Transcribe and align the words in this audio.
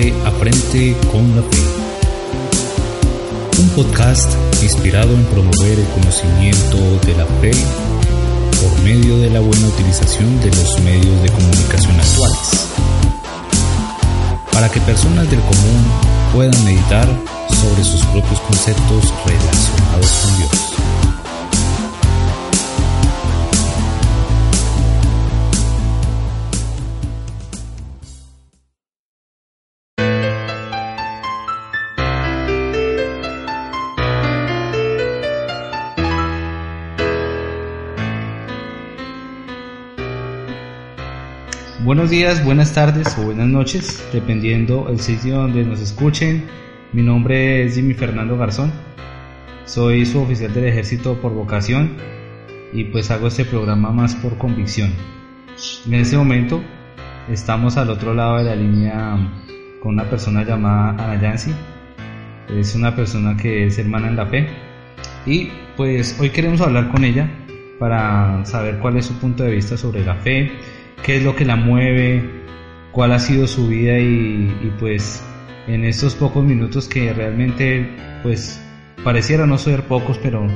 Frente 0.00 0.26
a 0.26 0.30
Frente 0.30 0.96
con 1.12 1.36
la 1.36 1.42
Fe. 1.42 1.58
Un 3.60 3.68
podcast 3.70 4.32
inspirado 4.62 5.12
en 5.12 5.22
promover 5.24 5.78
el 5.78 5.86
conocimiento 5.88 6.78
de 7.04 7.14
la 7.16 7.26
fe 7.42 7.50
por 8.62 8.80
medio 8.82 9.18
de 9.18 9.28
la 9.28 9.40
buena 9.40 9.66
utilización 9.66 10.40
de 10.40 10.46
los 10.46 10.80
medios 10.80 11.22
de 11.22 11.28
comunicación 11.28 12.00
actuales. 12.00 12.68
Para 14.50 14.70
que 14.70 14.80
personas 14.80 15.30
del 15.30 15.40
común 15.40 15.84
puedan 16.32 16.64
meditar 16.64 17.06
sobre 17.60 17.84
sus 17.84 18.02
propios 18.06 18.40
conceptos 18.40 19.12
relacionados 19.26 20.10
con 20.22 20.36
Dios. 20.38 20.69
Buenos 41.90 42.08
días, 42.08 42.44
buenas 42.44 42.72
tardes 42.72 43.18
o 43.18 43.24
buenas 43.24 43.48
noches, 43.48 44.08
dependiendo 44.12 44.88
el 44.90 45.00
sitio 45.00 45.38
donde 45.38 45.64
nos 45.64 45.80
escuchen. 45.80 46.46
Mi 46.92 47.02
nombre 47.02 47.64
es 47.64 47.74
Jimmy 47.74 47.94
Fernando 47.94 48.38
Garzón. 48.38 48.70
Soy 49.64 50.06
su 50.06 50.20
oficial 50.20 50.54
del 50.54 50.66
ejército 50.66 51.20
por 51.20 51.34
vocación 51.34 51.96
y 52.72 52.84
pues 52.84 53.10
hago 53.10 53.26
este 53.26 53.44
programa 53.44 53.90
más 53.90 54.14
por 54.14 54.38
convicción. 54.38 54.92
En 55.84 55.94
este 55.94 56.16
momento 56.16 56.62
estamos 57.28 57.76
al 57.76 57.90
otro 57.90 58.14
lado 58.14 58.36
de 58.36 58.44
la 58.44 58.54
línea 58.54 59.16
con 59.82 59.94
una 59.94 60.08
persona 60.08 60.44
llamada 60.44 60.90
Ana 60.90 61.20
Yancy. 61.20 61.50
Es 62.56 62.76
una 62.76 62.94
persona 62.94 63.36
que 63.36 63.66
es 63.66 63.76
hermana 63.80 64.06
en 64.06 64.14
la 64.14 64.26
fe 64.26 64.46
y 65.26 65.48
pues 65.76 66.16
hoy 66.20 66.30
queremos 66.30 66.60
hablar 66.60 66.92
con 66.92 67.02
ella 67.02 67.28
para 67.80 68.44
saber 68.44 68.78
cuál 68.78 68.96
es 68.96 69.06
su 69.06 69.14
punto 69.14 69.42
de 69.42 69.50
vista 69.50 69.76
sobre 69.76 70.04
la 70.04 70.14
fe, 70.14 70.52
qué 71.02 71.16
es 71.16 71.22
lo 71.22 71.34
que 71.34 71.44
la 71.44 71.56
mueve, 71.56 72.22
cuál 72.92 73.12
ha 73.12 73.18
sido 73.18 73.46
su 73.46 73.68
vida 73.68 73.98
y, 73.98 74.72
pues 74.78 75.22
en 75.66 75.84
estos 75.84 76.14
pocos 76.14 76.44
minutos 76.44 76.88
que 76.88 77.12
realmente 77.12 77.88
pues 78.22 78.60
pareciera 79.04 79.46
no 79.46 79.58
ser 79.58 79.84
pocos, 79.84 80.18
pero 80.18 80.46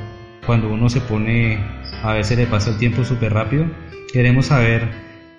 cuando 0.47 0.73
uno 0.73 0.89
se 0.89 1.01
pone 1.01 1.59
a 2.03 2.15
veces 2.15 2.37
le 2.39 2.47
pasa 2.47 2.71
el 2.71 2.79
tiempo 2.79 3.05
súper 3.05 3.33
rápido, 3.33 3.67
queremos 4.13 4.47
saber 4.47 4.89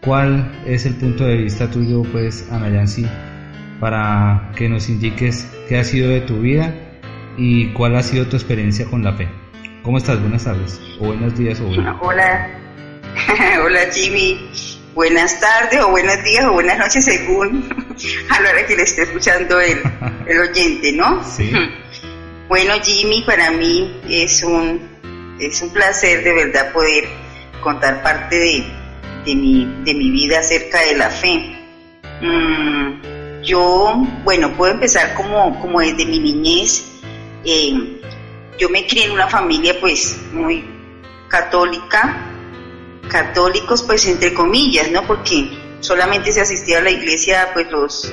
cuál 0.01 0.51
es 0.65 0.85
el 0.85 0.95
punto 0.95 1.25
de 1.25 1.37
vista 1.37 1.69
tuyo 1.69 2.03
pues 2.11 2.47
Ana 2.51 2.69
Yancy 2.69 3.05
para 3.79 4.51
que 4.55 4.69
nos 4.69 4.87
indiques 4.87 5.51
qué 5.67 5.77
ha 5.77 5.83
sido 5.83 6.09
de 6.09 6.21
tu 6.21 6.39
vida 6.39 6.73
y 7.37 7.67
cuál 7.73 7.95
ha 7.95 8.03
sido 8.03 8.25
tu 8.27 8.37
experiencia 8.37 8.85
con 8.85 9.03
la 9.03 9.13
fe. 9.13 9.27
¿Cómo 9.83 9.97
estás? 9.97 10.19
Buenas 10.21 10.45
tardes, 10.45 10.81
o 10.99 11.07
buenos 11.07 11.37
días, 11.37 11.59
o 11.59 11.67
Hola, 11.67 12.49
hola 13.63 13.79
Jimmy 13.93 14.74
buenas 14.95 15.41
tardes 15.41 15.81
o 15.81 15.89
buenos 15.89 16.23
días 16.23 16.45
o 16.45 16.53
buenas 16.53 16.79
noches 16.79 17.03
según 17.03 17.67
a 18.29 18.39
la 18.39 18.49
hora 18.49 18.65
que 18.65 18.77
le 18.77 18.83
esté 18.83 19.03
escuchando 19.03 19.59
el, 19.59 19.83
el 20.25 20.39
oyente, 20.39 20.91
¿no? 20.93 21.23
Sí. 21.23 21.51
Bueno, 22.47 22.75
Jimmy, 22.79 23.23
para 23.23 23.49
mí 23.49 24.01
es 24.07 24.43
un, 24.43 25.35
es 25.39 25.63
un 25.63 25.71
placer 25.71 26.23
de 26.23 26.31
verdad 26.31 26.71
poder 26.73 27.05
contar 27.59 28.03
parte 28.03 28.35
de, 28.35 28.63
de, 29.25 29.33
mi, 29.35 29.65
de 29.83 29.95
mi 29.95 30.11
vida 30.11 30.37
acerca 30.37 30.79
de 30.81 30.95
la 30.95 31.09
fe. 31.09 31.57
Mm, 32.21 33.41
yo, 33.41 33.95
bueno, 34.23 34.55
puedo 34.55 34.73
empezar 34.73 35.15
como, 35.15 35.59
como 35.59 35.79
desde 35.79 36.05
mi 36.05 36.19
niñez. 36.19 36.85
Eh, 37.43 37.99
yo 38.59 38.69
me 38.69 38.85
crié 38.85 39.05
en 39.05 39.13
una 39.13 39.27
familia 39.27 39.79
pues 39.81 40.15
muy 40.31 40.63
católica, 41.27 42.34
católicos, 43.09 43.83
pues 43.83 44.05
entre 44.07 44.33
comillas, 44.33 44.91
¿no? 44.91 45.05
Porque 45.05 45.49
solamente 45.79 46.31
se 46.31 46.41
asistía 46.41 46.79
a 46.79 46.81
la 46.81 46.91
iglesia, 46.91 47.49
pues 47.53 47.69
los, 47.71 48.11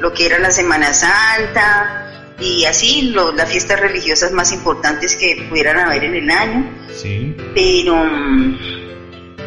lo 0.00 0.12
que 0.12 0.26
era 0.26 0.38
la 0.38 0.50
Semana 0.50 0.92
Santa 0.94 2.34
y 2.40 2.64
así 2.64 3.12
las 3.12 3.50
fiestas 3.50 3.80
religiosas 3.80 4.32
más 4.32 4.52
importantes 4.52 5.14
que 5.16 5.46
pudieran 5.48 5.78
haber 5.78 6.04
en 6.04 6.14
el 6.14 6.30
año. 6.30 6.70
Sí. 6.94 7.36
Pero, 7.54 7.96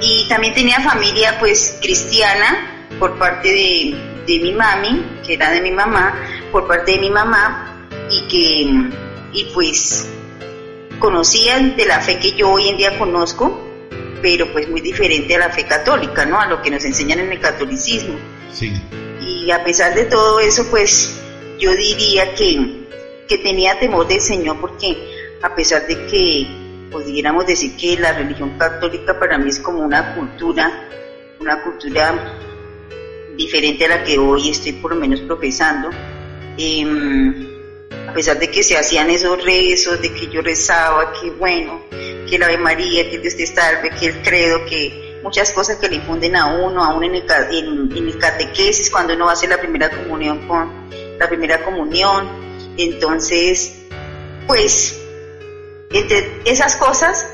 y 0.02 0.28
también 0.30 0.54
tenía 0.54 0.80
familia, 0.82 1.38
pues 1.40 1.78
cristiana 1.82 2.88
por 3.00 3.18
parte 3.18 3.50
de, 3.50 4.24
de 4.28 4.40
mi 4.40 4.54
mami, 4.54 5.22
que 5.26 5.34
era 5.34 5.52
de 5.52 5.62
mi 5.62 5.72
mamá, 5.72 6.16
por 6.52 6.68
parte 6.68 6.94
de 6.94 7.00
mi 7.00 7.10
mamá 7.10 7.88
y 8.12 8.22
que, 8.28 9.00
y 9.34 9.46
pues 9.54 10.08
conocían 11.00 11.76
de 11.76 11.86
la 11.86 12.00
fe 12.00 12.20
que 12.20 12.34
yo 12.34 12.52
hoy 12.52 12.70
en 12.70 12.78
día 12.78 12.98
conozco 12.98 13.73
pero 14.24 14.50
pues 14.54 14.70
muy 14.70 14.80
diferente 14.80 15.36
a 15.36 15.40
la 15.40 15.50
fe 15.50 15.66
católica, 15.66 16.26
¿no? 16.26 16.40
A 16.40 16.48
lo 16.48 16.62
que 16.62 16.72
nos 16.72 16.86
enseñan 16.86 17.20
en 17.20 17.34
el 17.34 17.42
catolicismo. 17.42 18.16
Sí. 18.54 18.72
Y 19.20 19.52
a 19.52 19.62
pesar 19.66 19.94
de 19.94 20.06
todo 20.06 20.40
eso, 20.40 20.66
pues 20.72 21.20
yo 21.60 21.76
diría 21.76 22.34
que, 22.34 22.88
que 23.28 23.38
tenía 23.40 23.78
temor 23.78 24.08
del 24.08 24.22
Señor 24.22 24.62
porque 24.62 24.96
a 25.42 25.54
pesar 25.54 25.86
de 25.88 26.06
que 26.06 26.48
pudiéramos 26.90 27.46
decir 27.46 27.76
que 27.76 27.98
la 27.98 28.14
religión 28.14 28.58
católica 28.58 29.20
para 29.20 29.38
mí 29.38 29.50
es 29.50 29.60
como 29.60 29.80
una 29.80 30.16
cultura, 30.16 30.88
una 31.42 31.62
cultura 31.62 32.40
diferente 33.36 33.86
a 33.86 33.90
la 33.90 34.04
que 34.06 34.18
hoy 34.18 34.52
estoy 34.52 34.72
por 34.72 34.94
lo 34.96 35.02
menos 35.02 35.20
profesando, 35.20 35.90
eh, 36.58 37.53
a 38.08 38.14
pesar 38.14 38.38
de 38.38 38.52
que 38.52 38.62
se 38.62 38.78
hacían 38.78 39.10
esos 39.10 39.44
rezos, 39.44 40.02
de 40.02 40.14
que 40.14 40.28
yo 40.28 40.42
rezaba, 40.42 41.14
que 41.14 41.32
bueno, 41.32 41.82
que 41.90 42.38
la 42.38 42.46
Ave 42.46 42.58
María, 42.58 43.10
que 43.10 43.18
Dios 43.18 43.36
te 43.36 43.48
salve, 43.48 43.90
que 43.90 44.06
el 44.06 44.22
credo, 44.22 44.66
que 44.66 45.20
muchas 45.24 45.52
cosas 45.52 45.78
que 45.78 45.90
le 45.90 45.96
infunden 45.96 46.36
a 46.36 46.46
uno, 46.46 46.84
aún 46.84 47.06
en 47.06 47.16
el, 47.16 47.24
en, 47.52 48.08
el 48.08 48.18
catequesis, 48.20 48.92
cuando 48.92 49.16
uno 49.16 49.30
hacer 49.30 49.50
la 49.50 49.58
primera 49.58 49.90
comunión 49.90 50.48
con 50.48 50.90
la 51.18 51.28
primera 51.28 51.64
comunión. 51.64 52.30
Entonces, 52.78 53.80
pues, 54.46 55.02
entre 55.92 56.42
esas 56.46 56.76
cosas, 56.76 57.28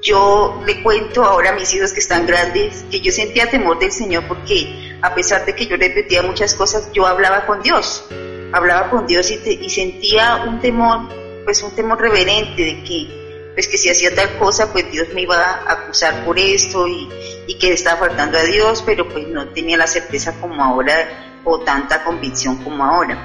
yo 0.00 0.62
le 0.66 0.82
cuento 0.82 1.24
ahora 1.24 1.50
a 1.50 1.52
mis 1.52 1.74
hijos 1.74 1.92
que 1.92 2.00
están 2.00 2.26
grandes 2.26 2.84
que 2.90 3.00
yo 3.00 3.12
sentía 3.12 3.50
temor 3.50 3.78
del 3.78 3.92
Señor 3.92 4.24
porque 4.26 4.96
a 5.00 5.14
pesar 5.14 5.44
de 5.44 5.54
que 5.54 5.66
yo 5.66 5.76
repetía 5.76 6.22
muchas 6.22 6.54
cosas, 6.54 6.90
yo 6.92 7.06
hablaba 7.06 7.46
con 7.46 7.62
Dios 7.62 8.04
hablaba 8.52 8.90
con 8.90 9.06
Dios 9.06 9.30
y, 9.30 9.70
sentía 9.70 10.44
un 10.46 10.60
temor, 10.60 11.08
pues 11.44 11.62
un 11.62 11.74
temor 11.74 12.00
reverente 12.00 12.62
de 12.62 12.84
que, 12.84 13.52
pues 13.54 13.66
que 13.66 13.78
si 13.78 13.88
hacía 13.88 14.14
tal 14.14 14.38
cosa, 14.38 14.72
pues 14.72 14.90
Dios 14.90 15.08
me 15.14 15.22
iba 15.22 15.36
a 15.36 15.72
acusar 15.72 16.24
por 16.24 16.38
esto 16.38 16.86
y, 16.86 17.08
y 17.46 17.54
que 17.54 17.72
estaba 17.72 18.08
faltando 18.08 18.38
a 18.38 18.42
Dios, 18.44 18.82
pero 18.84 19.08
pues 19.08 19.26
no 19.28 19.48
tenía 19.48 19.76
la 19.76 19.86
certeza 19.86 20.40
como 20.40 20.62
ahora 20.62 21.40
o 21.44 21.60
tanta 21.60 22.04
convicción 22.04 22.62
como 22.62 22.84
ahora. 22.84 23.18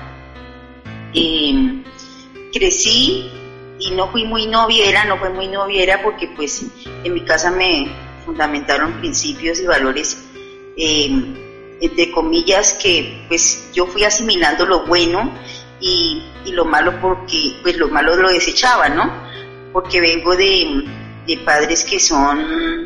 crecí 2.53 3.31
y 3.79 3.91
no 3.91 4.11
fui 4.11 4.25
muy 4.25 4.47
noviera, 4.47 5.05
no 5.05 5.17
fui 5.17 5.29
muy 5.29 5.47
noviera 5.47 6.01
porque 6.01 6.27
pues 6.35 6.65
en 7.03 7.13
mi 7.13 7.21
casa 7.21 7.51
me 7.51 7.87
fundamentaron 8.25 8.99
principios 8.99 9.59
y 9.59 9.65
valores 9.65 10.17
eh, 10.75 11.46
entre 11.81 12.11
comillas, 12.11 12.73
que 12.73 13.25
pues 13.27 13.69
yo 13.73 13.85
fui 13.85 14.03
asimilando 14.03 14.65
lo 14.65 14.85
bueno 14.85 15.31
y, 15.79 16.23
lo 16.51 16.65
malo 16.65 16.99
porque 17.01 17.59
pues 17.61 17.77
lo 17.77 17.89
malo 17.89 18.15
lo 18.15 18.29
desechaba, 18.29 18.89
¿no? 18.89 19.11
Porque 19.73 20.01
vengo 20.01 20.35
de, 20.35 20.85
padres 21.45 21.83
que 21.83 21.99
son, 21.99 22.85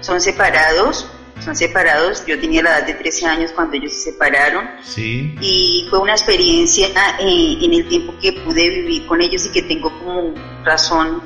son 0.00 0.20
separados, 0.20 1.06
son 1.42 1.56
separados, 1.56 2.26
yo 2.26 2.38
tenía 2.38 2.62
la 2.62 2.78
edad 2.78 2.86
de 2.86 2.94
13 2.94 3.26
años 3.26 3.52
cuando 3.52 3.76
ellos 3.76 3.92
se 3.92 4.10
separaron 4.10 4.68
sí. 4.82 5.34
y 5.40 5.86
fue 5.88 6.00
una 6.00 6.12
experiencia 6.12 6.88
eh, 7.20 7.58
en 7.62 7.72
el 7.72 7.88
tiempo 7.88 8.14
que 8.20 8.32
pude 8.32 8.68
vivir 8.68 9.06
con 9.06 9.22
ellos 9.22 9.46
y 9.46 9.50
que 9.50 9.62
tengo 9.62 9.96
como 10.00 10.34
razón, 10.64 11.22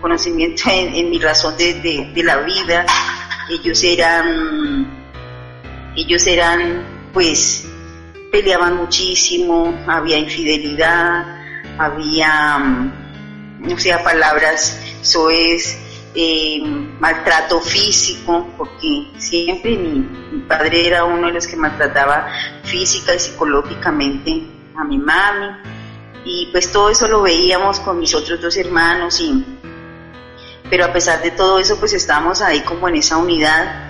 conocimiento 0.00 0.62
en, 0.70 1.10
mi 1.10 1.18
razón 1.18 1.56
de, 1.58 1.74
de 2.14 2.22
la 2.22 2.38
vida. 2.38 2.86
Ellos 3.50 3.82
eran 3.82 4.95
ellos 5.96 6.26
eran, 6.26 6.84
pues, 7.12 7.66
peleaban 8.30 8.76
muchísimo, 8.76 9.74
había 9.86 10.18
infidelidad, 10.18 11.24
había, 11.78 12.58
mm, 12.58 13.78
sé, 13.78 13.96
palabras 14.04 14.78
soez, 15.02 15.78
eh, 16.14 16.62
maltrato 16.98 17.60
físico, 17.60 18.48
porque 18.56 19.08
siempre 19.18 19.76
mi, 19.76 20.40
padre 20.48 20.86
era 20.86 21.04
uno 21.04 21.26
de 21.26 21.34
los 21.34 21.46
que 21.46 21.56
maltrataba 21.56 22.28
física 22.62 23.14
y 23.14 23.18
psicológicamente 23.18 24.42
a 24.76 24.84
mi 24.84 24.98
mami. 24.98 25.46
Y 26.24 26.48
pues 26.52 26.72
todo 26.72 26.90
eso 26.90 27.06
lo 27.08 27.22
veíamos 27.22 27.80
con 27.80 27.98
mis 27.98 28.14
otros 28.14 28.40
dos 28.40 28.56
hermanos 28.56 29.20
y 29.20 29.44
pero 30.68 30.84
a 30.84 30.92
pesar 30.92 31.22
de 31.22 31.30
todo 31.30 31.60
eso 31.60 31.78
pues 31.78 31.92
estábamos 31.92 32.42
ahí 32.42 32.60
como 32.60 32.88
en 32.88 32.96
esa 32.96 33.16
unidad 33.18 33.85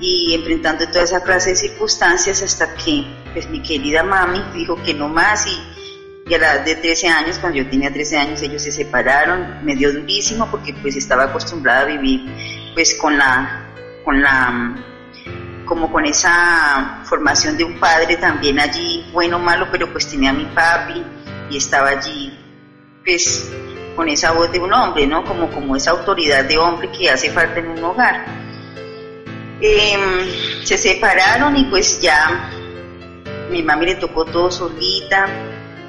y 0.00 0.34
enfrentando 0.34 0.86
toda 0.88 1.04
esa 1.04 1.22
clase 1.22 1.50
de 1.50 1.56
circunstancias 1.56 2.42
hasta 2.42 2.74
que 2.74 3.04
pues 3.32 3.48
mi 3.48 3.60
querida 3.62 4.02
mami 4.02 4.40
dijo 4.54 4.76
que 4.82 4.94
no 4.94 5.08
más 5.08 5.46
y, 5.46 6.34
a 6.34 6.38
la 6.38 6.54
edad 6.56 6.64
de 6.64 6.76
13 6.76 7.08
años, 7.08 7.38
cuando 7.38 7.56
yo 7.58 7.70
tenía 7.70 7.90
13 7.90 8.18
años, 8.18 8.42
ellos 8.42 8.62
se 8.62 8.70
separaron, 8.70 9.64
me 9.64 9.74
dio 9.74 9.90
durísimo 9.92 10.46
porque 10.50 10.74
pues 10.74 10.94
estaba 10.94 11.24
acostumbrada 11.24 11.80
a 11.80 11.84
vivir 11.86 12.20
pues 12.74 12.94
con 12.96 13.16
la, 13.16 13.72
con 14.04 14.20
la, 14.20 14.76
como 15.64 15.90
con 15.90 16.04
esa 16.04 17.00
formación 17.04 17.56
de 17.56 17.64
un 17.64 17.80
padre 17.80 18.18
también 18.18 18.60
allí, 18.60 19.08
bueno 19.10 19.36
o 19.38 19.40
malo, 19.40 19.68
pero 19.72 19.90
pues 19.90 20.06
tenía 20.06 20.28
a 20.28 20.34
mi 20.34 20.44
papi 20.44 21.02
y 21.48 21.56
estaba 21.56 21.88
allí 21.88 22.38
pues 23.02 23.50
con 23.96 24.08
esa 24.08 24.32
voz 24.32 24.52
de 24.52 24.60
un 24.60 24.72
hombre, 24.72 25.06
¿no? 25.06 25.24
Como, 25.24 25.50
como 25.50 25.74
esa 25.74 25.92
autoridad 25.92 26.44
de 26.44 26.58
hombre 26.58 26.90
que 26.90 27.10
hace 27.10 27.30
falta 27.30 27.58
en 27.58 27.70
un 27.70 27.82
hogar. 27.82 28.26
Em, 29.60 30.64
se 30.64 30.78
separaron 30.78 31.56
y 31.56 31.64
pues 31.64 32.00
ya 32.00 32.50
mi 33.50 33.62
mami 33.62 33.86
le 33.86 33.94
tocó 33.96 34.24
todo 34.24 34.50
solita 34.50 35.26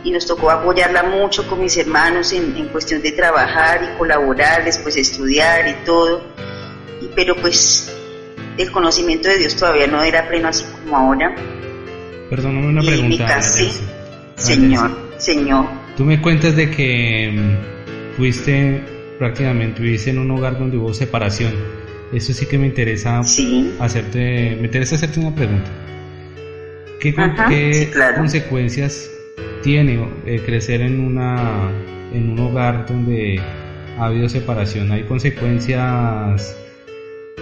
y 0.03 0.11
nos 0.11 0.25
tocó 0.25 0.49
apoyarla 0.49 1.03
mucho 1.03 1.47
con 1.47 1.61
mis 1.61 1.77
hermanos 1.77 2.31
en, 2.33 2.67
cuestión 2.69 3.01
de 3.01 3.11
trabajar 3.11 3.81
y 3.83 3.97
colaborar, 3.97 4.63
después 4.63 4.95
estudiar 4.95 5.67
y 5.67 5.85
todo. 5.85 6.23
Y, 7.01 7.09
pero 7.15 7.35
pues 7.35 7.95
el 8.57 8.71
conocimiento 8.71 9.29
de 9.29 9.37
Dios 9.37 9.55
todavía 9.55 9.87
no 9.87 10.01
era 10.03 10.27
pleno 10.27 10.47
así 10.47 10.65
como 10.81 10.97
ahora. 10.97 11.35
Perdóname 12.29 12.67
una 12.67 12.81
pregunta. 12.81 13.41
señor, 14.35 14.91
señor. 15.17 15.65
Tú 15.97 16.05
me 16.05 16.21
cuentas 16.21 16.55
de 16.55 16.71
que 16.71 17.31
mm, 17.35 18.15
fuiste 18.15 18.83
prácticamente, 19.19 19.81
viviste 19.81 20.11
en 20.11 20.19
un 20.19 20.31
hogar 20.31 20.57
donde 20.57 20.77
hubo 20.77 20.93
separación. 20.93 21.78
Eso 22.11 22.33
sí 22.33 22.45
que 22.47 22.57
me 22.57 22.67
interesa 22.67 23.19
hacerte, 23.19 24.57
me 24.59 24.65
interesa 24.65 24.95
hacerte 24.95 25.19
una 25.19 25.35
pregunta. 25.35 25.69
¿Qué, 26.99 27.13
consecuencias 28.17 29.09
tiene 29.63 30.05
eh, 30.25 30.41
crecer 30.45 30.81
en 30.81 30.99
una 30.99 31.71
en 32.11 32.31
un 32.31 32.39
hogar 32.39 32.85
donde 32.87 33.39
ha 33.97 34.05
habido 34.05 34.27
separación? 34.27 34.91
¿Hay 34.91 35.03
consecuencias, 35.03 36.57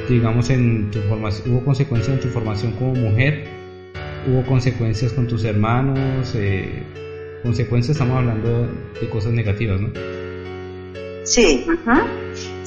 digamos, 0.10 0.50
en 0.50 0.92
tu 0.92 1.00
formación? 1.04 1.52
¿Hubo 1.52 1.64
consecuencias 1.64 2.16
en 2.16 2.22
tu 2.22 2.28
formación 2.28 2.74
como 2.74 2.94
mujer? 2.94 3.46
¿Hubo 4.28 4.46
consecuencias 4.46 5.14
con 5.14 5.28
tus 5.28 5.46
hermanos? 5.46 6.36
Eh, 6.36 6.84
consecuencias 7.42 7.96
estamos 7.96 8.18
hablando 8.18 8.68
de 9.00 9.10
cosas 9.10 9.32
negativas, 9.32 9.80
¿no? 9.80 9.90
Sí, 11.24 11.66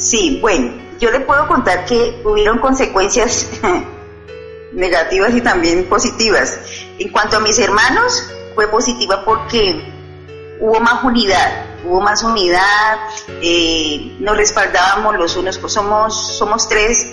sí, 0.01 0.39
bueno, 0.41 0.73
yo 0.99 1.11
le 1.11 1.21
puedo 1.21 1.47
contar 1.47 1.85
que 1.85 2.21
hubieron 2.25 2.59
consecuencias 2.59 3.49
negativas 4.73 5.35
y 5.35 5.41
también 5.41 5.89
positivas. 5.89 6.59
En 6.99 7.11
cuanto 7.11 7.37
a 7.37 7.41
mis 7.41 7.59
hermanos, 7.59 8.29
fue 8.55 8.69
positiva 8.69 9.25
porque 9.25 9.93
hubo 10.61 10.81
más 10.81 11.05
unidad, 11.05 11.65
hubo 11.85 12.01
más 12.01 12.23
unidad, 12.23 12.99
eh, 13.43 14.17
nos 14.21 14.37
respaldábamos 14.37 15.17
los 15.17 15.37
unos, 15.37 15.57
somos, 15.67 16.37
somos 16.37 16.69
tres, 16.69 17.07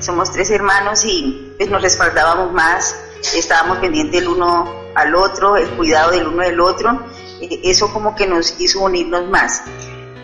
somos 0.00 0.32
tres 0.32 0.50
hermanos 0.50 1.04
y 1.04 1.54
pues 1.56 1.70
nos 1.70 1.82
respaldábamos 1.82 2.52
más, 2.52 2.96
estábamos 3.34 3.78
pendientes 3.78 4.22
el 4.22 4.28
uno 4.28 4.72
al 4.94 5.14
otro, 5.14 5.56
el 5.56 5.68
cuidado 5.70 6.10
del 6.12 6.26
uno 6.26 6.42
del 6.42 6.60
otro, 6.60 7.06
eh, 7.40 7.60
eso 7.64 7.92
como 7.92 8.14
que 8.14 8.26
nos 8.26 8.58
hizo 8.60 8.80
unirnos 8.80 9.28
más. 9.28 9.62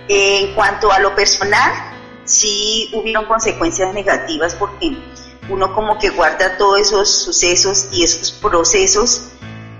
en 0.07 0.55
cuanto 0.55 0.93
a 0.93 0.99
lo 0.99 1.15
personal, 1.15 1.94
sí 2.25 2.91
hubieron 2.93 3.27
consecuencias 3.27 3.93
negativas 3.95 4.55
porque 4.55 4.97
uno 5.49 5.75
como 5.75 5.99
que 5.99 6.11
guarda 6.11 6.57
todos 6.57 6.81
esos 6.81 7.09
sucesos 7.09 7.89
y 7.93 8.03
esos 8.03 8.33
procesos, 8.33 9.33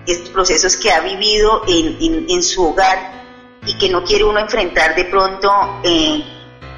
esos 0.07 0.29
procesos 0.31 0.77
que 0.77 0.91
ha 0.91 1.01
vivido 1.01 1.63
en, 1.67 2.27
en, 2.29 2.43
su 2.43 2.69
hogar 2.69 3.25
y 3.67 3.75
que 3.79 3.89
no 3.89 4.05
quiere 4.05 4.25
uno 4.25 4.41
enfrentar 4.41 4.95
de 4.95 5.07
pronto 5.07 5.51
eh, 5.83 6.23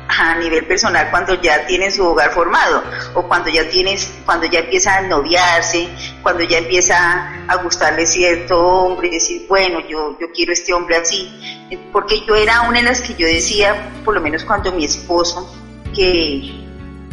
a 0.09 0.35
nivel 0.37 0.67
personal 0.67 1.11
cuando 1.11 1.41
ya 1.41 1.67
tiene 1.67 1.91
su 1.91 2.05
hogar 2.05 2.31
formado 2.33 2.83
o 3.15 3.27
cuando 3.27 3.51
ya 3.51 3.69
tienes, 3.69 4.11
cuando 4.25 4.47
ya 4.47 4.61
empieza 4.61 4.97
a 4.97 5.01
noviarse, 5.03 5.89
cuando 6.23 6.43
ya 6.45 6.59
empieza 6.59 7.45
a 7.49 7.57
gustarle 7.57 8.07
cierto 8.07 8.59
hombre 8.59 9.09
y 9.09 9.13
decir, 9.13 9.47
bueno, 9.49 9.81
yo, 9.89 10.17
yo 10.19 10.31
quiero 10.33 10.53
este 10.53 10.73
hombre 10.73 10.97
así. 10.97 11.69
Porque 11.93 12.25
yo 12.27 12.35
era 12.35 12.63
una 12.63 12.79
de 12.79 12.85
las 12.85 13.01
que 13.01 13.15
yo 13.15 13.27
decía, 13.27 13.91
por 14.05 14.15
lo 14.15 14.21
menos 14.21 14.45
cuando 14.45 14.73
mi 14.73 14.85
esposo, 14.85 15.53
que 15.95 16.65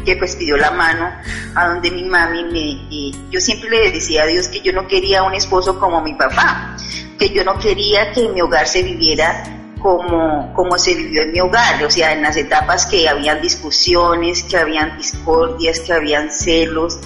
que 0.04 0.18
pues 0.18 0.36
pidió 0.36 0.58
la 0.58 0.72
mano 0.72 1.10
a 1.56 1.68
donde 1.68 1.90
mi 1.90 2.04
mami 2.04 2.44
me 2.44 3.12
yo 3.32 3.40
siempre 3.40 3.70
le 3.70 3.90
decía 3.90 4.24
a 4.24 4.26
Dios 4.26 4.50
que 4.50 4.60
yo 4.60 4.74
no 4.74 4.86
quería 4.86 5.24
un 5.24 5.34
esposo 5.34 5.80
como 5.80 6.02
mi 6.02 6.14
papá 6.16 6.76
que 7.18 7.30
yo 7.30 7.46
no 7.46 7.58
quería 7.58 8.12
que 8.12 8.28
mi 8.28 8.42
hogar 8.42 8.68
se 8.68 8.84
viviera 8.84 9.63
como, 9.84 10.54
como 10.54 10.78
se 10.78 10.96
vivió 10.96 11.24
en 11.24 11.34
mi 11.34 11.42
hogar, 11.42 11.84
o 11.84 11.92
sea, 11.92 12.14
en 12.14 12.22
las 12.22 12.38
etapas 12.38 12.86
que 12.86 13.08
habían 13.10 13.42
discusiones, 13.42 14.44
que 14.44 14.56
habían 14.56 14.98
discordias, 14.98 15.82
que 15.82 15.92
habían 15.92 16.32
celos, 16.32 16.98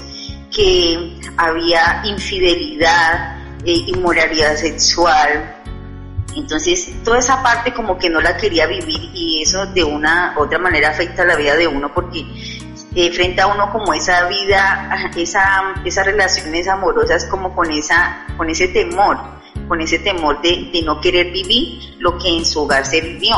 que 0.55 1.17
había 1.35 2.03
infidelidad, 2.05 3.35
eh, 3.65 3.83
inmoralidad 3.87 4.55
sexual. 4.55 5.55
Entonces, 6.35 6.91
toda 7.03 7.17
esa 7.17 7.41
parte 7.41 7.73
como 7.73 7.97
que 7.97 8.11
no 8.11 8.21
la 8.21 8.37
quería 8.37 8.67
vivir 8.67 9.09
y 9.11 9.41
eso 9.41 9.65
de 9.65 9.83
una 9.83 10.35
otra 10.37 10.59
manera 10.59 10.89
afecta 10.89 11.25
la 11.25 11.35
vida 11.35 11.55
de 11.55 11.67
uno 11.67 11.91
porque 11.91 12.23
eh, 12.93 13.11
frente 13.11 13.41
a 13.41 13.47
uno 13.47 13.71
como 13.71 13.91
esa 13.91 14.27
vida, 14.27 15.11
esa, 15.17 15.81
esas 15.83 16.05
relaciones 16.05 16.67
amorosas 16.67 17.25
como 17.25 17.55
con, 17.55 17.71
esa, 17.71 18.27
con 18.37 18.47
ese 18.51 18.67
temor 18.67 19.17
con 19.67 19.81
ese 19.81 19.99
temor 19.99 20.41
de, 20.41 20.81
no 20.83 21.01
querer 21.01 21.31
vivir 21.31 21.95
lo 21.99 22.17
que 22.17 22.29
en 22.29 22.45
su 22.45 22.61
hogar 22.61 22.85
se 22.85 23.01
vivió. 23.01 23.35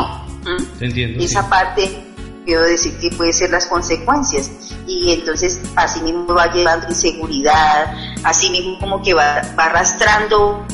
Entiendo, 0.80 1.24
Esa 1.24 1.50
parte, 1.50 1.90
quiero 2.46 2.64
decir 2.64 2.94
que 3.00 3.10
puede 3.12 3.34
ser 3.34 3.50
las 3.50 3.68
consecuencias. 3.68 4.52
Y 4.88 5.12
entonces 5.12 5.62
así 5.76 6.02
mismo 6.02 6.26
va 6.28 6.52
llevando 6.52 6.88
inseguridad, 6.88 7.94
así 8.24 8.50
mismo 8.50 8.80
como 8.80 9.02
que 9.02 9.14
va, 9.14 9.40
arrastrando 9.58 10.66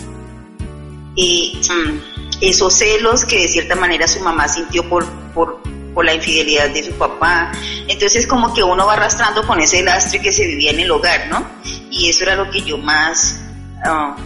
eh, 1.16 1.54
mm, 1.70 1.98
esos 2.42 2.74
celos 2.74 3.26
que 3.26 3.42
de 3.42 3.48
cierta 3.48 3.76
manera 3.76 4.08
su 4.08 4.20
mamá 4.22 4.48
sintió 4.48 4.88
por, 4.88 5.06
por, 5.34 5.62
por 5.94 6.06
la 6.06 6.14
infidelidad 6.14 6.70
de 6.70 6.84
su 6.84 6.94
papá. 6.94 7.52
Entonces 7.88 8.28
como 8.28 8.54
que 8.54 8.64
uno 8.64 8.86
va 8.86 8.94
arrastrando 8.94 9.46
con 9.46 9.60
ese 9.60 9.84
lastre 9.84 10.22
que 10.22 10.32
se 10.32 10.46
vivía 10.46 10.72
en 10.72 10.80
el 10.82 10.92
hogar, 10.92 11.28
¿no? 11.30 11.46
Y 11.90 12.10
eso 12.10 12.24
era 12.24 12.36
lo 12.36 12.52
que 12.52 12.62
yo 12.62 12.78
más 12.78 13.45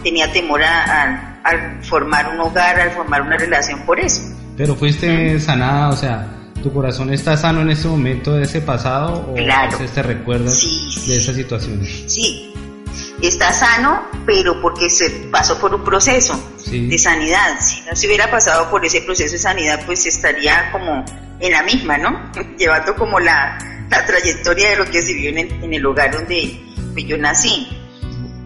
tenía 0.02 0.32
temor 0.32 0.62
a, 0.62 1.26
formar 1.82 2.28
un 2.34 2.40
hogar, 2.40 2.78
al 2.78 2.90
formar 2.90 3.22
una 3.22 3.36
relación 3.36 3.80
por 3.80 3.98
eso. 3.98 4.22
Pero 4.56 4.74
fuiste 4.74 5.40
sanada, 5.40 5.88
o 5.88 5.96
sea, 5.96 6.28
¿tu 6.62 6.72
corazón 6.72 7.12
está 7.12 7.36
sano 7.36 7.62
en 7.62 7.70
este 7.70 7.88
momento 7.88 8.34
de 8.34 8.42
ese 8.42 8.60
pasado 8.60 9.26
o 9.30 9.34
claro. 9.34 9.78
te 9.78 10.02
recuerdas 10.02 10.60
de 11.06 11.16
esa 11.16 11.32
situación? 11.32 11.82
Sí, 12.06 12.52
está 13.22 13.52
sano, 13.52 14.02
pero 14.26 14.60
porque 14.60 14.90
se 14.90 15.10
pasó 15.30 15.58
por 15.58 15.74
un 15.74 15.84
proceso 15.84 16.38
de 16.70 16.98
sanidad. 16.98 17.58
Si 17.60 17.80
no 17.82 17.96
se 17.96 18.06
hubiera 18.06 18.30
pasado 18.30 18.70
por 18.70 18.84
ese 18.84 19.02
proceso 19.02 19.32
de 19.32 19.38
sanidad, 19.38 19.80
pues 19.86 20.06
estaría 20.06 20.70
como 20.72 21.04
en 21.40 21.52
la 21.52 21.62
misma, 21.62 21.98
¿no? 21.98 22.30
Llevando 22.58 22.94
como 22.94 23.18
la, 23.18 23.58
trayectoria 24.06 24.70
de 24.70 24.76
lo 24.76 24.84
que 24.84 25.02
se 25.02 25.14
vivió 25.14 25.30
en 25.30 25.74
el, 25.74 25.82
lugar 25.82 26.12
donde 26.12 26.60
yo 26.96 27.18
nací. 27.18 27.66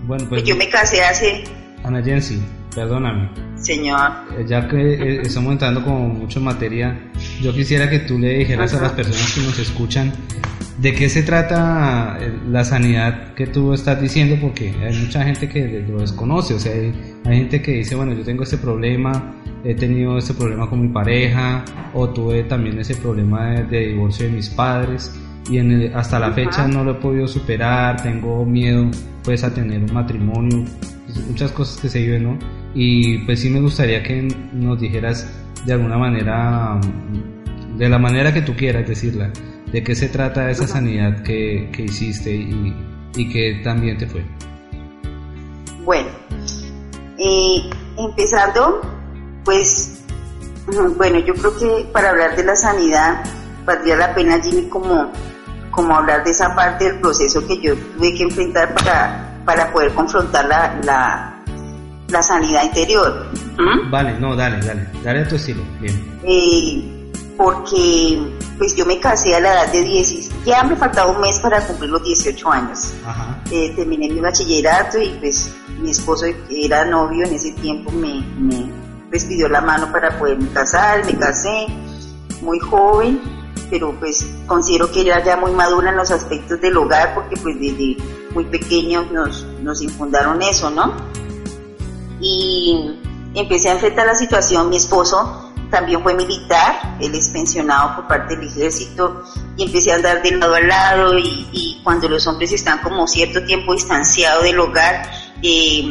Bueno, 0.06 0.26
pues. 0.28 0.44
Yo 0.44 0.56
me 0.56 0.68
casé 0.68 1.02
hace. 1.02 1.44
Ana 1.82 2.02
Jensi, 2.02 2.42
perdóname. 2.74 3.30
Señor. 3.56 4.10
Eh, 4.38 4.44
ya 4.46 4.68
que 4.68 4.94
eh, 4.94 5.20
estamos 5.22 5.52
entrando 5.52 5.82
con 5.82 6.18
mucha 6.18 6.40
materia, 6.40 6.98
yo 7.40 7.52
quisiera 7.52 7.88
que 7.88 8.00
tú 8.00 8.18
le 8.18 8.38
dijeras 8.38 8.74
a 8.74 8.82
las 8.82 8.92
personas 8.92 9.32
que 9.32 9.40
nos 9.40 9.58
escuchan 9.58 10.12
de 10.78 10.94
qué 10.94 11.08
se 11.08 11.22
trata 11.22 12.18
eh, 12.20 12.32
la 12.50 12.64
sanidad 12.64 13.34
que 13.34 13.46
tú 13.46 13.72
estás 13.72 14.00
diciendo, 14.00 14.36
porque 14.40 14.74
hay 14.82 14.96
mucha 14.98 15.24
gente 15.24 15.48
que 15.48 15.84
lo 15.88 16.00
desconoce. 16.00 16.54
O 16.54 16.58
sea, 16.58 16.72
hay, 16.72 16.92
gente 17.24 17.62
que 17.62 17.72
dice, 17.72 17.94
bueno, 17.94 18.12
yo 18.12 18.24
tengo 18.24 18.42
este 18.42 18.58
problema, 18.58 19.34
he 19.64 19.74
tenido 19.74 20.18
este 20.18 20.34
problema 20.34 20.68
con 20.68 20.82
mi 20.82 20.88
pareja, 20.88 21.64
o 21.94 22.10
tuve 22.10 22.44
también 22.44 22.78
ese 22.78 22.96
problema 22.96 23.50
de, 23.50 23.64
de 23.64 23.86
divorcio 23.88 24.26
de 24.26 24.32
mis 24.32 24.50
padres 24.50 25.14
y 25.48 25.58
en 25.58 25.94
hasta 25.94 26.18
la 26.18 26.32
fecha 26.32 26.66
no 26.66 26.84
lo 26.84 26.92
he 26.92 26.94
podido 26.94 27.26
superar, 27.26 28.02
tengo 28.02 28.44
miedo 28.44 28.90
pues 29.22 29.44
a 29.44 29.52
tener 29.52 29.82
un 29.82 29.92
matrimonio, 29.92 30.64
muchas 31.28 31.50
cosas 31.52 31.80
que 31.80 31.88
se 31.88 32.00
viven, 32.00 32.24
¿no? 32.24 32.38
Y 32.74 33.18
pues 33.18 33.40
sí 33.40 33.50
me 33.50 33.60
gustaría 33.60 34.02
que 34.02 34.28
nos 34.52 34.80
dijeras 34.80 35.30
de 35.64 35.72
alguna 35.72 35.96
manera, 35.96 36.80
de 37.76 37.88
la 37.88 37.98
manera 37.98 38.32
que 38.32 38.42
tú 38.42 38.54
quieras 38.54 38.86
decirla, 38.86 39.30
de 39.70 39.82
qué 39.82 39.94
se 39.94 40.08
trata 40.08 40.50
esa 40.50 40.66
sanidad 40.66 41.22
que, 41.22 41.70
que 41.72 41.82
hiciste 41.84 42.34
y, 42.34 42.74
y, 43.16 43.28
que 43.28 43.60
también 43.62 43.96
te 43.96 44.06
fue. 44.06 44.24
Bueno, 45.84 46.08
eh, 47.18 47.70
empezando, 47.98 48.80
pues, 49.44 50.02
bueno, 50.96 51.18
yo 51.20 51.34
creo 51.34 51.56
que 51.56 51.86
para 51.92 52.10
hablar 52.10 52.36
de 52.36 52.44
la 52.44 52.56
sanidad 52.56 53.22
valdría 53.64 53.96
la 53.96 54.14
pena, 54.14 54.40
Jimmy, 54.42 54.68
como 54.68 55.10
como 55.74 55.96
hablar 55.96 56.24
de 56.24 56.30
esa 56.30 56.54
parte 56.54 56.84
del 56.84 57.00
proceso 57.00 57.46
que 57.46 57.60
yo 57.60 57.74
tuve 57.76 58.14
que 58.14 58.22
enfrentar 58.24 58.74
para, 58.74 59.40
para 59.44 59.72
poder 59.72 59.92
confrontar 59.94 60.46
la, 60.46 60.78
la, 60.84 61.44
la 62.08 62.22
sanidad 62.22 62.64
interior. 62.64 63.26
¿Mm? 63.58 63.90
Vale, 63.90 64.18
no, 64.18 64.36
dale, 64.36 64.64
dale, 64.64 64.86
dale 65.02 65.20
a 65.20 65.28
tu 65.28 65.36
estilo, 65.36 65.62
bien. 65.80 66.20
Eh, 66.24 67.10
porque 67.36 68.18
pues 68.58 68.76
yo 68.76 68.86
me 68.86 68.98
casé 69.00 69.34
a 69.34 69.40
la 69.40 69.52
edad 69.52 69.72
de 69.72 69.82
10, 69.82 70.44
ya 70.44 70.62
me 70.62 70.76
faltaba 70.76 71.10
un 71.10 71.20
mes 71.20 71.38
para 71.40 71.60
cumplir 71.66 71.90
los 71.90 72.04
18 72.04 72.50
años. 72.50 72.94
Eh, 73.50 73.72
terminé 73.74 74.08
mi 74.08 74.20
bachillerato 74.20 75.00
y 75.00 75.08
pues 75.20 75.52
mi 75.80 75.90
esposo 75.90 76.26
era 76.48 76.84
novio 76.84 77.26
en 77.26 77.34
ese 77.34 77.52
tiempo 77.52 77.90
me, 77.90 78.20
me 78.38 78.70
pues, 79.10 79.24
pidió 79.24 79.48
la 79.48 79.60
mano 79.60 79.90
para 79.90 80.16
poderme 80.18 80.48
casar, 80.50 81.04
me 81.04 81.14
casé 81.16 81.66
muy 82.40 82.58
joven, 82.60 83.20
pero 83.70 83.94
pues 83.98 84.26
considero 84.46 84.90
que 84.90 85.02
era 85.02 85.22
ya 85.24 85.36
muy 85.36 85.52
madura 85.52 85.90
en 85.90 85.96
los 85.96 86.10
aspectos 86.10 86.60
del 86.60 86.76
hogar 86.76 87.14
porque 87.14 87.36
pues 87.36 87.58
desde 87.58 87.96
muy 88.32 88.44
pequeños 88.44 89.10
nos, 89.10 89.44
nos 89.62 89.82
infundaron 89.82 90.42
eso, 90.42 90.70
¿no? 90.70 90.94
Y 92.20 92.98
empecé 93.34 93.68
a 93.68 93.72
enfrentar 93.72 94.06
la 94.06 94.14
situación, 94.14 94.70
mi 94.70 94.76
esposo 94.76 95.52
también 95.70 96.02
fue 96.02 96.14
militar, 96.14 96.96
él 97.00 97.14
es 97.14 97.28
pensionado 97.30 97.96
por 97.96 98.06
parte 98.06 98.36
del 98.36 98.46
ejército 98.46 99.24
y 99.56 99.64
empecé 99.64 99.90
a 99.90 99.96
andar 99.96 100.22
de 100.22 100.30
lado 100.32 100.54
a 100.54 100.60
lado 100.60 101.18
y, 101.18 101.80
cuando 101.82 102.08
los 102.08 102.26
hombres 102.26 102.50
están 102.52 102.78
como 102.78 103.06
cierto 103.06 103.44
tiempo 103.44 103.74
distanciados 103.74 104.44
del 104.44 104.58
hogar, 104.58 105.10
eh, 105.42 105.84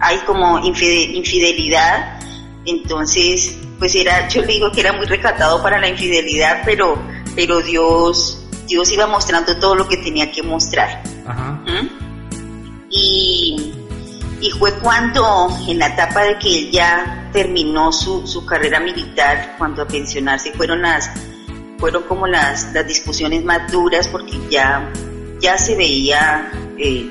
hay 0.00 0.18
como 0.26 0.58
infidelidad, 0.58 2.18
entonces 2.64 3.56
pues 3.78 3.94
era, 3.94 4.28
yo 4.28 4.42
le 4.42 4.48
digo 4.48 4.70
que 4.70 4.80
era 4.80 4.92
muy 4.92 5.06
recatado 5.06 5.62
para 5.62 5.80
la 5.80 5.88
infidelidad, 5.88 6.62
pero, 6.64 6.96
pero 7.34 7.60
Dios, 7.60 8.44
Dios 8.66 8.90
iba 8.92 9.06
mostrando 9.06 9.56
todo 9.58 9.74
lo 9.74 9.88
que 9.88 9.96
tenía 9.96 10.30
que 10.30 10.42
mostrar. 10.42 11.02
¿Mm? 11.66 11.88
Y 12.90 13.72
y 14.42 14.50
fue 14.50 14.74
cuando, 14.80 15.56
en 15.68 15.78
la 15.78 15.86
etapa 15.86 16.24
de 16.24 16.36
que 16.36 16.58
él 16.58 16.70
ya 16.72 17.30
terminó 17.32 17.92
su, 17.92 18.26
su 18.26 18.44
carrera 18.44 18.80
militar, 18.80 19.54
cuando 19.56 19.82
a 19.82 19.86
pensionarse 19.86 20.50
fueron 20.52 20.82
las, 20.82 21.12
fueron 21.78 22.02
como 22.02 22.26
las, 22.26 22.72
las 22.72 22.84
discusiones 22.88 23.44
más 23.44 23.70
duras 23.70 24.08
porque 24.08 24.36
ya, 24.50 24.90
ya 25.38 25.56
se 25.56 25.76
veía, 25.76 26.50
eh, 26.76 27.08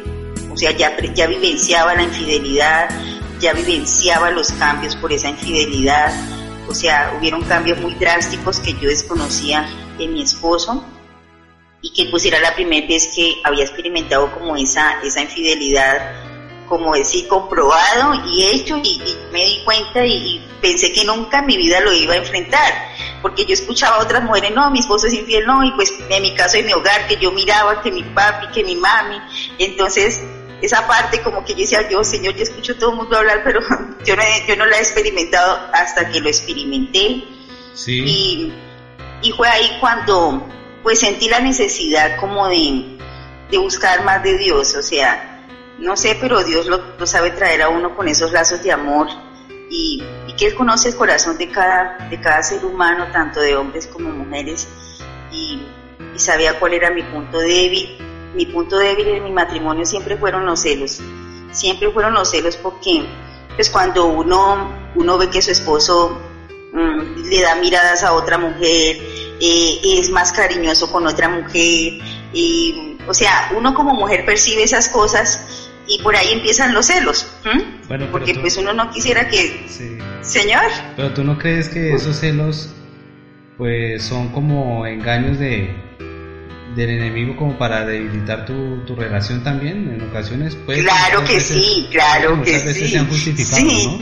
o 0.51 0.57
sea, 0.57 0.71
ya, 0.71 0.93
ya 1.13 1.25
vivenciaba 1.27 1.95
la 1.95 2.03
infidelidad, 2.03 2.89
ya 3.41 3.53
vivenciaba 3.53 4.31
los 4.31 4.51
cambios 4.53 4.95
por 4.95 5.11
esa 5.11 5.29
infidelidad, 5.29 6.13
o 6.69 6.73
sea, 6.73 7.13
hubieron 7.17 7.41
cambios 7.43 7.79
muy 7.79 7.95
drásticos 7.95 8.59
que 8.59 8.73
yo 8.73 8.87
desconocía 8.87 9.67
en 9.99 10.13
mi 10.13 10.21
esposo 10.21 10.85
y 11.81 11.91
que 11.91 12.09
pues 12.11 12.23
era 12.25 12.39
la 12.39 12.53
primera 12.53 12.87
vez 12.87 13.11
que 13.15 13.41
había 13.43 13.63
experimentado 13.63 14.31
como 14.33 14.55
esa, 14.55 15.01
esa 15.01 15.21
infidelidad 15.21 16.31
como 16.71 16.95
decir, 16.95 17.27
comprobado 17.27 18.13
y 18.29 18.45
hecho 18.45 18.77
y, 18.81 18.97
me 19.33 19.43
di 19.43 19.59
cuenta 19.65 20.05
y, 20.05 20.41
pensé 20.61 20.93
que 20.93 21.03
nunca 21.03 21.39
en 21.39 21.47
mi 21.47 21.57
vida 21.57 21.81
lo 21.81 21.91
iba 21.91 22.13
a 22.13 22.17
enfrentar, 22.17 22.71
porque 23.21 23.45
yo 23.45 23.53
escuchaba 23.53 23.97
a 23.97 24.03
otras 24.03 24.23
mujeres, 24.23 24.51
no, 24.51 24.71
mi 24.71 24.79
esposo 24.79 25.07
es 25.07 25.13
infiel, 25.13 25.45
no, 25.45 25.65
y 25.65 25.71
pues 25.71 25.93
en 26.09 26.21
mi 26.21 26.33
caso 26.33 26.57
en 26.57 26.67
mi 26.67 26.73
hogar, 26.73 27.07
que 27.07 27.17
yo 27.17 27.31
miraba 27.33 27.81
que 27.81 27.91
mi 27.91 28.03
papi, 28.03 28.47
que 28.53 28.63
mi 28.63 28.75
mami, 28.75 29.17
entonces 29.57 30.21
esa 30.61 30.87
parte 30.87 31.21
como 31.21 31.43
que 31.43 31.53
yo 31.53 31.59
decía, 31.59 31.89
yo 31.89 32.03
Señor, 32.03 32.35
yo 32.35 32.43
escucho 32.43 32.77
todo 32.77 32.91
el 32.91 32.97
mundo 32.97 33.17
hablar, 33.17 33.41
pero 33.43 33.61
yo 34.05 34.15
no, 34.15 34.23
yo 34.47 34.55
no 34.55 34.65
la 34.65 34.77
he 34.77 34.79
experimentado 34.79 35.69
hasta 35.73 36.09
que 36.09 36.19
lo 36.19 36.27
experimenté. 36.27 37.23
Y, 37.87 38.53
y 39.21 39.31
fue 39.31 39.47
ahí 39.47 39.77
cuando 39.79 40.47
pues 40.83 40.99
sentí 40.99 41.29
la 41.29 41.39
necesidad 41.39 42.19
como 42.19 42.47
de, 42.47 42.97
de 43.49 43.57
buscar 43.57 44.03
más 44.03 44.23
de 44.23 44.37
Dios, 44.37 44.75
o 44.75 44.81
sea, 44.81 45.31
no 45.81 45.97
sé, 45.97 46.17
pero 46.19 46.43
Dios 46.43 46.67
lo, 46.67 47.05
sabe 47.05 47.31
traer 47.31 47.63
a 47.63 47.69
uno 47.69 47.95
con 47.95 48.07
esos 48.07 48.31
lazos 48.31 48.63
de 48.63 48.71
amor 48.71 49.07
y, 49.69 50.03
que 50.37 50.47
Él 50.47 50.55
conoce 50.55 50.89
el 50.89 50.95
corazón 50.95 51.37
de 51.37 51.49
cada, 51.49 52.07
de 52.09 52.19
cada 52.19 52.41
ser 52.41 52.65
humano, 52.65 53.07
tanto 53.11 53.41
de 53.41 53.55
hombres 53.55 53.85
como 53.85 54.09
mujeres, 54.09 54.67
y, 55.31 55.61
sabía 56.15 56.59
cuál 56.59 56.73
era 56.73 56.91
mi 56.91 57.03
punto 57.03 57.39
débil. 57.39 57.97
Mi 58.35 58.45
punto 58.45 58.77
débil 58.77 59.07
en 59.09 59.23
mi 59.23 59.31
matrimonio 59.31 59.85
siempre 59.85 60.17
fueron 60.17 60.45
los 60.45 60.61
celos, 60.61 61.01
siempre 61.51 61.91
fueron 61.91 62.13
los 62.13 62.29
celos 62.29 62.55
porque 62.57 63.05
pues 63.55 63.69
cuando 63.69 64.05
uno, 64.05 64.91
uno 64.95 65.17
ve 65.17 65.29
que 65.29 65.41
su 65.41 65.51
esposo 65.51 66.19
mm, 66.73 67.29
le 67.29 67.41
da 67.41 67.55
miradas 67.55 68.03
a 68.03 68.13
otra 68.13 68.37
mujer, 68.37 68.97
eh, 69.41 69.79
es 69.83 70.09
más 70.09 70.31
cariñoso 70.31 70.91
con 70.91 71.05
otra 71.05 71.27
mujer, 71.27 71.99
y, 72.33 72.97
o 73.07 73.13
sea, 73.13 73.51
uno 73.57 73.73
como 73.73 73.93
mujer 73.93 74.25
percibe 74.25 74.63
esas 74.63 74.87
cosas 74.87 75.69
y 75.87 76.01
por 76.01 76.15
ahí 76.15 76.31
empiezan 76.31 76.73
los 76.73 76.85
celos. 76.85 77.27
Porque 78.11 78.35
pues 78.35 78.57
uno 78.57 78.73
no 78.73 78.89
quisiera 78.91 79.27
que... 79.27 79.67
Señor. 80.21 80.63
Pero 80.95 81.13
tú 81.13 81.23
no 81.23 81.37
crees 81.37 81.67
que 81.69 81.93
esos 81.93 82.17
celos 82.17 82.69
pues 83.57 84.03
son 84.03 84.29
como 84.29 84.85
engaños 84.87 85.37
de 85.39 85.75
del 86.75 86.89
enemigo 86.89 87.35
como 87.35 87.57
para 87.57 87.85
debilitar 87.85 88.45
tu, 88.45 88.79
tu 88.85 88.95
relación 88.95 89.43
también 89.43 89.93
en 89.93 90.09
ocasiones 90.09 90.57
pues 90.65 90.81
claro 90.83 91.23
que 91.23 91.39
sí 91.39 91.87
claro 91.91 92.41
que 92.43 92.51
veces 92.51 92.75
sí 92.77 92.87
se 92.87 92.97
han 92.97 93.07
justificado 93.07 93.63
¿no? 93.63 94.01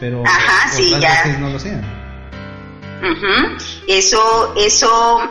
pero 0.00 0.22
Ajá, 0.26 0.70
sí, 0.70 0.90
ya. 0.90 0.98
veces 0.98 1.38
no 1.38 1.50
lo 1.50 1.58
sean 1.58 1.82
eso 3.86 4.54
eso 4.56 5.30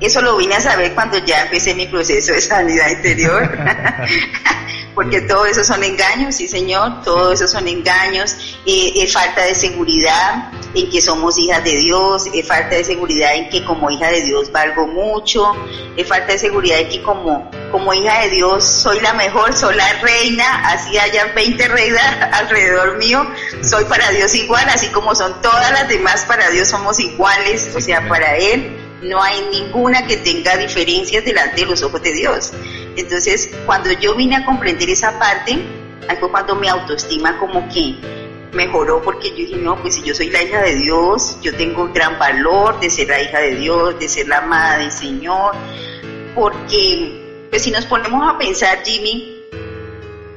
eso 0.00 0.22
lo 0.22 0.36
vine 0.36 0.54
a 0.54 0.60
saber 0.60 0.92
cuando 0.94 1.18
ya 1.24 1.42
empecé 1.42 1.74
mi 1.74 1.86
proceso 1.86 2.32
de 2.32 2.40
sanidad 2.40 2.90
interior 2.90 3.58
porque 4.94 5.22
todo 5.22 5.46
eso 5.46 5.64
son 5.64 5.82
engaños, 5.82 6.36
sí 6.36 6.48
señor, 6.48 7.02
todo 7.02 7.32
eso 7.32 7.48
son 7.48 7.66
engaños, 7.66 8.32
eh, 8.64 8.92
eh, 8.96 9.08
falta 9.08 9.42
de 9.42 9.54
seguridad 9.54 10.52
en 10.74 10.90
que 10.90 11.00
somos 11.00 11.38
hijas 11.38 11.62
de 11.64 11.76
Dios, 11.76 12.26
eh, 12.32 12.42
falta 12.42 12.76
de 12.76 12.84
seguridad 12.84 13.34
en 13.34 13.48
que 13.48 13.64
como 13.64 13.90
hija 13.90 14.10
de 14.10 14.22
Dios 14.22 14.52
valgo 14.52 14.86
mucho, 14.86 15.52
falta 16.06 16.32
de 16.32 16.38
seguridad 16.38 16.80
en 16.80 16.88
que 16.88 17.02
como, 17.02 17.50
como 17.70 17.92
hija 17.92 18.22
de 18.22 18.30
Dios 18.30 18.64
soy 18.64 19.00
la 19.00 19.14
mejor, 19.14 19.56
soy 19.56 19.74
la 19.76 19.92
reina, 20.00 20.68
así 20.68 20.96
haya 20.98 21.32
20 21.34 21.68
reinas 21.68 22.28
alrededor 22.32 22.96
mío, 22.98 23.26
soy 23.62 23.84
para 23.84 24.10
Dios 24.10 24.34
igual, 24.34 24.68
así 24.68 24.88
como 24.88 25.14
son 25.14 25.40
todas 25.42 25.70
las 25.72 25.88
demás, 25.88 26.24
para 26.26 26.50
Dios 26.50 26.68
somos 26.68 27.00
iguales, 27.00 27.72
o 27.74 27.80
sea, 27.80 28.06
para 28.08 28.36
Él 28.36 28.80
no 29.04 29.22
hay 29.22 29.40
ninguna 29.50 30.06
que 30.06 30.16
tenga 30.16 30.56
diferencias 30.56 31.24
delante 31.24 31.60
de 31.60 31.66
los 31.66 31.82
ojos 31.82 32.02
de 32.02 32.12
Dios. 32.12 32.52
Entonces, 32.96 33.50
cuando 33.66 33.90
yo 33.92 34.14
vine 34.14 34.36
a 34.36 34.44
comprender 34.44 34.88
esa 34.88 35.18
parte, 35.18 35.58
ahí 36.08 36.16
fue 36.18 36.30
cuando 36.30 36.54
mi 36.54 36.68
autoestima 36.68 37.38
como 37.38 37.68
que 37.68 37.96
mejoró 38.52 39.02
porque 39.02 39.30
yo 39.30 39.36
dije, 39.36 39.56
no, 39.56 39.80
pues 39.80 39.96
si 39.96 40.02
yo 40.02 40.14
soy 40.14 40.30
la 40.30 40.42
hija 40.42 40.62
de 40.62 40.76
Dios, 40.76 41.38
yo 41.42 41.54
tengo 41.56 41.82
un 41.82 41.92
gran 41.92 42.18
valor 42.18 42.78
de 42.80 42.88
ser 42.88 43.08
la 43.08 43.20
hija 43.20 43.40
de 43.40 43.56
Dios, 43.56 43.98
de 43.98 44.08
ser 44.08 44.28
la 44.28 44.38
amada 44.38 44.78
del 44.78 44.92
Señor, 44.92 45.54
porque 46.34 47.46
pues 47.50 47.62
si 47.62 47.70
nos 47.70 47.86
ponemos 47.86 48.28
a 48.28 48.38
pensar, 48.38 48.82
Jimmy, 48.84 49.42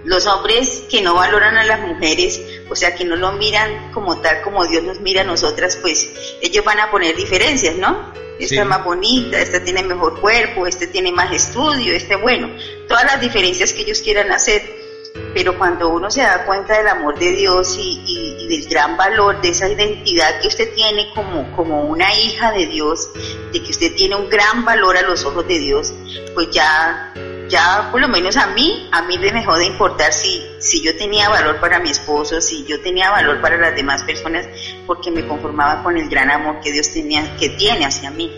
los 0.03 0.25
hombres 0.25 0.83
que 0.89 1.01
no 1.01 1.15
valoran 1.15 1.57
a 1.57 1.63
las 1.65 1.81
mujeres, 1.81 2.41
o 2.69 2.75
sea, 2.75 2.95
que 2.95 3.05
no 3.05 3.15
lo 3.15 3.33
miran 3.33 3.91
como 3.91 4.19
tal 4.21 4.41
como 4.41 4.65
Dios 4.65 4.83
nos 4.83 4.99
mira 5.01 5.21
a 5.21 5.25
nosotras, 5.25 5.77
pues 5.77 6.09
ellos 6.41 6.63
van 6.63 6.79
a 6.79 6.89
poner 6.89 7.15
diferencias, 7.15 7.75
¿no? 7.75 8.13
Esta 8.39 8.61
es 8.61 8.67
más 8.67 8.83
bonita, 8.83 9.39
esta 9.41 9.63
tiene 9.63 9.83
mejor 9.83 10.19
cuerpo, 10.19 10.67
este 10.67 10.87
tiene 10.87 11.11
más 11.11 11.31
estudio, 11.31 11.93
este 11.93 12.15
bueno, 12.15 12.49
todas 12.87 13.03
las 13.05 13.21
diferencias 13.21 13.73
que 13.73 13.81
ellos 13.81 14.01
quieran 14.01 14.31
hacer. 14.31 14.87
Pero 15.33 15.57
cuando 15.57 15.89
uno 15.89 16.11
se 16.11 16.21
da 16.21 16.45
cuenta 16.45 16.77
del 16.77 16.87
amor 16.87 17.17
de 17.17 17.31
Dios 17.31 17.75
y, 17.79 18.47
del 18.47 18.69
gran 18.69 18.95
valor 18.95 19.41
de 19.41 19.49
esa 19.49 19.67
identidad 19.67 20.39
que 20.39 20.47
usted 20.47 20.73
tiene 20.73 21.11
como, 21.13 21.51
como 21.55 21.83
una 21.85 22.13
hija 22.15 22.51
de 22.51 22.67
Dios, 22.67 23.09
de 23.51 23.61
que 23.61 23.71
usted 23.71 23.93
tiene 23.95 24.15
un 24.15 24.29
gran 24.29 24.63
valor 24.63 24.95
a 24.95 25.01
los 25.01 25.25
ojos 25.25 25.47
de 25.47 25.59
Dios, 25.59 25.93
pues 26.33 26.49
ya 26.51 27.13
ya 27.49 27.89
por 27.91 28.01
lo 28.01 28.07
menos 28.07 28.37
a 28.37 28.47
mí, 28.47 28.89
a 28.91 29.03
mí 29.03 29.17
me 29.17 29.31
dejó 29.31 29.57
de 29.57 29.65
importar 29.65 30.13
si, 30.13 30.43
si 30.59 30.81
yo 30.81 30.95
tenía 30.97 31.29
valor 31.29 31.59
para 31.59 31.79
mi 31.79 31.89
esposo, 31.89 32.41
si 32.41 32.65
yo 32.65 32.81
tenía 32.81 33.09
valor 33.11 33.41
para 33.41 33.57
las 33.57 33.75
demás 33.75 34.03
personas, 34.03 34.47
porque 34.85 35.11
me 35.11 35.25
conformaba 35.25 35.83
con 35.83 35.97
el 35.97 36.09
gran 36.09 36.29
amor 36.29 36.59
que 36.61 36.71
Dios 36.71 36.91
tenía, 36.91 37.35
que 37.37 37.49
tiene 37.49 37.85
hacia 37.85 38.11
mí. 38.11 38.31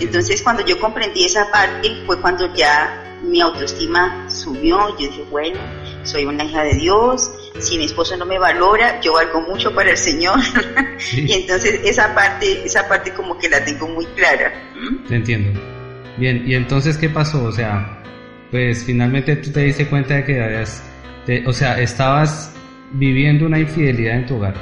Entonces 0.00 0.42
cuando 0.42 0.64
yo 0.64 0.78
comprendí 0.78 1.24
esa 1.24 1.50
parte 1.50 1.90
fue 2.06 2.20
cuando 2.20 2.54
ya 2.54 3.18
mi 3.22 3.40
autoestima 3.40 4.28
subió, 4.30 4.90
yo 4.98 5.08
dije, 5.08 5.24
bueno, 5.30 5.58
soy 6.04 6.26
una 6.26 6.44
hija 6.44 6.62
de 6.62 6.74
Dios, 6.74 7.30
si 7.58 7.78
mi 7.78 7.86
esposo 7.86 8.16
no 8.16 8.26
me 8.26 8.38
valora, 8.38 9.00
yo 9.00 9.14
valgo 9.14 9.40
mucho 9.40 9.74
para 9.74 9.90
el 9.90 9.96
Señor. 9.96 10.38
y 11.12 11.32
entonces 11.32 11.80
esa 11.84 12.14
parte, 12.14 12.64
esa 12.64 12.86
parte 12.88 13.12
como 13.12 13.38
que 13.38 13.48
la 13.48 13.64
tengo 13.64 13.88
muy 13.88 14.06
clara. 14.06 14.52
Te 15.08 15.16
entiendo. 15.16 15.75
Bien, 16.16 16.44
y 16.46 16.54
entonces, 16.54 16.96
¿qué 16.96 17.10
pasó? 17.10 17.44
O 17.44 17.52
sea, 17.52 18.02
pues 18.50 18.84
finalmente 18.84 19.36
tú 19.36 19.50
te 19.52 19.60
diste 19.60 19.86
cuenta 19.86 20.14
de 20.14 20.24
que 20.24 20.40
habías, 20.40 20.82
o 21.46 21.52
sea, 21.52 21.80
estabas 21.80 22.52
viviendo 22.92 23.46
una 23.46 23.58
infidelidad 23.58 24.16
en 24.16 24.26
tu 24.26 24.36
hogar. 24.36 24.54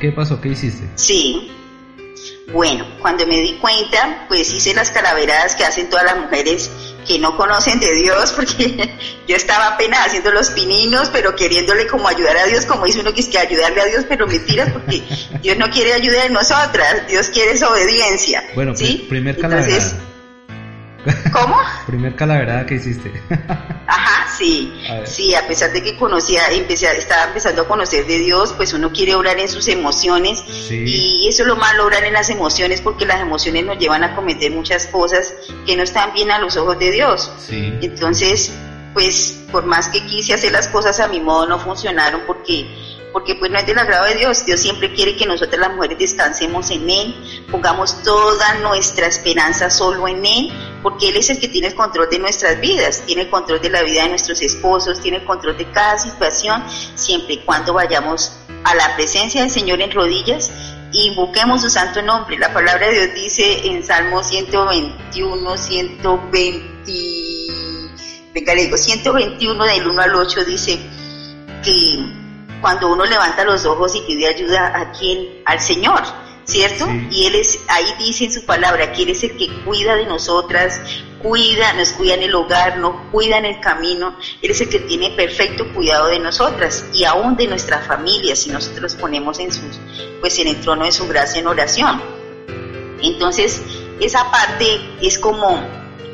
¿Qué 0.00 0.12
pasó? 0.12 0.40
¿Qué 0.40 0.50
hiciste? 0.50 0.88
Sí. 0.94 1.50
Bueno, 2.52 2.84
cuando 3.00 3.26
me 3.26 3.40
di 3.40 3.54
cuenta, 3.54 4.26
pues 4.28 4.52
hice 4.52 4.74
las 4.74 4.90
calaveradas 4.90 5.54
que 5.54 5.64
hacen 5.64 5.88
todas 5.88 6.04
las 6.04 6.18
mujeres 6.18 6.70
que 7.06 7.18
no 7.18 7.36
conocen 7.36 7.80
de 7.80 7.92
Dios, 7.94 8.32
porque 8.36 8.90
yo 9.26 9.36
estaba 9.36 9.68
apenas 9.68 10.06
haciendo 10.06 10.30
los 10.32 10.50
pininos, 10.50 11.10
pero 11.12 11.34
queriéndole 11.34 11.86
como 11.86 12.08
ayudar 12.08 12.36
a 12.36 12.46
Dios, 12.46 12.66
como 12.66 12.86
dice 12.86 13.00
uno 13.00 13.12
que 13.14 13.20
es 13.20 13.28
que 13.28 13.38
ayudarle 13.38 13.80
a 13.80 13.86
Dios, 13.86 14.04
pero 14.08 14.26
mentiras, 14.26 14.70
porque 14.72 15.02
Dios 15.42 15.58
no 15.58 15.70
quiere 15.70 15.92
ayuda 15.92 16.24
de 16.24 16.30
nosotras, 16.30 17.06
Dios 17.08 17.28
quiere 17.28 17.56
su 17.56 17.66
obediencia. 17.66 18.44
Bueno, 18.54 18.74
¿sí? 18.76 19.06
primer 19.08 19.38
calaverada. 19.38 20.09
¿Cómo? 21.32 21.56
primer 21.86 22.14
calaverada 22.14 22.66
que 22.66 22.74
hiciste. 22.74 23.12
Ajá, 23.86 24.28
sí. 24.36 24.72
A 24.88 25.06
sí, 25.06 25.34
a 25.34 25.46
pesar 25.46 25.72
de 25.72 25.82
que 25.82 25.96
conocía, 25.96 26.50
empecé, 26.50 26.86
estaba 26.96 27.24
empezando 27.24 27.62
a 27.62 27.68
conocer 27.68 28.06
de 28.06 28.18
Dios, 28.18 28.52
pues 28.56 28.72
uno 28.72 28.92
quiere 28.92 29.14
orar 29.14 29.38
en 29.38 29.48
sus 29.48 29.68
emociones. 29.68 30.44
Y 30.70 31.26
eso 31.28 31.42
es 31.42 31.48
lo 31.48 31.56
malo, 31.56 31.86
orar 31.86 32.04
en 32.04 32.12
las 32.12 32.30
emociones, 32.30 32.80
porque 32.80 33.06
las 33.06 33.20
emociones 33.20 33.64
nos 33.64 33.78
llevan 33.78 34.04
a 34.04 34.14
cometer 34.14 34.50
muchas 34.52 34.86
cosas 34.86 35.34
que 35.66 35.76
no 35.76 35.82
están 35.82 36.12
bien 36.12 36.30
a 36.30 36.38
los 36.38 36.56
ojos 36.56 36.78
de 36.78 36.90
Dios. 36.92 37.32
Sí. 37.38 37.74
Entonces, 37.82 38.52
pues, 38.94 39.44
por 39.50 39.64
más 39.64 39.88
que 39.88 40.04
quise 40.06 40.34
hacer 40.34 40.52
las 40.52 40.68
cosas 40.68 41.00
a 41.00 41.08
mi 41.08 41.20
modo, 41.20 41.46
no 41.46 41.58
funcionaron 41.58 42.22
porque 42.26 42.66
porque 43.12 43.34
pues 43.34 43.50
no 43.50 43.58
es 43.58 43.66
del 43.66 43.78
agrado 43.78 44.06
de 44.06 44.14
Dios. 44.14 44.44
Dios 44.44 44.60
siempre 44.60 44.92
quiere 44.92 45.16
que 45.16 45.26
nosotras 45.26 45.60
las 45.60 45.74
mujeres 45.74 45.98
descansemos 45.98 46.70
en 46.70 46.88
Él, 46.88 47.44
pongamos 47.50 48.02
toda 48.02 48.54
nuestra 48.54 49.06
esperanza 49.06 49.70
solo 49.70 50.06
en 50.08 50.24
Él, 50.24 50.52
porque 50.82 51.08
Él 51.08 51.16
es 51.16 51.30
el 51.30 51.38
que 51.38 51.48
tiene 51.48 51.68
el 51.68 51.74
control 51.74 52.08
de 52.10 52.18
nuestras 52.18 52.60
vidas, 52.60 53.02
tiene 53.06 53.28
control 53.28 53.60
de 53.60 53.70
la 53.70 53.82
vida 53.82 54.02
de 54.04 54.10
nuestros 54.10 54.40
esposos, 54.40 55.00
tiene 55.00 55.24
control 55.24 55.56
de 55.56 55.70
cada 55.70 55.98
situación, 55.98 56.64
siempre 56.94 57.34
y 57.34 57.38
cuando 57.38 57.74
vayamos 57.74 58.32
a 58.64 58.74
la 58.74 58.94
presencia 58.96 59.42
del 59.42 59.50
Señor 59.50 59.80
en 59.80 59.90
rodillas 59.90 60.50
y 60.92 61.08
invoquemos 61.08 61.62
su 61.62 61.70
santo 61.70 62.02
nombre. 62.02 62.38
La 62.38 62.52
palabra 62.52 62.88
de 62.88 62.94
Dios 62.94 63.14
dice 63.14 63.66
en 63.68 63.84
Salmo 63.84 64.22
121, 64.22 65.56
120, 65.56 66.92
venga, 68.34 68.54
le 68.54 68.62
digo, 68.64 68.76
121 68.76 69.64
del 69.64 69.88
1 69.88 70.02
al 70.02 70.14
8 70.14 70.44
dice 70.44 70.78
que 71.62 72.20
cuando 72.60 72.92
uno 72.92 73.04
levanta 73.04 73.44
los 73.44 73.64
ojos 73.64 73.94
y 73.94 74.00
pide 74.02 74.26
ayuda 74.28 74.78
a 74.78 74.92
quien, 74.92 75.42
al 75.46 75.60
Señor, 75.60 76.02
¿cierto? 76.50 76.86
Y 77.10 77.26
Él 77.26 77.36
es, 77.36 77.60
ahí 77.68 77.94
dice 77.98 78.24
en 78.24 78.32
su 78.32 78.44
palabra 78.44 78.92
que 78.92 79.04
Él 79.04 79.10
es 79.10 79.22
el 79.22 79.36
que 79.36 79.48
cuida 79.64 79.94
de 79.94 80.06
nosotras, 80.06 80.80
cuida, 81.22 81.72
nos 81.74 81.90
cuida 81.92 82.14
en 82.14 82.22
el 82.22 82.34
hogar, 82.34 82.78
nos 82.78 83.08
cuida 83.10 83.38
en 83.38 83.44
el 83.44 83.60
camino, 83.60 84.16
Él 84.42 84.50
es 84.50 84.60
el 84.60 84.68
que 84.68 84.80
tiene 84.80 85.10
perfecto 85.10 85.72
cuidado 85.72 86.08
de 86.08 86.18
nosotras 86.18 86.86
y 86.92 87.04
aún 87.04 87.36
de 87.36 87.46
nuestra 87.46 87.78
familia, 87.78 88.34
si 88.34 88.50
nosotros 88.50 88.94
ponemos 88.94 89.38
en 89.38 89.52
sus, 89.52 89.78
pues 90.20 90.38
en 90.38 90.48
el 90.48 90.60
trono 90.60 90.84
de 90.84 90.92
su 90.92 91.06
gracia 91.06 91.40
en 91.40 91.46
oración. 91.46 92.02
Entonces, 93.02 93.62
esa 94.00 94.30
parte 94.30 94.80
es 95.00 95.18
como, 95.18 95.62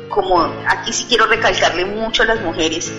como, 0.09 0.43
aquí 0.67 0.93
sí 0.93 1.05
quiero 1.09 1.25
recalcarle 1.25 1.85
mucho 1.85 2.23
a 2.23 2.25
las 2.27 2.41
mujeres, 2.41 2.91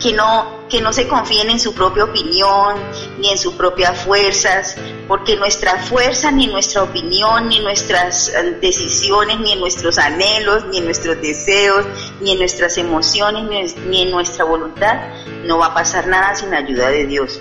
que 0.00 0.12
no, 0.12 0.66
que 0.68 0.80
no 0.80 0.92
se 0.92 1.08
confíen 1.08 1.50
en 1.50 1.58
su 1.58 1.74
propia 1.74 2.04
opinión 2.04 2.76
ni 3.18 3.30
en 3.30 3.38
sus 3.38 3.54
propias 3.54 3.98
fuerzas, 4.00 4.76
porque 5.06 5.36
nuestra 5.36 5.78
fuerza, 5.78 6.30
ni 6.30 6.46
nuestra 6.46 6.82
opinión, 6.82 7.48
ni 7.48 7.60
nuestras 7.60 8.28
eh, 8.28 8.58
decisiones, 8.60 9.40
ni 9.40 9.52
en 9.52 9.60
nuestros 9.60 9.98
anhelos, 9.98 10.66
ni 10.66 10.78
en 10.78 10.84
nuestros 10.84 11.20
deseos, 11.20 11.86
ni 12.20 12.32
en 12.32 12.38
nuestras 12.38 12.78
emociones, 12.78 13.76
ni 13.76 14.02
en 14.02 14.10
nuestra 14.10 14.44
voluntad, 14.44 15.00
no 15.44 15.58
va 15.58 15.66
a 15.66 15.74
pasar 15.74 16.06
nada 16.06 16.34
sin 16.34 16.54
ayuda 16.54 16.90
de 16.90 17.06
Dios. 17.06 17.40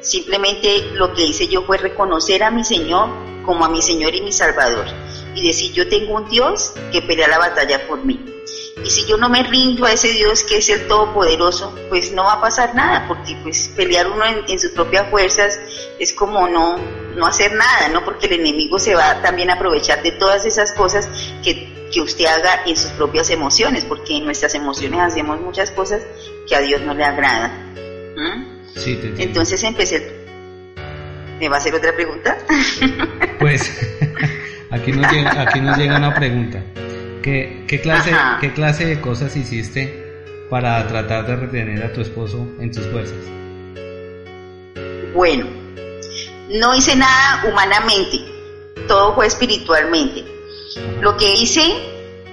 Simplemente 0.00 0.90
lo 0.94 1.12
que 1.12 1.24
hice 1.24 1.48
yo 1.48 1.62
fue 1.62 1.78
reconocer 1.78 2.44
a 2.44 2.50
mi 2.50 2.62
Señor 2.64 3.08
como 3.44 3.64
a 3.64 3.68
mi 3.68 3.82
Señor 3.82 4.14
y 4.14 4.20
mi 4.20 4.30
Salvador 4.30 4.86
y 5.34 5.46
decir 5.46 5.72
yo 5.72 5.88
tengo 5.88 6.14
un 6.14 6.28
Dios 6.28 6.74
que 6.92 7.02
pelea 7.02 7.28
la 7.28 7.38
batalla 7.38 7.86
por 7.86 8.04
mí. 8.04 8.37
Y 8.84 8.90
si 8.90 9.06
yo 9.06 9.16
no 9.16 9.28
me 9.28 9.42
rindo 9.42 9.84
a 9.84 9.92
ese 9.92 10.08
Dios 10.12 10.44
que 10.44 10.58
es 10.58 10.68
el 10.68 10.86
Todopoderoso, 10.86 11.74
pues 11.88 12.12
no 12.12 12.24
va 12.24 12.34
a 12.34 12.40
pasar 12.40 12.74
nada, 12.74 13.06
porque 13.08 13.36
pues 13.42 13.68
pelear 13.76 14.10
uno 14.10 14.24
en, 14.46 14.58
sus 14.58 14.70
propias 14.70 15.10
fuerzas 15.10 15.58
es 15.98 16.12
como 16.12 16.48
no, 16.48 16.78
no 17.16 17.26
hacer 17.26 17.52
nada, 17.52 17.88
¿no? 17.92 18.04
Porque 18.04 18.26
el 18.26 18.34
enemigo 18.34 18.78
se 18.78 18.94
va 18.94 19.20
también 19.20 19.50
a 19.50 19.54
aprovechar 19.54 20.02
de 20.02 20.12
todas 20.12 20.44
esas 20.44 20.72
cosas 20.72 21.08
que, 21.42 21.88
que 21.92 22.00
usted 22.00 22.26
haga 22.26 22.62
en 22.66 22.76
sus 22.76 22.90
propias 22.92 23.30
emociones, 23.30 23.84
porque 23.84 24.16
en 24.16 24.24
nuestras 24.24 24.54
emociones 24.54 25.00
hacemos 25.00 25.40
muchas 25.40 25.70
cosas 25.70 26.02
que 26.48 26.54
a 26.54 26.60
Dios 26.60 26.80
no 26.82 26.94
le 26.94 27.04
agradan. 27.04 27.68
Sí, 28.74 28.96
te 28.96 29.22
Entonces 29.22 29.62
empecé... 29.62 30.16
¿Me 31.40 31.48
va 31.48 31.56
a 31.56 31.58
hacer 31.58 31.74
otra 31.74 31.94
pregunta? 31.94 32.36
Pues 33.38 33.70
aquí 34.70 34.90
nos 34.90 35.12
llega, 35.12 35.42
aquí 35.42 35.60
nos 35.60 35.78
llega 35.78 35.96
una 35.96 36.12
pregunta. 36.12 36.60
¿Qué, 37.28 37.80
clase, 37.82 38.10
¿Qué 38.40 38.54
clase 38.54 38.86
de 38.86 39.02
cosas 39.02 39.36
hiciste 39.36 40.46
para 40.48 40.88
tratar 40.88 41.26
de 41.26 41.36
retener 41.36 41.84
a 41.84 41.92
tu 41.92 42.00
esposo 42.00 42.48
en 42.58 42.72
tus 42.72 42.86
fuerzas? 42.86 43.18
Bueno, 45.14 45.46
no 46.48 46.74
hice 46.74 46.96
nada 46.96 47.44
humanamente, 47.46 48.24
todo 48.86 49.14
fue 49.14 49.26
espiritualmente. 49.26 50.24
Lo 51.02 51.18
que 51.18 51.30
hice 51.34 51.60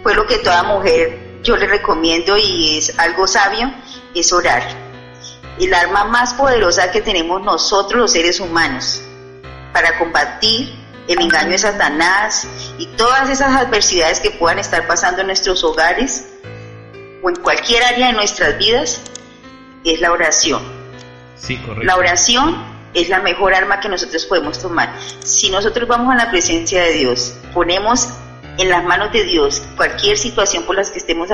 fue 0.01 0.15
lo 0.15 0.25
que 0.25 0.37
toda 0.37 0.63
mujer 0.63 1.41
yo 1.43 1.57
le 1.57 1.67
recomiendo 1.67 2.37
y 2.37 2.77
es 2.77 2.97
algo 2.97 3.27
sabio, 3.27 3.73
es 4.13 4.31
orar. 4.31 4.63
El 5.59 5.73
arma 5.73 6.05
más 6.05 6.33
poderosa 6.35 6.91
que 6.91 7.01
tenemos 7.01 7.41
nosotros 7.41 7.99
los 7.99 8.11
seres 8.13 8.39
humanos 8.39 9.01
para 9.73 9.97
combatir 9.99 10.84
el 11.07 11.21
engaño 11.21 11.51
de 11.51 11.57
Satanás 11.57 12.47
y 12.77 12.87
todas 12.87 13.29
esas 13.29 13.55
adversidades 13.55 14.19
que 14.19 14.31
puedan 14.31 14.59
estar 14.59 14.87
pasando 14.87 15.21
en 15.21 15.27
nuestros 15.27 15.63
hogares 15.63 16.27
o 17.21 17.29
en 17.29 17.35
cualquier 17.37 17.83
área 17.83 18.07
de 18.07 18.13
nuestras 18.13 18.57
vidas, 18.57 19.01
es 19.83 20.01
la 20.01 20.11
oración. 20.11 20.61
Sí, 21.35 21.57
correcto. 21.57 21.83
La 21.83 21.95
oración 21.95 22.75
es 22.93 23.09
la 23.09 23.19
mejor 23.19 23.53
arma 23.53 23.79
que 23.79 23.89
nosotros 23.89 24.25
podemos 24.25 24.59
tomar. 24.59 24.95
Si 25.23 25.49
nosotros 25.49 25.87
vamos 25.87 26.13
a 26.13 26.17
la 26.17 26.31
presencia 26.31 26.83
de 26.83 26.93
Dios, 26.93 27.35
ponemos 27.53 28.09
en 28.57 28.69
las 28.69 28.83
manos 28.83 29.11
de 29.11 29.23
Dios 29.23 29.61
cualquier 29.75 30.17
situación 30.17 30.63
por 30.63 30.75
las 30.75 30.89
que 30.89 30.99
estemos 30.99 31.29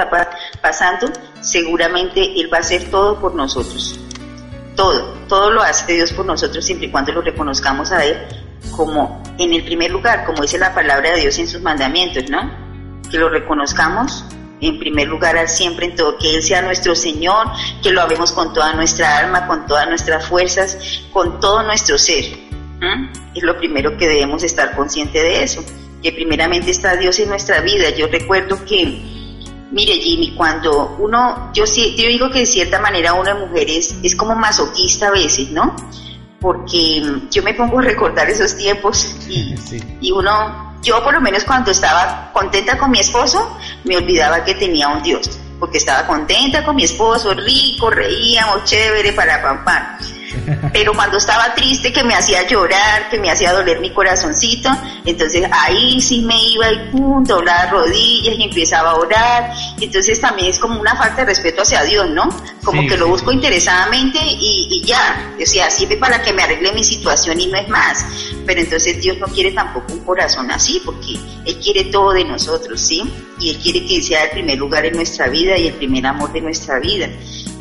pasando, 0.62 1.08
seguramente 1.42 2.40
Él 2.40 2.52
va 2.52 2.58
a 2.58 2.62
hacer 2.62 2.90
todo 2.90 3.20
por 3.20 3.36
nosotros. 3.36 4.00
Todo, 4.76 5.14
todo 5.28 5.52
lo 5.52 5.62
hace 5.62 5.94
Dios 5.94 6.14
por 6.14 6.26
nosotros 6.26 6.66
siempre 6.66 6.88
y 6.88 6.92
cuando 6.92 7.12
lo 7.12 7.22
reconozcamos 7.22 7.92
a 7.92 8.04
Él 8.06 8.18
como 8.76 9.22
en 9.38 9.54
el 9.54 9.64
primer 9.64 9.92
lugar, 9.92 10.26
como 10.26 10.42
dice 10.44 10.58
la 10.58 10.74
palabra 10.74 11.12
de 11.12 11.22
Dios 11.22 11.40
en 11.40 11.48
sus 11.48 11.62
mandamientos, 11.62 12.30
¿no? 12.30 12.40
Que 13.10 13.18
lo 13.18 13.30
reconozcamos 13.30 14.26
en 14.62 14.78
primer 14.78 15.08
lugar 15.08 15.48
siempre 15.50 15.88
en 15.88 15.96
todo, 15.96 16.18
que 16.18 16.36
Él 16.36 16.44
sea 16.44 16.62
nuestro 16.62 16.96
Señor, 16.96 17.48
que 17.82 17.92
lo 17.92 18.02
habemos 18.02 18.32
con 18.32 18.54
toda 18.54 18.74
nuestra 18.74 19.18
alma, 19.18 19.48
con 19.48 19.66
todas 19.66 19.88
nuestras 19.90 20.28
fuerzas, 20.28 20.78
con 21.12 21.40
todo 21.40 21.64
nuestro 21.64 21.98
ser. 21.98 22.26
Es 23.36 23.44
lo 23.44 23.58
primero 23.58 23.98
que 23.98 24.08
debemos 24.08 24.44
estar 24.44 24.76
conscientes 24.76 25.22
de 25.22 25.44
eso, 25.44 25.64
que 26.02 26.12
primeramente 26.12 26.72
está 26.72 26.96
Dios 26.96 27.20
en 27.20 27.30
nuestra 27.30 27.62
vida. 27.62 27.90
Yo 27.90 28.08
recuerdo 28.08 28.64
que, 28.66 28.84
mire 29.72 29.94
Jimmy, 29.94 30.36
cuando 30.36 30.96
uno, 31.00 31.52
yo, 31.54 31.66
yo 31.66 32.08
digo 32.08 32.30
que 32.30 32.40
de 32.40 32.46
cierta 32.46 32.80
manera 32.80 33.14
una 33.14 33.36
mujer 33.36 33.70
es, 33.70 33.96
es 34.04 34.16
como 34.16 34.36
masoquista 34.36 35.08
a 35.08 35.12
veces, 35.12 35.50
¿no? 35.52 35.76
Porque 36.42 37.04
yo 37.30 37.44
me 37.44 37.54
pongo 37.54 37.80
a 37.80 37.84
recordar 37.84 38.28
esos 38.28 38.58
tiempos 38.58 39.16
y, 39.30 39.56
y 40.02 40.12
uno, 40.12 40.76
yo 40.82 41.02
por 41.04 41.14
lo 41.14 41.22
menos 41.22 41.44
cuando 41.44 41.70
estaba 41.70 42.32
contenta 42.34 42.78
con 42.80 42.90
mi 42.90 43.00
esposo, 43.00 43.58
me 43.84 43.96
olvidaba 43.96 44.44
que 44.44 44.56
tenía 44.56 44.88
un 44.90 45.04
Dios, 45.04 45.40
porque 45.60 45.78
estaba 45.78 46.08
contenta 46.08 46.66
con 46.66 46.76
mi 46.76 46.84
esposo, 46.84 47.36
rico, 47.36 47.92
reíamos, 47.92 48.64
chévere, 48.66 49.14
para 49.14 49.42
pam, 49.42 49.64
pam. 49.64 49.98
Pero 50.74 50.94
cuando 50.94 51.18
estaba 51.18 51.54
triste, 51.56 51.92
que 51.92 52.04
me 52.04 52.14
hacía 52.14 52.48
llorar, 52.48 53.10
que 53.10 53.20
me 53.20 53.30
hacía 53.30 53.54
doler 53.54 53.80
mi 53.80 53.92
corazoncito, 53.92 54.70
entonces 55.06 55.44
ahí 55.52 56.02
sí 56.02 56.22
me 56.22 56.36
iba 56.50 56.72
y 56.72 56.92
pum, 56.92 57.24
doblaba 57.24 57.72
rodillas 57.72 58.36
y 58.38 58.44
empezaba 58.44 58.92
a 58.92 58.96
orar. 58.96 59.54
Entonces 59.80 60.20
también 60.20 60.50
es 60.50 60.60
como 60.60 60.80
una 60.80 60.96
falta 60.96 61.18
de 61.18 61.26
respeto 61.26 61.62
hacia 61.62 61.84
Dios, 61.84 62.10
¿no? 62.10 62.30
Como 62.64 62.88
que 62.88 62.98
lo 62.98 63.08
busco 63.08 63.32
interesadamente 63.32 64.20
y, 64.24 64.68
y 64.72 64.86
ya, 64.86 65.34
o 65.42 65.46
sea, 65.46 65.70
sirve 65.70 65.98
para 65.98 66.22
que 66.22 66.34
me 66.34 66.44
arregle 66.44 66.72
mi 66.74 66.84
situación 66.84 67.40
y 67.40 67.48
no 67.48 67.58
es 67.58 67.68
más. 67.70 68.06
Pero 68.46 68.62
entonces 68.62 69.02
Dios 69.02 69.18
no 69.18 69.28
quiere 69.28 69.52
tampoco 69.52 69.94
un 69.94 70.00
corazón 70.02 70.52
así, 70.52 70.82
porque 70.84 71.16
Él 71.46 71.58
quiere 71.58 71.86
todo 71.86 72.14
de 72.14 72.26
nosotros, 72.26 72.80
¿sí? 72.80 73.04
Y 73.40 73.52
Él 73.52 73.58
quiere 73.58 73.86
que 73.86 74.02
sea 74.02 74.26
el 74.26 74.32
primer 74.32 74.58
lugar 74.58 74.86
en 74.86 74.96
nuestra 74.96 75.28
vida 75.28 75.58
y 75.58 75.68
el 75.68 75.74
primer 75.74 76.06
amor 76.06 76.32
de 76.32 76.42
nuestra 76.42 76.80
vida. 76.80 77.10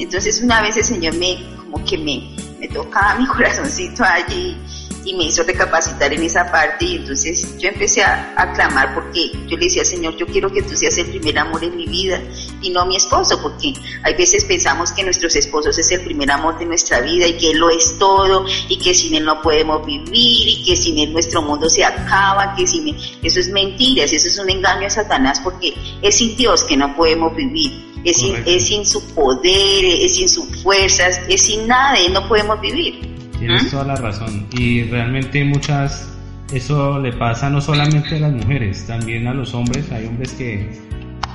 Entonces 0.03 0.41
una 0.43 0.63
vez 0.63 0.77
el 0.77 0.85
Señor 0.85 1.15
me, 1.15 1.39
como 1.57 1.85
que 1.85 1.99
me, 1.99 2.37
me 2.59 2.69
tocaba 2.69 3.15
mi 3.19 3.27
corazoncito 3.27 4.05
allí 4.05 4.57
y 5.05 5.15
me 5.15 5.25
hizo 5.25 5.43
recapacitar 5.43 6.13
en 6.13 6.23
esa 6.23 6.51
parte 6.51 6.85
y 6.85 6.97
entonces 6.97 7.57
yo 7.59 7.69
empecé 7.69 8.03
a, 8.03 8.35
a, 8.37 8.53
clamar 8.53 8.95
porque 8.95 9.31
yo 9.47 9.57
le 9.57 9.65
decía, 9.65 9.85
Señor, 9.85 10.17
yo 10.17 10.27
quiero 10.27 10.53
que 10.53 10.63
tú 10.63 10.77
seas 10.77 10.99
el 10.99 11.07
primer 11.07 11.39
amor 11.39 11.65
en 11.65 11.77
mi 11.77 11.87
vida 11.87 12.21
y 12.61 12.71
no 12.71 12.85
mi 12.87 12.97
esposo, 12.97 13.41
porque 13.41 13.73
hay 14.03 14.15
veces 14.15 14.45
pensamos 14.45 14.93
que 14.93 15.03
nuestros 15.03 15.37
esposos 15.37 15.79
es 15.79 15.91
el 15.91 16.03
primer 16.03 16.31
amor 16.31 16.59
de 16.59 16.67
nuestra 16.67 17.01
vida 17.01 17.27
y 17.27 17.37
que 17.39 17.51
él 17.51 17.59
lo 17.59 17.71
es 17.71 17.99
todo 17.99 18.45
y 18.69 18.79
que 18.79 18.95
sin 18.95 19.15
él 19.15 19.25
no 19.25 19.41
podemos 19.41 19.85
vivir 19.87 20.49
y 20.49 20.65
que 20.67 20.77
sin 20.77 20.99
él 20.99 21.13
nuestro 21.13 21.43
mundo 21.43 21.69
se 21.69 21.85
acaba, 21.85 22.55
que 22.55 22.67
sin 22.67 22.89
él... 22.89 22.97
eso 23.23 23.41
es 23.41 23.49
mentira, 23.49 24.05
eso 24.05 24.15
es 24.15 24.39
un 24.39 24.51
engaño 24.51 24.87
a 24.87 24.91
Satanás 24.91 25.41
porque 25.43 25.75
es 26.03 26.17
sin 26.17 26.37
Dios 26.37 26.65
que 26.65 26.77
no 26.77 26.95
podemos 26.95 27.35
vivir. 27.35 27.90
Es 28.05 28.17
sin, 28.17 28.35
es 28.47 28.67
sin, 28.67 28.87
su 28.87 29.03
poder, 29.15 29.85
es 29.85 30.17
sin 30.17 30.29
sus 30.29 30.63
fuerzas, 30.63 31.21
es 31.29 31.43
sin 31.43 31.67
nada, 31.67 31.97
no 32.13 32.27
podemos 32.29 32.61
vivir. 32.61 32.95
Tienes 33.39 33.65
¿Mm? 33.65 33.71
toda 33.71 33.85
la 33.85 33.97
razón. 33.97 34.47
Y 34.53 34.85
realmente 34.85 35.45
muchas, 35.45 36.09
eso 36.53 36.99
le 36.99 37.13
pasa 37.13 37.51
no 37.51 37.61
solamente 37.61 38.17
a 38.17 38.21
las 38.21 38.33
mujeres, 38.33 38.87
también 38.87 39.27
a 39.27 39.35
los 39.35 39.53
hombres. 39.55 39.91
Hay 39.93 40.07
hombres 40.07 40.33
que 40.33 40.71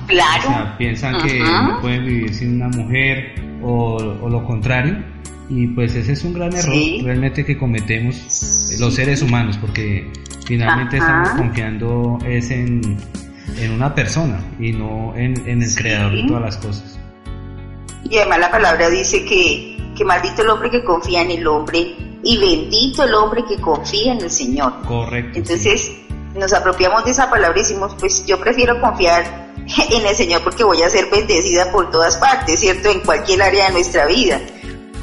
claro. 0.06 0.76
piensan 0.78 1.22
que 1.26 1.38
no 1.40 1.80
pueden 1.80 2.04
vivir 2.04 2.34
sin 2.34 2.56
una 2.56 2.68
mujer 2.68 3.34
o, 3.62 4.28
lo 4.28 4.44
contrario. 4.44 4.96
Y 5.48 5.68
pues 5.68 5.94
ese 5.94 6.12
es 6.12 6.24
un 6.24 6.34
gran 6.34 6.52
error 6.52 6.74
realmente 7.04 7.44
que 7.44 7.56
cometemos 7.56 8.16
los 8.80 8.94
seres 8.94 9.22
humanos, 9.22 9.56
porque 9.58 10.10
finalmente 10.44 10.96
estamos 10.96 11.28
confiando 11.30 12.18
es 12.26 12.50
en, 12.50 12.96
en, 13.58 13.72
una 13.72 13.94
persona 13.94 14.40
y 14.58 14.72
no 14.72 15.14
en, 15.16 15.48
en 15.48 15.62
el 15.62 15.74
creador 15.74 16.12
de 16.12 16.24
todas 16.26 16.42
las 16.42 16.56
cosas. 16.56 16.98
Y 18.04 18.18
además 18.18 18.38
la 18.38 18.50
palabra 18.50 18.88
dice 18.88 19.24
que 19.24 19.76
que 19.96 20.04
maldito 20.04 20.42
el 20.42 20.50
hombre 20.50 20.70
que 20.70 20.84
confía 20.84 21.22
en 21.22 21.30
el 21.32 21.46
hombre 21.46 21.96
y 22.22 22.38
bendito 22.38 23.02
el 23.04 23.14
hombre 23.14 23.44
que 23.48 23.60
confía 23.60 24.12
en 24.12 24.20
el 24.20 24.30
Señor. 24.30 24.82
Correcto. 24.86 25.38
Entonces 25.38 25.90
nos 26.34 26.52
apropiamos 26.52 27.04
de 27.04 27.12
esa 27.12 27.30
palabra 27.30 27.58
y 27.58 27.62
decimos, 27.62 27.96
pues 27.98 28.24
yo 28.26 28.38
prefiero 28.38 28.80
confiar 28.80 29.52
en 29.90 30.06
el 30.06 30.14
Señor 30.14 30.42
porque 30.42 30.62
voy 30.62 30.82
a 30.82 30.90
ser 30.90 31.06
bendecida 31.10 31.72
por 31.72 31.90
todas 31.90 32.16
partes, 32.18 32.60
¿cierto? 32.60 32.90
En 32.90 33.00
cualquier 33.00 33.42
área 33.42 33.66
de 33.66 33.72
nuestra 33.72 34.06
vida. 34.06 34.40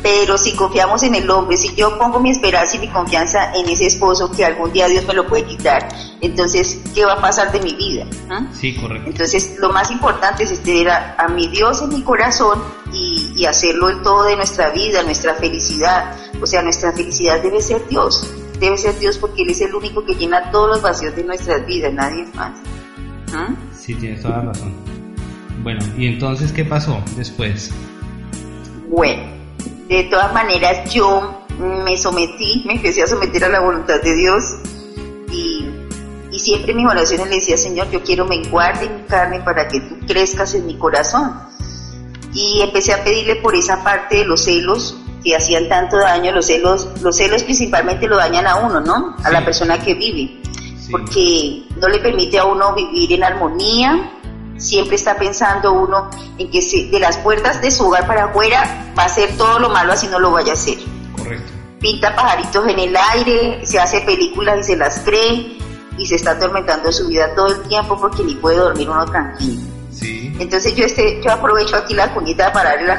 Pero 0.04 0.38
si 0.38 0.54
confiamos 0.54 1.02
en 1.04 1.16
el 1.16 1.30
hombre, 1.32 1.56
si 1.56 1.74
yo 1.76 1.98
pongo 1.98 2.20
mi 2.20 2.30
esperanza 2.30 2.76
y 2.76 2.80
mi 2.80 2.90
confianza 2.90 3.54
en 3.56 3.70
ese 3.70 3.88
esposo 3.88 4.30
que 4.30 4.44
algún 4.44 4.74
día 4.74 4.90
Dios 4.90 5.08
me 5.08 5.14
lo 5.14 5.26
puede 5.26 5.46
quitar, 5.46 5.88
entonces, 6.20 6.82
¿qué 6.94 7.06
va 7.06 7.14
a 7.14 7.22
pasar 7.22 7.54
de 7.54 7.62
mi 7.62 7.74
vida? 7.74 8.06
¿Ah? 8.30 8.46
Sí, 8.52 8.76
correcto. 8.76 9.10
Entonces, 9.10 9.56
lo 9.60 9.72
más 9.72 9.90
importante 9.92 10.44
es 10.44 10.62
tener 10.62 10.90
a, 10.90 11.28
mi 11.30 11.48
Dios 11.48 11.82
en 11.82 11.90
mi 11.90 12.04
corazón 12.04 12.62
y, 12.92 13.32
y, 13.34 13.46
hacerlo 13.46 13.90
el 13.90 14.02
todo 14.02 14.26
de 14.26 14.36
nuestra 14.36 14.72
vida, 14.72 15.02
nuestra 15.04 15.36
felicidad. 15.36 16.16
O 16.42 16.46
sea, 16.46 16.62
nuestra 16.62 16.92
felicidad 16.92 17.42
debe 17.42 17.62
ser 17.62 17.88
Dios. 17.88 18.30
Debe 18.60 18.78
ser 18.78 19.00
Dios 19.00 19.18
porque 19.18 19.44
Él 19.44 19.52
es 19.52 19.62
el 19.62 19.74
único 19.74 20.04
que 20.04 20.16
llena 20.16 20.52
todos 20.52 20.68
los 20.68 20.82
vacíos 20.82 21.16
de 21.16 21.24
nuestras 21.24 21.66
vidas, 21.66 21.94
nadie 21.94 22.26
más. 22.34 22.60
¿Ah? 23.34 23.56
Sí, 23.74 23.96
tienes 23.96 24.22
toda 24.22 24.40
la 24.40 24.44
razón. 24.52 24.74
Bueno, 25.64 25.80
¿y 25.98 26.08
entonces 26.08 26.52
qué 26.52 26.66
pasó 26.66 27.02
después? 27.16 27.72
Bueno, 28.90 29.24
de 29.98 30.04
todas 30.06 30.34
maneras 30.34 30.92
yo 30.92 31.46
me 31.60 31.98
sometí, 31.98 32.64
me 32.66 32.74
empecé 32.74 33.04
a 33.04 33.08
someter 33.08 33.44
a 33.46 33.50
la 33.50 33.60
voluntad 33.60 34.02
de 34.02 34.16
Dios 34.16 34.44
y, 35.32 35.66
y 36.32 36.40
siempre 36.40 36.72
en 36.72 36.78
mis 36.78 36.88
oraciones 36.88 37.30
le 37.30 37.36
decía, 37.36 37.58
Señor, 37.58 37.90
yo 37.92 38.02
quiero 38.02 38.26
menguar 38.26 38.80
de 38.80 38.90
mi 38.90 39.04
carne 39.04 39.42
para 39.42 39.68
que 39.68 39.80
tú 39.82 39.96
crezcas 40.08 40.54
en 40.56 40.66
mi 40.66 40.78
corazón. 40.78 41.34
Y 42.34 42.62
empecé 42.62 42.94
a 42.94 43.04
pedirle 43.04 43.36
por 43.36 43.56
esa 43.56 43.84
parte 43.84 44.18
de 44.18 44.26
los 44.26 44.44
celos 44.44 44.98
que 45.24 45.36
hacían 45.36 45.70
tanto 45.70 45.98
daño, 45.98 46.32
los 46.32 46.48
celos, 46.48 46.90
los 47.02 47.16
celos 47.16 47.44
principalmente 47.44 48.08
lo 48.08 48.18
dañan 48.18 48.48
a 48.48 48.56
uno, 48.56 48.82
¿no? 48.82 49.16
A 49.24 49.32
la 49.32 49.46
persona 49.46 49.80
que 49.80 49.94
vive, 49.94 50.42
porque 50.92 51.64
no 51.80 51.88
le 51.88 52.00
permite 52.00 52.40
a 52.40 52.46
uno 52.46 52.74
vivir 52.76 53.14
en 53.14 53.24
armonía, 53.24 54.12
siempre 54.58 54.96
está 54.96 55.18
pensando 55.18 55.74
uno 55.74 56.10
en 56.38 56.50
que 56.50 56.62
de 56.92 57.00
las 57.00 57.18
puertas 57.18 57.62
de 57.62 57.72
su 57.72 57.88
hogar 57.88 58.08
para 58.08 58.26
afuera 58.26 58.94
va 58.98 59.06
a 59.06 59.10
ser 59.10 59.36
todo 59.38 59.60
lo 59.60 59.70
malo 59.70 59.94
así 59.94 60.08
no 60.08 60.20
lo 60.20 60.32
vaya 60.32 60.52
a 60.52 60.56
hacer. 60.56 60.78
Correcto. 61.18 61.52
Pinta 61.80 62.16
pajaritos 62.16 62.68
en 62.68 62.80
el 62.80 62.96
aire, 62.96 63.66
se 63.66 63.80
hace 63.80 64.02
películas 64.02 64.60
y 64.60 64.64
se 64.64 64.78
las 64.78 65.00
cree 65.00 65.58
y 65.98 66.06
se 66.06 66.16
está 66.16 66.32
atormentando 66.32 66.92
su 66.92 67.08
vida 67.08 67.34
todo 67.36 67.48
el 67.48 67.62
tiempo 67.64 68.00
porque 68.00 68.24
ni 68.24 68.36
puede 68.36 68.58
dormir 68.58 68.90
uno 68.90 69.06
tranquilo. 69.06 69.73
Entonces 70.40 70.76
yo 70.76 70.86
este, 70.86 71.22
yo 71.24 71.32
aprovecho 71.32 71.78
aquí 71.78 71.94
la 71.94 72.14
cuñita 72.14 72.52
para 72.52 72.76
darle 72.76 72.94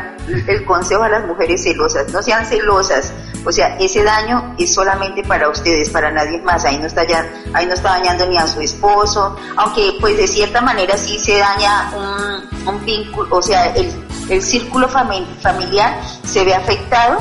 el 0.47 0.65
consejo 0.65 1.03
a 1.03 1.09
las 1.09 1.27
mujeres 1.27 1.63
celosas, 1.63 2.11
no 2.13 2.23
sean 2.23 2.47
celosas, 2.47 3.13
o 3.45 3.53
sea, 3.53 3.77
ese 3.79 4.03
daño 4.03 4.55
es 4.59 4.73
solamente 4.73 5.23
para 5.25 5.49
ustedes, 5.49 5.91
para 5.91 6.11
nadie 6.11 6.41
más, 6.41 6.65
ahí 6.65 6.79
no 6.79 6.87
está 6.87 7.05
ya, 7.05 7.29
ahí 7.53 7.67
no 7.67 7.75
está 7.75 7.91
dañando 7.91 8.27
ni 8.27 8.39
a 8.39 8.47
su 8.47 8.61
esposo, 8.61 9.37
aunque 9.57 9.97
pues 10.01 10.17
de 10.17 10.27
cierta 10.27 10.61
manera 10.61 10.97
sí 10.97 11.19
se 11.19 11.39
daña 11.39 11.93
un, 11.95 12.69
un 12.75 12.85
vínculo, 12.85 13.37
o 13.37 13.43
sea, 13.43 13.67
el, 13.75 13.91
el 14.31 14.43
círculo 14.43 14.89
familiar 14.89 16.01
se 16.25 16.45
ve 16.45 16.55
afectado, 16.55 17.19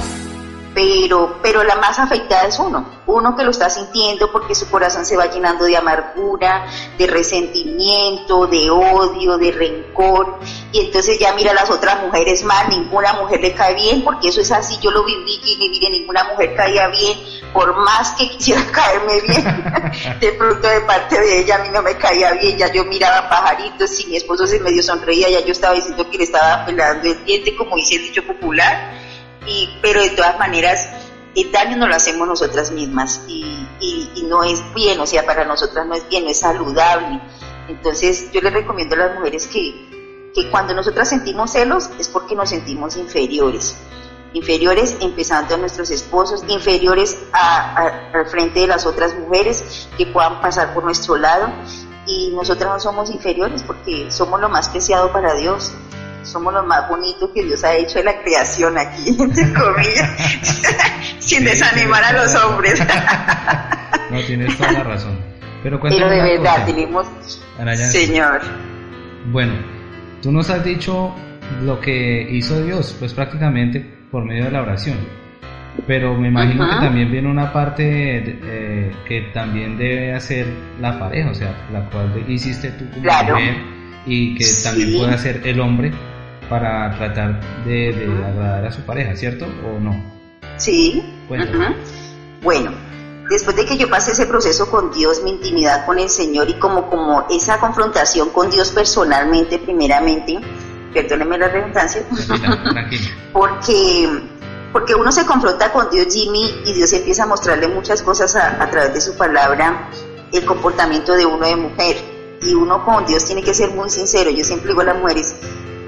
pero, 0.73 1.39
pero 1.41 1.63
la 1.63 1.75
más 1.75 1.99
afectada 1.99 2.47
es 2.47 2.57
uno, 2.57 2.85
uno 3.05 3.35
que 3.35 3.43
lo 3.43 3.51
está 3.51 3.69
sintiendo 3.69 4.31
porque 4.31 4.55
su 4.55 4.69
corazón 4.69 5.05
se 5.05 5.15
va 5.15 5.27
llenando 5.27 5.65
de 5.65 5.77
amargura, 5.77 6.65
de 6.97 7.07
resentimiento, 7.07 8.47
de 8.47 8.69
odio, 8.69 9.37
de 9.37 9.51
rencor, 9.51 10.39
y 10.71 10.79
entonces 10.81 11.19
ya 11.19 11.33
mira 11.33 11.51
a 11.51 11.55
las 11.55 11.69
otras 11.69 12.01
mujeres 12.01 12.43
más, 12.43 12.67
ninguna 12.69 13.13
mujer 13.13 13.41
le 13.41 13.53
cae 13.53 13.75
bien, 13.75 14.03
porque 14.03 14.29
eso 14.29 14.41
es 14.41 14.51
así, 14.51 14.77
yo 14.81 14.91
lo 14.91 15.03
viví 15.05 15.39
y 15.45 15.69
mire, 15.69 15.89
ninguna 15.91 16.23
mujer 16.25 16.55
caía 16.55 16.87
bien, 16.87 17.17
por 17.53 17.75
más 17.77 18.11
que 18.11 18.29
quisiera 18.37 18.65
caerme 18.71 19.21
bien, 19.21 20.19
de 20.19 20.31
pronto 20.33 20.67
de 20.67 20.81
parte 20.81 21.19
de 21.19 21.39
ella 21.39 21.55
a 21.55 21.59
mí 21.59 21.69
no 21.71 21.81
me 21.81 21.95
caía 21.97 22.33
bien, 22.33 22.57
ya 22.57 22.71
yo 22.71 22.83
miraba 22.85 23.29
pajaritos, 23.29 23.89
si 23.91 24.07
mi 24.07 24.17
esposo 24.17 24.47
se 24.47 24.59
medio 24.59 24.81
sonreía, 24.81 25.29
ya 25.29 25.41
yo 25.41 25.51
estaba 25.51 25.75
diciendo 25.75 26.09
que 26.09 26.17
le 26.17 26.23
estaba 26.23 26.65
pelando 26.65 27.07
el 27.07 27.23
diente, 27.25 27.55
como 27.55 27.75
dice 27.75 27.95
el 27.95 28.03
dicho 28.03 28.23
popular, 28.25 29.02
y, 29.45 29.77
pero 29.81 30.01
de 30.01 30.09
todas 30.11 30.37
maneras 30.39 30.89
el 31.35 31.51
daño 31.51 31.77
no 31.77 31.87
lo 31.87 31.95
hacemos 31.95 32.27
nosotras 32.27 32.71
mismas 32.71 33.21
y, 33.27 33.67
y, 33.79 34.23
no 34.27 34.43
es 34.43 34.61
bien, 34.73 34.99
o 34.99 35.05
sea, 35.05 35.25
para 35.25 35.45
nosotras 35.45 35.85
no 35.85 35.95
es 35.95 36.07
bien, 36.07 36.23
no 36.23 36.29
es 36.29 36.39
saludable. 36.39 37.21
Entonces 37.67 38.31
yo 38.31 38.41
les 38.41 38.53
recomiendo 38.53 38.95
a 38.95 38.99
las 38.99 39.15
mujeres 39.15 39.47
que, 39.47 40.31
que 40.33 40.49
cuando 40.49 40.73
nosotras 40.73 41.09
sentimos 41.09 41.51
celos 41.51 41.89
es 41.99 42.07
porque 42.07 42.35
nos 42.35 42.49
sentimos 42.49 42.97
inferiores, 42.97 43.75
inferiores 44.33 44.97
empezando 45.01 45.55
a 45.55 45.57
nuestros 45.57 45.89
esposos, 45.89 46.43
inferiores 46.47 47.17
a, 47.31 47.75
al 48.13 48.27
frente 48.27 48.61
de 48.61 48.67
las 48.67 48.85
otras 48.85 49.17
mujeres 49.17 49.87
que 49.97 50.05
puedan 50.05 50.39
pasar 50.41 50.73
por 50.73 50.83
nuestro 50.83 51.17
lado. 51.17 51.49
Y 52.05 52.31
nosotras 52.35 52.69
no 52.69 52.79
somos 52.79 53.09
inferiores 53.09 53.63
porque 53.63 54.11
somos 54.11 54.39
lo 54.41 54.49
más 54.49 54.69
preciado 54.69 55.11
para 55.13 55.35
Dios 55.35 55.71
somos 56.23 56.53
lo 56.53 56.63
más 56.63 56.87
bonito 56.89 57.31
que 57.33 57.43
Dios 57.43 57.63
ha 57.63 57.75
hecho 57.75 57.99
en 57.99 58.05
la 58.05 58.21
creación 58.21 58.77
aquí, 58.77 59.09
entre 59.19 59.53
comillas, 59.53 60.09
sin 61.19 61.43
desanimar 61.43 62.03
a 62.03 62.13
los 62.13 62.35
hombres. 62.35 62.81
no, 64.11 64.19
tienes 64.21 64.57
toda 64.57 64.71
la 64.71 64.83
razón. 64.83 65.17
Pero, 65.61 65.79
Pero 65.79 66.09
de 66.09 66.21
verdad, 66.21 66.65
tenemos... 66.65 67.07
Señor. 67.75 68.41
Bueno, 69.31 69.53
tú 70.21 70.31
nos 70.31 70.49
has 70.49 70.63
dicho 70.65 71.15
lo 71.61 71.79
que 71.79 72.27
hizo 72.31 72.61
Dios, 72.61 72.93
pues 72.99 73.13
prácticamente 73.13 73.79
por 74.11 74.25
medio 74.25 74.45
de 74.45 74.51
la 74.51 74.61
oración. 74.61 74.97
Pero 75.87 76.15
me 76.15 76.27
imagino 76.27 76.69
que 76.69 76.85
también 76.85 77.11
viene 77.11 77.29
una 77.29 77.51
parte 77.51 78.21
eh, 78.25 78.91
que 79.07 79.21
también 79.33 79.77
debe 79.77 80.13
hacer 80.13 80.45
la 80.79 80.99
pareja, 80.99 81.31
o 81.31 81.33
sea, 81.33 81.67
la 81.71 81.89
cual 81.89 82.23
hiciste 82.27 82.69
tú 82.71 82.85
como 82.91 83.01
mujer 83.01 83.55
y 84.05 84.35
que 84.35 84.45
también 84.63 84.97
puede 84.97 85.13
hacer 85.13 85.41
el 85.45 85.59
hombre 85.59 85.91
para 86.49 86.95
tratar 86.97 87.39
de, 87.65 87.89
agradar 88.25 88.65
a 88.65 88.71
su 88.71 88.81
pareja, 88.81 89.15
¿cierto? 89.15 89.45
¿O 89.45 89.79
no? 89.79 89.95
Sí. 90.57 91.03
Bueno, 92.41 92.71
después 93.29 93.55
de 93.55 93.65
que 93.65 93.77
yo 93.77 93.89
pasé 93.89 94.11
ese 94.11 94.25
proceso 94.25 94.69
con 94.69 94.91
Dios, 94.91 95.21
mi 95.23 95.31
intimidad 95.31 95.85
con 95.85 95.99
el 95.99 96.09
Señor 96.09 96.49
y 96.49 96.53
como, 96.55 96.89
como 96.89 97.25
esa 97.29 97.59
confrontación 97.59 98.29
con 98.29 98.49
Dios 98.51 98.71
personalmente, 98.71 99.59
primeramente, 99.59 100.39
perdóneme 100.93 101.37
la 101.37 101.47
redundancia, 101.47 102.03
porque, 103.33 104.09
porque 104.71 104.95
uno 104.95 105.11
se 105.11 105.25
confronta 105.25 105.71
con 105.71 105.89
Dios, 105.89 106.13
Jimmy, 106.13 106.63
y 106.65 106.73
Dios 106.73 106.91
empieza 106.93 107.23
a 107.23 107.27
mostrarle 107.27 107.67
muchas 107.67 108.01
cosas 108.01 108.35
a, 108.35 108.61
a 108.61 108.69
través 108.69 108.93
de 108.93 109.01
su 109.01 109.17
palabra, 109.17 109.89
el 110.31 110.45
comportamiento 110.45 111.13
de 111.13 111.25
uno 111.25 111.45
de 111.45 111.55
mujer. 111.55 112.13
Y 112.41 112.53
uno 112.55 112.83
con 112.83 113.05
Dios 113.05 113.23
tiene 113.23 113.41
que 113.41 113.53
ser 113.53 113.69
muy 113.69 113.89
sincero. 113.89 114.29
Yo 114.29 114.43
siempre 114.43 114.69
digo 114.69 114.81
a 114.81 114.83
las 114.83 114.97
mujeres, 114.97 115.33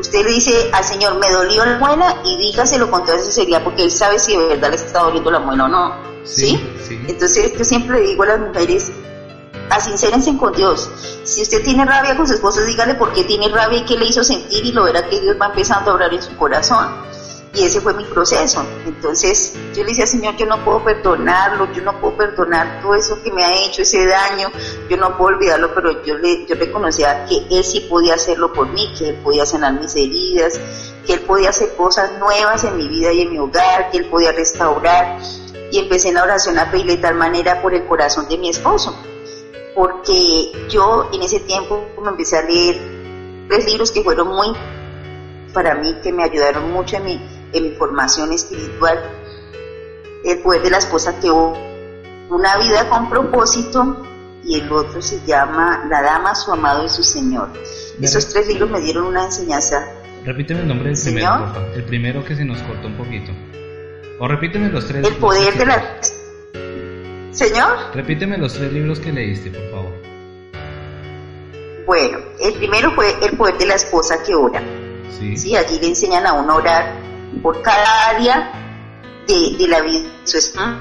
usted 0.05 0.23
le 0.23 0.31
dice 0.33 0.69
al 0.71 0.83
Señor, 0.83 1.17
me 1.19 1.31
dolió 1.31 1.65
la 1.65 1.77
muela 1.79 2.21
y 2.23 2.37
dígaselo 2.37 2.89
con 2.91 3.03
toda 3.05 3.17
sinceridad 3.17 3.63
porque 3.63 3.83
Él 3.83 3.91
sabe 3.91 4.19
si 4.19 4.37
de 4.37 4.45
verdad 4.47 4.69
le 4.69 4.75
está 4.75 4.99
doliendo 4.99 5.31
la 5.31 5.39
muela 5.39 5.65
o 5.65 5.67
no. 5.67 5.95
¿Sí? 6.23 6.59
Entonces 7.07 7.53
yo 7.57 7.65
siempre 7.65 7.99
le 7.99 8.07
digo 8.07 8.23
a 8.23 8.27
las 8.27 8.39
mujeres, 8.39 8.91
asincérense 9.69 10.35
con 10.37 10.53
Dios. 10.53 10.89
Si 11.23 11.41
usted 11.41 11.63
tiene 11.63 11.85
rabia 11.85 12.15
con 12.15 12.27
su 12.27 12.33
esposo, 12.33 12.63
dígale 12.63 12.95
por 12.95 13.13
qué 13.13 13.23
tiene 13.23 13.49
rabia 13.49 13.79
y 13.79 13.85
qué 13.85 13.97
le 13.97 14.05
hizo 14.05 14.23
sentir 14.23 14.65
y 14.65 14.71
lo 14.71 14.83
verá 14.83 15.07
que 15.07 15.19
Dios 15.19 15.37
va 15.41 15.47
empezando 15.47 15.91
a 15.91 15.93
obrar 15.95 16.13
en 16.13 16.21
su 16.21 16.35
corazón. 16.35 16.87
Y 17.55 17.63
ese 17.63 17.79
fue 17.79 17.93
mi 17.93 18.03
proceso. 18.03 18.65
Entonces 18.85 19.53
yo 19.73 19.83
le 19.83 19.89
decía, 19.89 20.05
Señor, 20.05 20.35
yo 20.35 20.45
no 20.45 20.63
puedo 20.63 20.83
perdonarlo, 20.83 21.71
yo 21.71 21.81
no 21.83 21.99
puedo 21.99 22.17
perdonar 22.17 22.81
todo 22.81 22.95
eso 22.95 23.21
que 23.23 23.31
me 23.31 23.43
ha 23.43 23.65
hecho, 23.65 23.81
ese 23.81 24.05
daño, 24.05 24.51
yo 24.89 24.97
no 24.97 25.17
puedo 25.17 25.37
olvidarlo, 25.37 25.73
pero 25.73 26.03
yo, 26.03 26.15
le, 26.17 26.45
yo 26.45 26.55
reconocía 26.55 27.25
que 27.25 27.45
Él 27.49 27.63
sí 27.63 27.81
podía 27.89 28.15
hacerlo 28.15 28.51
por 28.51 28.67
mí, 28.69 28.93
que 28.97 29.09
Él 29.09 29.15
podía 29.23 29.45
sanar 29.45 29.79
mis 29.79 29.95
heridas, 29.95 30.59
que 31.05 31.13
Él 31.13 31.21
podía 31.21 31.49
hacer 31.49 31.75
cosas 31.75 32.11
nuevas 32.19 32.63
en 32.65 32.77
mi 32.77 32.87
vida 32.87 33.11
y 33.13 33.21
en 33.21 33.31
mi 33.31 33.39
hogar, 33.39 33.89
que 33.89 33.99
Él 33.99 34.05
podía 34.05 34.31
restaurar. 34.31 35.17
Y 35.71 35.79
empecé 35.79 36.09
en 36.09 36.15
la 36.15 36.23
oración 36.23 36.59
a 36.59 36.69
pedirle 36.69 36.97
de 36.97 37.01
tal 37.01 37.15
manera 37.15 37.61
por 37.61 37.73
el 37.73 37.85
corazón 37.85 38.27
de 38.27 38.37
mi 38.37 38.49
esposo, 38.49 38.95
porque 39.73 40.51
yo 40.69 41.09
en 41.11 41.21
ese 41.21 41.39
tiempo 41.39 41.85
me 42.01 42.09
empecé 42.09 42.37
a 42.37 42.43
leer 42.43 42.79
tres 43.49 43.65
libros 43.65 43.91
que 43.91 44.03
fueron 44.03 44.27
muy 44.27 44.47
para 45.53 45.73
mí, 45.75 45.95
que 46.03 46.11
me 46.11 46.23
ayudaron 46.23 46.71
mucho 46.71 46.97
en 46.97 47.03
mi, 47.05 47.35
en 47.53 47.63
mi 47.63 47.71
formación 47.71 48.31
espiritual. 48.31 48.99
El 50.23 50.39
poder 50.39 50.62
de 50.63 50.69
la 50.71 50.77
esposa 50.77 51.19
que 51.19 51.29
una 51.29 52.58
vida 52.58 52.89
con 52.89 53.10
propósito 53.10 54.05
y 54.43 54.60
el 54.60 54.71
otro 54.71 55.01
se 55.01 55.25
llama 55.25 55.86
La 55.89 56.01
Dama, 56.01 56.36
su 56.36 56.51
amado 56.51 56.86
y 56.86 56.89
su 56.89 57.03
Señor. 57.03 57.49
Esos 58.01 58.29
tres 58.29 58.47
libros 58.47 58.69
me 58.69 58.79
dieron 58.79 59.05
una 59.05 59.25
enseñanza. 59.25 59.88
Repíteme 60.23 60.62
el 60.62 60.67
nombre 60.67 60.89
del 60.89 61.01
primero, 61.01 61.38
por 61.38 61.53
favor. 61.53 61.71
El 61.75 61.84
primero 61.84 62.23
que 62.23 62.36
se 62.36 62.45
nos 62.45 62.62
cortó 62.63 62.88
un 62.88 62.97
poquito. 62.97 63.31
O 64.19 64.27
repíteme 64.27 64.69
los 64.69 64.88
tres. 64.88 65.05
El 65.05 65.15
poder 65.15 65.53
de 65.55 65.65
la... 65.65 65.99
Señor. 67.31 67.77
Repíteme 67.93 68.38
los 68.38 68.53
tres 68.53 68.71
libros 68.71 68.99
que 68.99 69.12
leíste, 69.12 69.51
por 69.51 69.69
favor. 69.71 69.93
Bueno, 71.86 72.17
el 72.39 72.53
primero 72.55 72.91
fue 72.93 73.13
El 73.21 73.38
poder 73.38 73.58
de 73.58 73.65
la 73.67 73.75
esposa 73.75 74.23
que 74.23 74.34
ora. 74.34 74.62
Sí. 75.12 75.55
allí 75.55 75.79
le 75.79 75.88
enseñan 75.88 76.25
a 76.25 76.34
uno 76.34 76.55
orar 76.55 77.04
por 77.41 77.62
cada 77.62 78.10
área 78.10 78.52
de, 79.28 79.67
la 79.67 79.82
vida 79.82 80.10
de 80.21 80.28
su 80.28 80.38
esposa. 80.38 80.78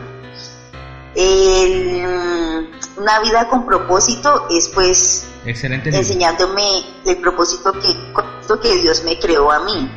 una 2.97 3.21
vida 3.21 3.49
con 3.49 3.67
propósito 3.67 4.47
es 4.51 4.69
pues 4.69 5.29
Excelente 5.45 5.95
enseñándome 5.95 6.85
el 7.05 7.17
propósito 7.19 7.73
que, 7.73 7.95
que 8.61 8.77
Dios 8.81 9.03
me 9.05 9.19
creó 9.19 9.51
a 9.51 9.61
mí. 9.64 9.90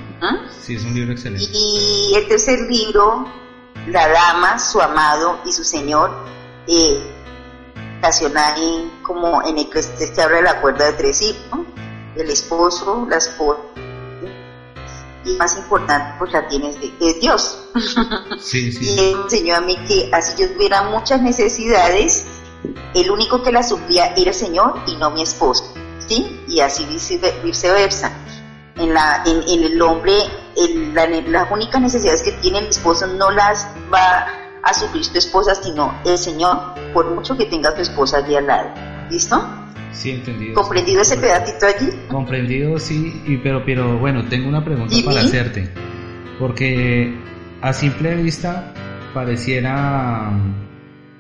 Sí, 0.61 0.75
es 0.75 0.83
un 0.83 0.93
libro 0.93 1.13
excelente. 1.13 1.45
Y 1.53 2.13
el 2.15 2.27
tercer 2.27 2.59
libro, 2.69 3.25
La 3.87 4.07
Dama, 4.07 4.59
su 4.59 4.81
amado 4.81 5.39
y 5.45 5.51
su 5.51 5.63
Señor, 5.63 6.11
eh, 6.67 6.99
como 9.03 9.41
en 9.43 9.57
el 9.57 9.69
que 9.69 9.81
se 9.81 10.21
habla 10.21 10.37
de 10.37 10.43
la 10.43 10.61
cuerda 10.61 10.85
de 10.85 10.93
tres 10.93 11.21
hijos, 11.21 11.59
el 12.15 12.29
esposo, 12.29 13.05
la 13.09 13.17
esposa 13.17 13.61
más 15.35 15.57
importante 15.57 16.15
pues 16.17 16.31
la 16.31 16.47
tienes 16.47 16.79
de, 16.79 17.13
Dios. 17.19 17.59
Sí, 18.39 18.71
sí. 18.71 18.93
y 18.93 18.99
él 18.99 19.17
enseñó 19.23 19.55
a 19.55 19.61
mí 19.61 19.75
que 19.87 20.09
así 20.13 20.41
yo 20.41 20.49
tuviera 20.51 20.83
muchas 20.83 21.21
necesidades, 21.21 22.25
el 22.93 23.11
único 23.11 23.43
que 23.43 23.51
las 23.51 23.69
suplía 23.69 24.13
era 24.15 24.29
el 24.31 24.35
Señor 24.35 24.81
y 24.87 24.95
no 24.95 25.11
mi 25.11 25.21
esposo, 25.21 25.73
¿sí? 26.07 26.41
Y 26.47 26.59
así 26.59 26.85
viceversa. 27.43 28.11
En, 28.75 28.93
la, 28.93 29.23
en, 29.25 29.63
el 29.63 29.81
hombre, 29.81 30.13
las 30.93 31.51
únicas 31.51 31.81
necesidades 31.81 32.21
que 32.21 32.31
tiene 32.33 32.59
el 32.59 32.67
esposo 32.67 33.07
no 33.07 33.31
las 33.31 33.67
va 33.91 34.27
a 34.61 34.73
suplir 34.73 35.07
tu 35.07 35.17
esposa, 35.17 35.55
sino 35.55 35.99
el 36.05 36.17
Señor, 36.17 36.75
por 36.93 37.09
mucho 37.09 37.35
que 37.35 37.45
tenga 37.45 37.73
tu 37.73 37.81
esposa 37.81 38.17
allí 38.17 38.35
al 38.35 38.45
lado. 38.45 38.69
¿Listo? 39.09 39.66
Sí, 39.91 40.11
entendido. 40.11 40.53
¿Comprendido 40.53 41.01
ese 41.01 41.17
pedacito 41.17 41.65
allí? 41.65 41.89
Comprendido, 42.07 42.77
sí, 42.79 43.21
y, 43.25 43.37
pero, 43.37 43.63
pero 43.65 43.97
bueno, 43.97 44.25
tengo 44.29 44.47
una 44.47 44.63
pregunta 44.63 44.95
para 45.03 45.21
hacerte. 45.21 45.69
Porque 46.39 47.15
a 47.61 47.73
simple 47.73 48.15
vista 48.15 48.73
pareciera 49.13 50.31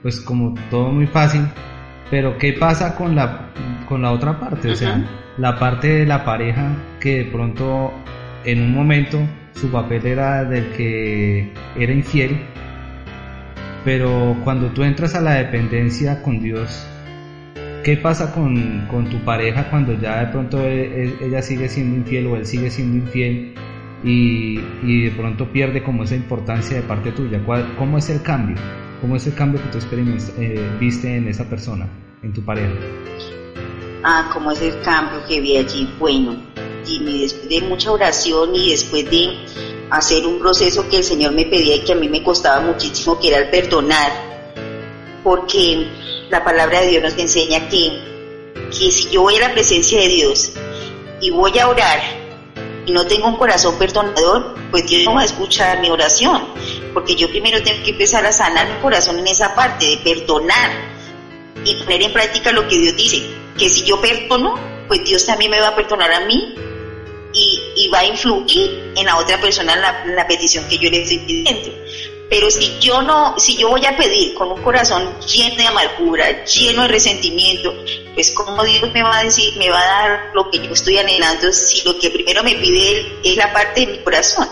pues 0.01 0.21
como 0.21 0.53
todo 0.69 0.91
muy 0.91 1.07
fácil, 1.07 1.41
pero 2.09 2.37
¿qué 2.37 2.53
pasa 2.53 2.95
con 2.95 3.15
la, 3.15 3.49
con 3.87 4.01
la 4.01 4.11
otra 4.11 4.39
parte? 4.39 4.71
O 4.71 4.75
sea, 4.75 5.03
la 5.37 5.57
parte 5.57 5.87
de 5.87 6.05
la 6.05 6.23
pareja 6.23 6.75
que 6.99 7.19
de 7.19 7.25
pronto 7.25 7.91
en 8.43 8.61
un 8.61 8.73
momento 8.73 9.19
su 9.53 9.69
papel 9.69 10.05
era 10.05 10.45
del 10.45 10.71
que 10.71 11.51
era 11.75 11.91
infiel, 11.91 12.39
pero 13.83 14.37
cuando 14.43 14.67
tú 14.67 14.83
entras 14.83 15.15
a 15.15 15.21
la 15.21 15.33
dependencia 15.33 16.21
con 16.21 16.41
Dios, 16.41 16.87
¿Qué 17.87 17.95
pasa 17.95 18.33
con, 18.33 19.09
tu 19.09 19.23
pareja 19.23 19.69
cuando 19.69 19.93
ya 19.93 20.25
de 20.25 20.27
pronto 20.33 20.59
e, 20.59 21.05
e, 21.05 21.25
ella 21.25 21.41
sigue 21.41 21.69
siendo 21.69 21.95
infiel 21.95 22.27
o 22.27 22.35
él 22.35 22.45
sigue 22.45 22.69
siendo 22.69 22.97
infiel 22.97 23.55
y, 24.03 24.57
de 25.05 25.11
pronto 25.11 25.49
pierde 25.53 25.81
como 25.81 26.03
esa 26.03 26.15
importancia 26.15 26.75
de 26.75 26.83
parte 26.83 27.13
tuya? 27.13 27.41
¿Cómo 27.77 27.97
es 27.97 28.09
el 28.09 28.21
cambio? 28.21 28.57
¿Cómo 28.99 29.15
es 29.15 29.25
el 29.27 29.35
cambio 29.35 29.61
que 29.63 29.69
tú 29.69 29.77
eh, 30.37 30.69
viste 30.77 31.15
en 31.15 31.29
esa 31.29 31.45
persona, 31.45 31.87
en 32.23 32.33
tu 32.33 32.43
pareja? 32.43 32.73
Ah, 34.03 34.31
¿cómo 34.33 34.51
es 34.51 34.61
el 34.61 34.81
cambio 34.81 35.25
que 35.25 35.39
vi 35.39 35.55
allí? 35.55 35.89
Bueno, 35.97 36.35
y 36.85 37.21
después 37.21 37.47
de 37.47 37.61
mucha 37.69 37.89
oración 37.89 38.53
y 38.53 38.71
después 38.71 39.09
de 39.09 39.29
hacer 39.91 40.25
un 40.25 40.39
proceso 40.39 40.89
que 40.89 40.97
el 40.97 41.03
Señor 41.05 41.31
me 41.31 41.45
pedía 41.45 41.77
y 41.77 41.85
que 41.85 41.93
a 41.93 41.95
mí 41.95 42.09
me 42.09 42.21
costaba 42.21 42.59
muchísimo, 42.59 43.17
que 43.17 43.29
era 43.29 43.37
el 43.37 43.49
perdonar, 43.49 44.26
porque 45.27 45.85
la 46.29 46.41
palabra 46.41 46.79
de 46.79 46.87
Dios 46.87 47.03
nos 47.03 47.17
enseña 47.17 47.67
que, 47.67 47.99
que 48.71 48.91
si 48.91 49.09
yo 49.09 49.23
voy 49.23 49.35
a 49.35 49.41
la 49.41 49.51
presencia 49.51 49.99
de 49.99 50.07
Dios 50.07 50.53
y 51.19 51.31
voy 51.31 51.59
a 51.59 51.67
orar 51.67 51.99
y 52.85 52.93
no 52.93 53.05
tengo 53.07 53.27
un 53.27 53.35
corazón 53.35 53.77
perdonador, 53.77 54.55
pues 54.71 54.87
Dios 54.87 55.03
no 55.03 55.15
va 55.15 55.23
a 55.23 55.25
escuchar 55.25 55.81
mi 55.81 55.89
oración, 55.89 56.45
porque 56.93 57.15
yo 57.15 57.27
primero 57.27 57.61
tengo 57.61 57.83
que 57.83 57.91
empezar 57.91 58.25
a 58.25 58.31
sanar 58.31 58.69
mi 58.73 58.79
corazón 58.79 59.19
en 59.19 59.27
esa 59.27 59.53
parte 59.53 59.85
de 59.85 59.97
perdonar 59.97 60.71
y 61.65 61.75
poner 61.75 62.03
en 62.03 62.13
práctica 62.13 62.53
lo 62.53 62.65
que 62.69 62.77
Dios 62.77 62.95
dice, 62.95 63.21
que 63.57 63.67
si 63.67 63.83
yo 63.83 63.99
perdono, 63.99 64.55
pues 64.87 65.03
Dios 65.03 65.25
también 65.25 65.51
me 65.51 65.59
va 65.59 65.67
a 65.67 65.75
perdonar 65.75 66.09
a 66.09 66.21
mí 66.21 66.55
y, 67.33 67.59
y 67.75 67.89
va 67.89 67.99
a 67.99 68.05
influir 68.05 68.93
en 68.95 69.05
la 69.05 69.17
otra 69.17 69.41
persona 69.41 69.75
la, 69.75 70.05
la 70.05 70.25
petición 70.25 70.65
que 70.69 70.77
yo 70.77 70.89
le 70.89 71.01
estoy 71.01 71.19
pidiendo. 71.19 71.69
Pero 72.29 72.51
si 72.51 72.77
yo 72.79 73.01
no, 73.01 73.39
si 73.39 73.55
yo 73.55 73.69
voy 73.69 73.85
a 73.85 73.95
pedir 73.95 74.33
con 74.33 74.51
un 74.51 74.61
corazón 74.61 75.17
lleno 75.21 75.55
de 75.55 75.67
amargura, 75.67 76.43
lleno 76.43 76.81
de 76.81 76.87
resentimiento, 76.89 77.73
pues 78.13 78.31
como 78.31 78.63
Dios 78.65 78.91
me 78.93 79.01
va 79.01 79.19
a 79.19 79.23
decir, 79.23 79.55
me 79.57 79.69
va 79.69 79.79
a 79.79 79.85
dar 79.85 80.31
lo 80.33 80.51
que 80.51 80.59
yo 80.59 80.73
estoy 80.73 80.97
anhelando, 80.97 81.51
si 81.53 81.87
lo 81.87 81.97
que 81.97 82.09
primero 82.09 82.43
me 82.43 82.55
pide 82.55 82.91
Él 82.91 83.19
es 83.23 83.37
la 83.37 83.53
parte 83.53 83.81
de 83.81 83.87
mi 83.93 83.99
corazón, 83.99 84.49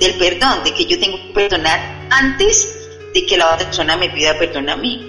del 0.00 0.14
perdón, 0.14 0.64
de 0.64 0.74
que 0.74 0.84
yo 0.84 0.98
tengo 0.98 1.16
que 1.16 1.32
perdonar 1.32 2.08
antes 2.10 2.88
de 3.14 3.24
que 3.24 3.36
la 3.36 3.54
otra 3.54 3.66
persona 3.66 3.96
me 3.96 4.10
pida 4.10 4.36
perdón 4.36 4.68
a 4.68 4.76
mí. 4.76 5.08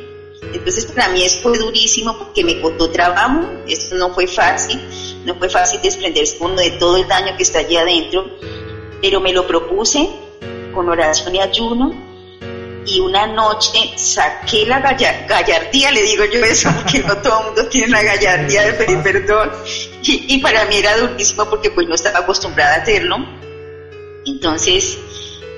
Entonces 0.54 0.86
para 0.86 1.10
mí 1.10 1.26
fue 1.42 1.58
durísimo 1.58 2.16
porque 2.18 2.44
me 2.44 2.62
costó 2.62 2.92
trabajo, 2.92 3.42
esto 3.68 3.96
no 3.96 4.14
fue 4.14 4.28
fácil, 4.28 4.80
no 5.26 5.34
fue 5.36 5.50
fácil 5.50 5.82
desprenderse 5.82 6.38
uno 6.42 6.58
de 6.58 6.72
todo 6.72 6.98
el 6.98 7.08
daño 7.08 7.36
que 7.36 7.44
está 7.44 7.60
allí 7.60 7.76
adentro, 7.76 8.28
pero 9.02 9.20
me 9.20 9.34
lo 9.34 9.48
propuse 9.48 10.10
con 10.74 10.90
oración 10.90 11.36
y 11.36 11.40
ayuno. 11.40 11.94
Y 12.86 13.00
una 13.00 13.28
noche 13.28 13.94
saqué 13.96 14.66
la 14.66 14.80
gallardía, 14.80 15.92
le 15.92 16.02
digo 16.02 16.26
yo 16.26 16.44
eso, 16.44 16.70
porque 16.76 17.00
no 17.00 17.16
todo 17.18 17.40
el 17.40 17.46
mundo 17.46 17.68
tiene 17.70 17.88
la 17.88 18.04
gallardía 18.04 18.64
de 18.64 18.74
pedir 18.74 19.02
perdón. 19.02 19.52
Y, 20.02 20.38
para 20.40 20.66
mí 20.66 20.76
era 20.76 20.98
durísimo 20.98 21.46
porque 21.46 21.72
pues 21.72 21.88
no 21.88 21.96
estaba 21.96 22.20
acostumbrada 22.20 22.76
a 22.76 22.82
hacerlo. 22.82 23.18
Entonces, 24.26 24.98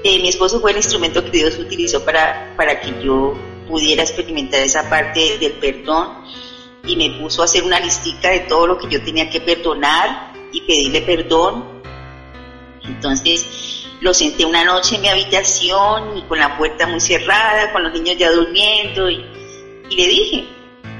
eh, 0.04 0.19
mi 0.19 0.30
esposo 0.30 0.62
fue 0.62 0.71
el 0.71 0.78
instrumento 0.78 1.23
que 1.23 1.32
Dios 1.32 1.58
utilizó 1.58 2.06
para, 2.06 2.54
para 2.56 2.80
que 2.80 2.93
yo 3.04 3.36
pudiera 3.67 4.04
experimentar 4.04 4.60
esa 4.62 4.88
parte 4.88 5.39
del 5.39 5.54
perdón 5.54 6.25
y 6.86 6.95
me 6.95 7.10
puso 7.19 7.41
a 7.41 7.45
hacer 7.45 7.63
una 7.63 7.80
listica 7.80 8.30
de 8.30 8.41
todo 8.41 8.67
lo 8.67 8.78
que 8.78 8.88
yo 8.88 9.04
tenía 9.04 9.30
que 9.30 9.41
perdonar 9.41 10.34
y 10.51 10.62
pedirle 10.62 11.01
perdón. 11.01 11.82
Entonces, 12.84 13.74
lo 14.05 14.13
senté 14.13 14.45
una 14.45 14.63
noche 14.63 14.97
en 14.97 15.01
mi 15.01 15.09
habitación 15.09 16.15
y 16.15 16.21
con 16.27 16.37
la 16.37 16.55
puerta 16.59 16.85
muy 16.85 16.99
cerrada, 16.99 17.73
con 17.73 17.81
los 17.81 17.91
niños 17.91 18.15
ya 18.19 18.31
durmiendo 18.31 19.09
y, 19.09 19.17
le 19.89 20.07
dije, 20.07 20.45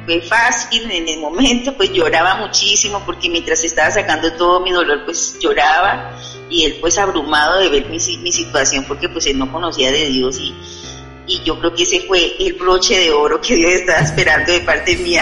fue 0.05 0.21
fácil 0.21 0.89
en 0.89 1.07
el 1.07 1.19
momento, 1.19 1.77
pues 1.77 1.93
lloraba 1.93 2.37
muchísimo 2.37 3.03
porque 3.05 3.29
mientras 3.29 3.63
estaba 3.63 3.91
sacando 3.91 4.33
todo 4.33 4.59
mi 4.59 4.71
dolor, 4.71 5.05
pues 5.05 5.37
lloraba 5.39 6.19
y 6.49 6.65
él 6.65 6.77
pues 6.81 6.97
abrumado 6.97 7.59
de 7.59 7.69
ver 7.69 7.85
mi, 7.85 7.99
mi 7.99 8.31
situación 8.31 8.85
porque 8.87 9.07
pues 9.07 9.27
él 9.27 9.37
no 9.37 9.51
conocía 9.51 9.91
de 9.91 10.07
Dios 10.07 10.39
y, 10.39 10.55
y 11.27 11.43
yo 11.43 11.59
creo 11.59 11.75
que 11.75 11.83
ese 11.83 12.01
fue 12.07 12.35
el 12.39 12.53
broche 12.53 12.97
de 12.97 13.11
oro 13.11 13.39
que 13.39 13.55
Dios 13.55 13.71
estaba 13.71 13.99
esperando 13.99 14.51
de 14.51 14.61
parte 14.61 14.97
mía 14.97 15.21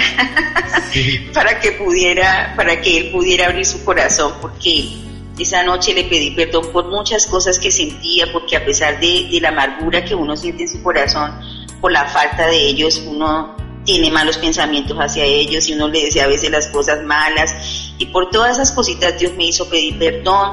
para 1.33 1.59
que 1.59 1.73
pudiera, 1.73 2.53
para 2.55 2.79
que 2.79 2.97
él 2.97 3.11
pudiera 3.11 3.47
abrir 3.47 3.65
su 3.65 3.83
corazón 3.83 4.35
porque 4.39 5.03
esa 5.37 5.63
noche 5.63 5.93
le 5.93 6.03
pedí 6.03 6.31
perdón 6.31 6.71
por 6.71 6.87
muchas 6.89 7.25
cosas 7.25 7.57
que 7.57 7.71
sentía, 7.71 8.31
porque 8.31 8.55
a 8.55 8.63
pesar 8.63 8.99
de, 8.99 9.39
la 9.41 9.49
amargura 9.49 10.05
que 10.05 10.13
uno 10.13 10.37
siente 10.37 10.63
en 10.63 10.69
su 10.69 10.83
corazón 10.83 11.39
por 11.81 11.91
la 11.91 12.05
falta 12.05 12.47
de 12.47 12.57
ellos, 12.57 13.01
uno 13.05 13.55
tiene 13.83 14.11
malos 14.11 14.37
pensamientos 14.37 14.95
hacia 14.97 15.25
ellos 15.25 15.67
y 15.67 15.73
uno 15.73 15.89
le 15.89 16.05
decía 16.05 16.23
a 16.23 16.27
veces 16.27 16.49
las 16.51 16.67
cosas 16.67 17.03
malas. 17.03 17.93
Y 17.97 18.05
por 18.07 18.29
todas 18.29 18.53
esas 18.53 18.71
cositas 18.71 19.19
Dios 19.19 19.33
me 19.33 19.45
hizo 19.45 19.67
pedir 19.69 19.97
perdón. 19.97 20.51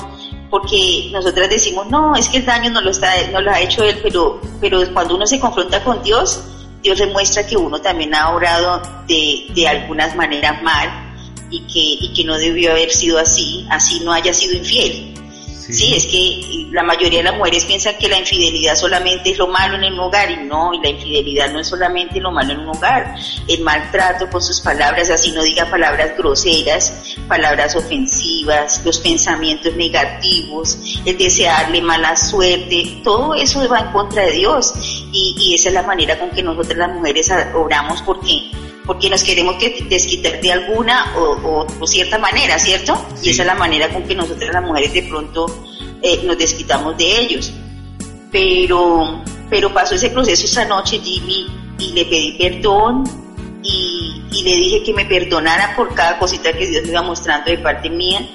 porque 0.50 1.10
nosotras 1.12 1.48
decimos, 1.48 1.88
no, 1.88 2.16
es 2.16 2.28
que 2.28 2.38
el 2.38 2.46
daño 2.46 2.70
no 2.70 2.80
lo, 2.80 2.90
está, 2.90 3.12
ha 3.12 3.60
hecho 3.60 3.84
él, 3.84 4.00
pero, 4.02 4.40
pero 4.60 4.82
cuando 4.92 5.14
uno 5.14 5.26
se 5.26 5.38
confronta 5.38 5.84
con 5.84 6.02
Dios, 6.02 6.42
Dios 6.82 6.98
demuestra 6.98 7.46
que 7.46 7.56
uno 7.56 7.80
también 7.80 8.14
ha 8.14 8.34
orado 8.34 8.82
de, 9.06 9.46
de 9.54 9.68
algunas 9.68 10.16
maneras 10.16 10.60
mal 10.62 11.09
y 11.50 11.60
que, 11.62 12.04
y 12.04 12.12
que 12.14 12.24
no 12.24 12.38
debió 12.38 12.72
haber 12.72 12.90
sido 12.90 13.18
así, 13.18 13.66
así 13.70 14.00
no 14.00 14.12
haya 14.12 14.32
sido 14.32 14.54
infiel. 14.54 15.14
Sí. 15.72 15.94
es 15.94 16.06
que 16.06 16.66
la 16.72 16.82
mayoría 16.82 17.18
de 17.18 17.24
las 17.24 17.36
mujeres 17.36 17.64
piensan 17.64 17.94
que 17.98 18.08
la 18.08 18.18
infidelidad 18.18 18.74
solamente 18.74 19.30
es 19.30 19.38
lo 19.38 19.46
malo 19.46 19.76
en 19.76 19.84
el 19.84 19.98
hogar 19.98 20.30
y 20.30 20.36
no, 20.38 20.72
y 20.74 20.80
la 20.80 20.88
infidelidad 20.88 21.52
no 21.52 21.60
es 21.60 21.68
solamente 21.68 22.20
lo 22.20 22.30
malo 22.30 22.52
en 22.52 22.60
un 22.60 22.68
hogar, 22.70 23.14
el 23.48 23.60
maltrato 23.62 24.28
con 24.30 24.42
sus 24.42 24.60
palabras, 24.60 25.10
así 25.10 25.32
no 25.32 25.42
diga 25.42 25.66
palabras 25.66 26.16
groseras, 26.16 27.16
palabras 27.28 27.76
ofensivas, 27.76 28.82
los 28.84 28.98
pensamientos 28.98 29.74
negativos, 29.76 30.78
el 31.04 31.16
desearle 31.16 31.82
mala 31.82 32.16
suerte, 32.16 33.00
todo 33.04 33.34
eso 33.34 33.68
va 33.68 33.80
en 33.80 33.92
contra 33.92 34.24
de 34.24 34.32
Dios 34.32 34.72
y, 35.12 35.36
y 35.38 35.54
esa 35.54 35.68
es 35.68 35.74
la 35.74 35.82
manera 35.82 36.18
con 36.18 36.30
que 36.30 36.42
nosotros 36.42 36.76
las 36.76 36.92
mujeres 36.92 37.32
oramos 37.54 38.02
porque 38.02 38.50
porque 38.90 39.08
nos 39.08 39.22
queremos 39.22 39.54
que 39.54 39.86
desquitar 39.88 40.40
de 40.40 40.50
alguna 40.50 41.14
o, 41.16 41.64
o, 41.78 41.86
cierta 41.86 42.18
manera, 42.18 42.58
¿cierto? 42.58 43.00
Y 43.22 43.30
esa 43.30 43.44
es 43.44 43.46
la 43.46 43.54
manera 43.54 43.88
con 43.88 44.02
que 44.02 44.16
nosotras 44.16 44.52
las 44.52 44.64
mujeres 44.64 44.92
de 44.92 45.04
pronto 45.04 45.46
eh, 46.02 46.22
nos 46.24 46.36
desquitamos 46.36 46.98
de 46.98 47.20
ellos. 47.20 47.52
Pero, 48.32 49.22
pero 49.48 49.72
pasó 49.72 49.94
ese 49.94 50.10
proceso 50.10 50.44
esa 50.44 50.64
noche, 50.64 50.98
Jimmy, 50.98 51.46
y 51.78 51.92
le 51.92 52.04
pedí 52.04 52.32
perdón 52.32 53.04
y, 53.62 54.24
y, 54.32 54.42
le 54.42 54.56
dije 54.56 54.82
que 54.82 54.92
me 54.92 55.04
perdonara 55.04 55.76
por 55.76 55.94
cada 55.94 56.18
cosita 56.18 56.52
que 56.52 56.66
Dios 56.66 56.82
me 56.82 56.90
iba 56.90 57.02
mostrando 57.02 57.48
de 57.48 57.58
parte 57.58 57.88
mía. 57.90 58.28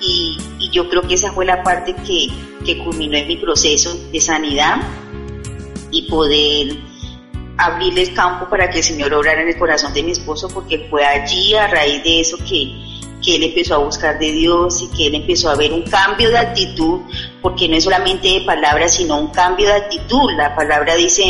Y, 0.00 0.38
y 0.58 0.70
yo 0.70 0.88
creo 0.88 1.02
que 1.02 1.16
esa 1.16 1.32
fue 1.32 1.44
la 1.44 1.62
parte 1.62 1.94
que, 1.96 2.28
que 2.64 2.78
culminó 2.78 3.18
en 3.18 3.28
mi 3.28 3.36
proceso 3.36 3.94
de 4.10 4.20
sanidad 4.22 4.76
y 5.90 6.08
poder 6.08 6.91
abrirle 7.58 8.02
el 8.02 8.14
campo 8.14 8.48
para 8.48 8.70
que 8.70 8.78
el 8.78 8.84
Señor 8.84 9.12
obrara 9.14 9.42
en 9.42 9.48
el 9.48 9.58
corazón 9.58 9.92
de 9.94 10.02
mi 10.02 10.12
esposo, 10.12 10.48
porque 10.48 10.86
fue 10.90 11.04
allí, 11.04 11.54
a 11.54 11.66
raíz 11.66 12.02
de 12.02 12.20
eso, 12.20 12.36
que, 12.38 12.72
que 13.22 13.36
él 13.36 13.44
empezó 13.44 13.74
a 13.74 13.78
buscar 13.78 14.18
de 14.18 14.32
Dios 14.32 14.82
y 14.82 14.96
que 14.96 15.06
él 15.06 15.14
empezó 15.14 15.50
a 15.50 15.56
ver 15.56 15.72
un 15.72 15.82
cambio 15.82 16.30
de 16.30 16.38
actitud, 16.38 17.00
porque 17.40 17.68
no 17.68 17.76
es 17.76 17.84
solamente 17.84 18.28
de 18.28 18.40
palabras, 18.42 18.94
sino 18.94 19.18
un 19.18 19.28
cambio 19.28 19.66
de 19.66 19.74
actitud. 19.74 20.30
La 20.36 20.54
palabra 20.54 20.96
dice 20.96 21.22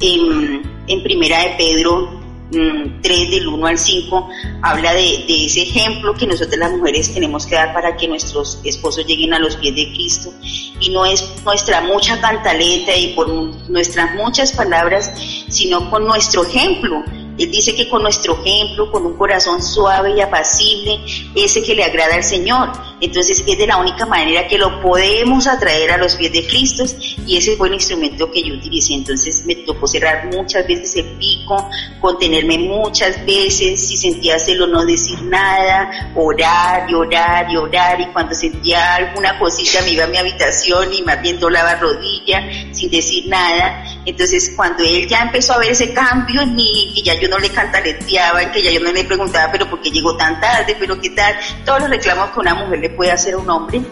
en, 0.00 0.62
en 0.86 1.02
Primera 1.02 1.40
de 1.40 1.50
Pedro 1.56 2.25
3 2.50 2.60
mm, 2.60 3.30
del 3.30 3.48
1 3.48 3.66
al 3.66 3.78
5 3.78 4.28
habla 4.62 4.94
de, 4.94 5.44
ese 5.46 5.62
ejemplo 5.62 6.14
que 6.14 6.26
nosotros 6.26 6.56
las 6.58 6.72
mujeres 6.72 7.12
tenemos 7.12 7.46
que 7.46 7.54
dar 7.54 7.72
para 7.72 7.96
que 7.96 8.06
nuestros 8.08 8.60
esposos 8.64 9.06
lleguen 9.06 9.34
a 9.34 9.38
los 9.38 9.56
pies 9.56 9.74
de 9.74 9.92
Cristo. 9.92 10.32
Y 10.80 10.90
no 10.90 11.04
es 11.04 11.24
nuestra 11.44 11.80
mucha 11.80 12.20
cantaleta 12.20 12.94
y 12.96 13.14
por 13.14 13.28
nuestras 13.68 14.14
muchas 14.14 14.52
palabras 14.52 15.12
sino 15.48 15.90
con 15.90 16.06
nuestro 16.06 16.44
ejemplo 16.44 17.02
él 17.38 17.50
dice 17.50 17.74
que 17.74 17.88
con 17.88 18.02
nuestro 18.02 18.38
ejemplo, 18.42 18.90
con 18.90 19.04
un 19.04 19.16
corazón 19.16 19.62
suave 19.62 20.14
y 20.16 20.20
apacible, 20.20 21.00
ese 21.34 21.62
que 21.62 21.74
le 21.74 21.84
agrada 21.84 22.14
al 22.14 22.24
Señor. 22.24 22.72
Entonces 23.00 23.44
es 23.46 23.58
de 23.58 23.66
la 23.66 23.76
única 23.76 24.06
manera 24.06 24.48
que 24.48 24.56
lo 24.56 24.80
podemos 24.80 25.46
atraer 25.46 25.90
a 25.90 25.98
los 25.98 26.16
pies 26.16 26.32
de 26.32 26.46
Cristo 26.46 26.84
y 27.26 27.36
ese 27.36 27.56
fue 27.56 27.68
el 27.68 27.74
instrumento 27.74 28.30
que 28.30 28.42
yo 28.42 28.54
utilicé. 28.54 28.94
Entonces 28.94 29.44
me 29.44 29.54
tocó 29.56 29.86
cerrar 29.86 30.30
muchas 30.34 30.66
veces 30.66 30.96
el 30.96 31.18
pico, 31.18 31.68
contenerme 32.00 32.58
muchas 32.58 33.24
veces, 33.26 33.86
si 33.86 33.96
sentía 33.96 34.38
celo 34.38 34.66
no 34.66 34.84
decir 34.86 35.20
nada, 35.22 36.12
orar 36.14 36.90
y 36.90 36.94
orar 36.94 37.50
y 37.50 37.56
orar 37.56 38.00
y 38.00 38.06
cuando 38.06 38.34
sentía 38.34 38.94
alguna 38.94 39.38
cosita 39.38 39.82
me 39.82 39.90
iba 39.90 40.04
a 40.04 40.08
mi 40.08 40.16
habitación 40.16 40.92
y 40.94 41.02
más 41.02 41.20
bien 41.20 41.38
doblaba 41.38 41.74
rodilla 41.74 42.42
sin 42.72 42.90
decir 42.90 43.28
nada. 43.28 43.84
Entonces 44.06 44.52
cuando 44.56 44.82
él 44.82 45.06
ya 45.06 45.22
empezó 45.22 45.52
a 45.52 45.58
ver 45.58 45.70
ese 45.70 45.92
cambio 45.92 46.40
en 46.40 46.54
mí 46.54 46.92
y 46.94 47.02
ya 47.02 47.14
yo 47.20 47.25
no 47.28 47.38
le 47.38 47.50
cantaleteaba, 47.50 48.50
que 48.52 48.62
ya 48.62 48.70
yo 48.70 48.80
no 48.80 48.92
le 48.92 49.04
preguntaba, 49.04 49.50
pero 49.52 49.68
¿por 49.68 49.80
qué 49.80 49.90
llegó 49.90 50.16
tan 50.16 50.40
tarde? 50.40 50.76
¿Pero 50.78 51.00
qué 51.00 51.10
tal? 51.10 51.34
Todos 51.64 51.80
los 51.80 51.90
reclamos 51.90 52.30
que 52.30 52.40
una 52.40 52.54
mujer 52.54 52.78
le 52.78 52.90
puede 52.90 53.12
hacer 53.12 53.34
a 53.34 53.38
un 53.38 53.50
hombre. 53.50 53.82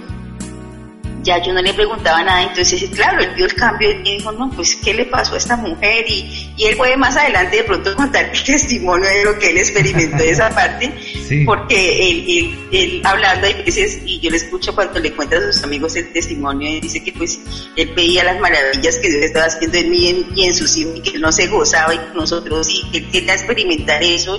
Ya 1.25 1.43
yo 1.43 1.55
no 1.55 1.63
le 1.63 1.73
preguntaba 1.73 2.23
nada, 2.23 2.43
entonces 2.43 2.85
claro, 2.91 3.23
él 3.23 3.31
vio 3.35 3.47
el 3.47 3.55
cambio 3.55 3.91
y 3.91 4.19
dijo, 4.19 4.31
no, 4.33 4.51
pues 4.51 4.77
¿qué 4.77 4.93
le 4.93 5.07
pasó 5.07 5.35
a 5.35 5.39
esta 5.39 5.57
mujer? 5.57 6.05
Y, 6.07 6.53
y 6.57 6.65
él 6.67 6.77
puede 6.77 6.99
más 6.99 7.17
adelante 7.17 7.57
de 7.57 7.65
pronto 7.65 7.97
contar 7.97 8.27
el 8.33 8.45
testimonio 8.45 9.09
de 9.09 9.25
lo 9.25 9.39
que 9.39 9.51
él 9.51 9.57
experimentó 9.57 10.19
de 10.19 10.31
esa 10.31 10.51
parte, 10.51 10.93
porque 11.47 12.11
él, 12.11 12.55
él, 12.71 13.01
hablando 13.05 13.47
hay 13.47 13.63
veces, 13.63 14.03
y 14.05 14.21
yo 14.21 14.31
le 14.31 14.37
escucho 14.37 14.75
cuando 14.75 15.01
le 15.01 15.13
cuenta 15.13 15.39
a 15.39 15.53
sus 15.53 15.65
amigos 15.65 15.97
el 15.97 16.13
testimonio, 16.13 16.69
y 16.69 16.81
dice 16.81 17.03
que 17.03 17.13
pues 17.13 17.41
él 17.75 17.91
veía 17.97 18.23
las 18.23 18.39
maravillas 18.39 18.99
que 18.99 19.11
Dios 19.11 19.25
estaba 19.25 19.47
haciendo 19.47 19.79
en 19.79 19.91
mí 19.91 20.27
y 20.37 20.45
en 20.45 20.55
sus 20.55 20.77
hijos, 20.77 20.99
y 20.99 21.01
que 21.01 21.17
él 21.17 21.23
no 21.23 21.33
se 21.33 21.47
gozaba 21.47 21.95
y 21.95 22.01
nosotros, 22.15 22.69
y 22.69 22.91
que 22.91 22.99
él 22.99 23.11
quería 23.11 23.33
experimentar 23.33 24.03
eso, 24.03 24.39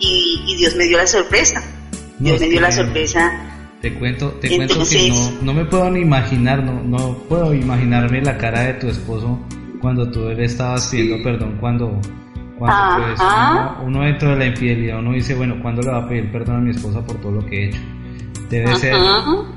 y, 0.00 0.42
y 0.46 0.56
Dios 0.56 0.74
me 0.74 0.84
dio 0.84 0.96
la 0.96 1.06
sorpresa. 1.06 1.62
Dios 2.18 2.40
me 2.40 2.48
dio 2.48 2.60
la 2.60 2.72
sorpresa 2.72 3.53
te 3.84 3.92
cuento, 3.92 4.30
te 4.40 4.56
cuento 4.56 4.76
que 4.90 5.10
no, 5.10 5.42
no, 5.42 5.52
me 5.52 5.66
puedo 5.66 5.90
ni 5.90 6.00
imaginar, 6.00 6.64
no, 6.64 6.82
no 6.82 7.18
puedo 7.28 7.52
imaginarme 7.52 8.22
la 8.22 8.38
cara 8.38 8.62
de 8.62 8.74
tu 8.74 8.88
esposo 8.88 9.38
cuando 9.78 10.10
tú 10.10 10.20
le 10.30 10.46
estabas 10.46 10.88
pidiendo 10.88 11.22
perdón, 11.22 11.58
cuando, 11.60 12.00
cuando 12.58 13.04
pues, 13.04 13.20
uno, 13.84 14.00
dentro 14.04 14.30
de 14.30 14.36
la 14.36 14.46
infidelidad, 14.46 15.00
uno 15.00 15.12
dice, 15.12 15.34
bueno, 15.34 15.56
¿cuándo 15.60 15.82
le 15.82 15.90
va 15.90 15.98
a 15.98 16.08
pedir 16.08 16.32
perdón 16.32 16.56
a 16.56 16.60
mi 16.60 16.70
esposa 16.70 17.04
por 17.04 17.20
todo 17.20 17.32
lo 17.32 17.44
que 17.44 17.64
he 17.64 17.68
hecho? 17.68 17.80
Debe 18.48 18.74
ser, 18.76 18.94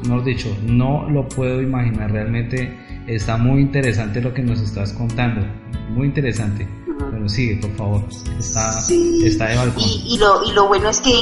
mejor 0.03 0.25
dicho, 0.25 0.53
no 0.61 1.09
lo 1.09 1.25
puedo 1.29 1.61
imaginar, 1.61 2.11
realmente 2.11 2.77
está 3.07 3.37
muy 3.37 3.61
interesante 3.61 4.19
lo 4.19 4.33
que 4.33 4.41
nos 4.41 4.59
estás 4.59 4.91
contando, 4.91 5.47
muy 5.91 6.07
interesante. 6.07 6.67
Bueno, 6.99 7.29
sigue, 7.29 7.55
por 7.61 7.71
favor, 7.77 8.03
está, 8.37 8.77
está 9.23 9.47
de 9.47 9.55
balcón. 9.55 9.83
Y, 9.85 10.15
y, 10.15 10.17
lo, 10.17 10.43
y 10.43 10.51
lo 10.51 10.67
bueno 10.67 10.89
es 10.89 10.99
que 10.99 11.13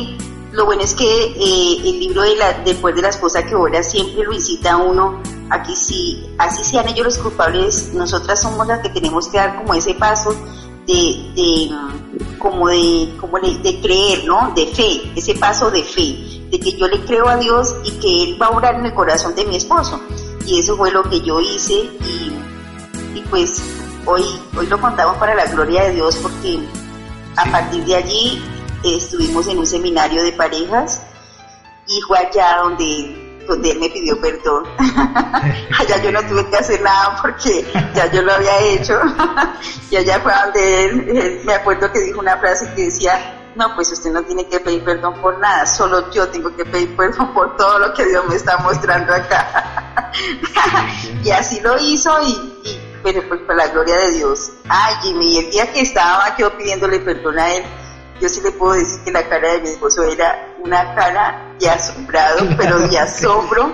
lo 0.56 0.66
bueno 0.66 0.84
es 0.84 0.94
que 0.94 1.06
eh, 1.06 1.78
el 1.84 2.00
libro 2.00 2.22
de 2.22 2.36
la, 2.36 2.54
después 2.64 2.96
de 2.96 3.02
la 3.02 3.10
esposa 3.10 3.46
que 3.46 3.56
ora 3.56 3.84
siempre 3.84 4.24
lo 4.24 4.34
incita 4.34 4.74
a 4.74 4.78
uno 4.78 5.22
aquí 5.50 5.76
sí, 5.76 6.26
así 6.38 6.64
sean 6.64 6.88
ellos 6.88 7.06
los 7.06 7.18
culpables, 7.18 7.94
nosotras 7.94 8.42
somos 8.42 8.66
las 8.66 8.80
que 8.80 8.90
tenemos 8.90 9.28
que 9.28 9.38
dar 9.38 9.58
como 9.58 9.74
ese 9.74 9.94
paso 9.94 10.36
de, 10.88 11.32
de 11.36 11.72
como 12.40 12.70
de, 12.70 13.14
como 13.20 13.40
de, 13.40 13.80
creer, 13.82 14.26
¿no? 14.26 14.54
De 14.56 14.68
fe, 14.68 15.12
ese 15.16 15.36
paso 15.36 15.70
de 15.72 15.84
fe, 15.84 16.16
de 16.50 16.60
que 16.60 16.74
yo 16.74 16.88
le 16.88 17.04
creo 17.06 17.28
a 17.28 17.38
Dios 17.38 17.76
y 17.84 17.92
que 17.92 18.24
Él 18.24 18.42
va 18.42 18.48
a 18.48 18.52
orar 18.52 18.76
en 18.76 18.86
el 18.86 18.94
corazón 18.94 19.36
de 19.36 19.46
mi 19.46 19.56
esposo. 19.56 20.00
Y 20.46 20.60
eso 20.60 20.78
fue 20.78 20.92
lo 20.92 21.04
que 21.04 21.22
yo 21.22 21.42
hice 21.42 21.74
y, 21.74 22.32
y 23.16 23.24
pues 23.30 23.64
hoy, 24.06 24.24
hoy 24.58 24.68
lo 24.68 24.80
contamos 24.80 25.18
para 25.18 25.34
la 25.34 25.46
gloria 25.46 25.86
de 25.86 25.94
Dios 25.94 26.18
porque 26.18 26.60
a 27.36 27.52
partir 27.52 27.84
de 27.86 27.96
allí 27.96 28.44
estuvimos 28.84 29.48
en 29.48 29.58
un 29.58 29.66
seminario 29.66 30.24
de 30.24 30.32
parejas 30.34 31.02
y 31.88 32.02
fue 32.02 32.18
allá 32.20 32.58
donde, 32.64 33.44
donde 33.48 33.72
él 33.72 33.80
me 33.80 33.90
pidió 33.90 34.20
perdón. 34.20 34.66
allá 35.80 36.02
yo 36.04 36.12
no 36.12 36.22
tuve 36.28 36.50
que 36.50 36.58
hacer 36.58 36.82
nada 36.82 37.18
porque 37.22 37.66
ya 37.94 38.12
yo 38.12 38.22
lo 38.22 38.34
había 38.34 38.60
hecho. 38.60 39.00
y 39.92 39.96
allá 39.96 40.20
fue 40.20 40.34
donde 40.34 40.86
él, 40.86 41.42
me 41.46 41.54
acuerdo 41.54 41.92
que 41.92 42.00
dijo 42.00 42.20
una 42.20 42.38
frase 42.38 42.74
que 42.76 42.86
decía, 42.86 43.52
no, 43.56 43.74
pues 43.76 43.92
usted 43.92 44.12
no 44.12 44.24
tiene 44.24 44.48
que 44.48 44.60
pedir 44.60 44.84
perdón 44.84 45.22
por 45.22 45.40
nada, 45.40 45.66
solo 45.66 46.12
yo 46.12 46.28
tengo 46.28 46.56
que 46.56 46.66
pedir 46.66 46.96
perdón 46.96 47.34
por 47.34 47.56
todo 47.56 47.80
lo 47.80 47.94
que 47.94 48.06
Dios 48.06 48.26
me 48.28 48.36
está 48.36 48.58
mostrando 48.58 49.14
acá. 49.14 50.12
y 51.24 51.32
así 51.32 51.62
lo 51.62 51.78
hizo 51.80 52.12
y, 52.24 52.80
pero 53.04 53.22
pues 53.28 53.42
por 53.42 53.56
la 53.56 53.68
gloria 53.68 53.96
de 53.98 54.12
Dios. 54.12 54.52
Ay, 54.68 54.96
Jimmy, 55.04 55.38
el 55.38 55.52
día 55.52 55.72
que 55.72 55.82
estaba 55.82 56.36
yo 56.38 56.58
pidiéndole 56.58 57.00
perdón 57.00 57.40
a 57.40 57.54
él, 57.54 57.64
yo 58.20 58.30
sí 58.30 58.42
le 58.42 58.52
puedo 58.52 58.74
decir 58.74 59.04
que 59.04 59.12
la 59.12 59.28
cara 59.28 59.54
de 59.54 59.62
mi 59.62 59.70
esposo 59.70 60.04
era 60.04 60.56
una 60.60 60.96
cara 60.96 61.54
de 61.60 61.70
asombrado, 61.70 62.48
pero 62.58 62.80
de 62.80 62.98
asombro, 63.00 63.74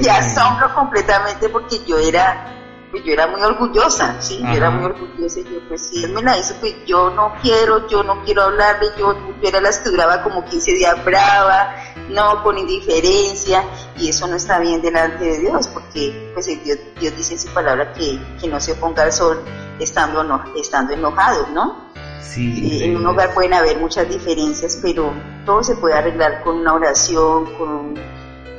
de 0.00 0.10
asombro 0.10 0.74
completamente 0.74 1.48
porque 1.48 1.78
yo 1.86 1.98
era, 1.98 2.52
pues 2.90 3.04
yo 3.04 3.12
era 3.12 3.28
muy 3.28 3.40
orgullosa, 3.42 4.20
sí, 4.20 4.40
yo 4.40 4.48
era 4.48 4.70
muy 4.70 4.86
orgullosa 4.86 5.40
y 5.40 5.44
yo 5.44 5.60
pues 5.68 5.88
si 5.88 6.04
él 6.04 6.12
me 6.12 6.22
la 6.22 6.36
hizo, 6.36 6.54
pues 6.56 6.74
yo 6.86 7.10
no 7.10 7.34
quiero, 7.40 7.86
yo 7.88 8.02
no 8.02 8.24
quiero 8.24 8.42
hablarle, 8.42 8.88
yo, 8.98 9.14
yo 9.40 9.48
era 9.48 9.60
la 9.60 9.70
que 9.70 9.90
duraba 9.90 10.22
como 10.22 10.44
15 10.44 10.72
días 10.72 11.04
brava, 11.04 11.76
no, 12.08 12.42
con 12.42 12.58
indiferencia, 12.58 13.64
y 13.96 14.08
eso 14.08 14.26
no 14.26 14.36
está 14.36 14.58
bien 14.58 14.82
delante 14.82 15.24
de 15.24 15.38
Dios, 15.38 15.68
porque 15.68 16.30
pues 16.34 16.46
Dios, 16.46 16.78
Dios 16.98 17.16
dice 17.16 17.34
en 17.34 17.40
su 17.40 17.48
palabra 17.48 17.92
que, 17.92 18.18
que 18.40 18.48
no 18.48 18.60
se 18.60 18.72
oponga 18.72 19.04
al 19.04 19.12
sol 19.12 19.40
estando, 19.78 20.24
no, 20.24 20.42
estando 20.56 20.94
enojado, 20.94 21.48
¿no? 21.52 21.85
En 22.36 22.96
un 22.96 23.06
hogar 23.06 23.32
pueden 23.34 23.54
haber 23.54 23.78
muchas 23.78 24.08
diferencias, 24.08 24.78
pero 24.82 25.12
todo 25.44 25.62
se 25.62 25.76
puede 25.76 25.94
arreglar 25.94 26.42
con 26.42 26.58
una 26.58 26.74
oración, 26.74 27.46
con, 27.56 27.94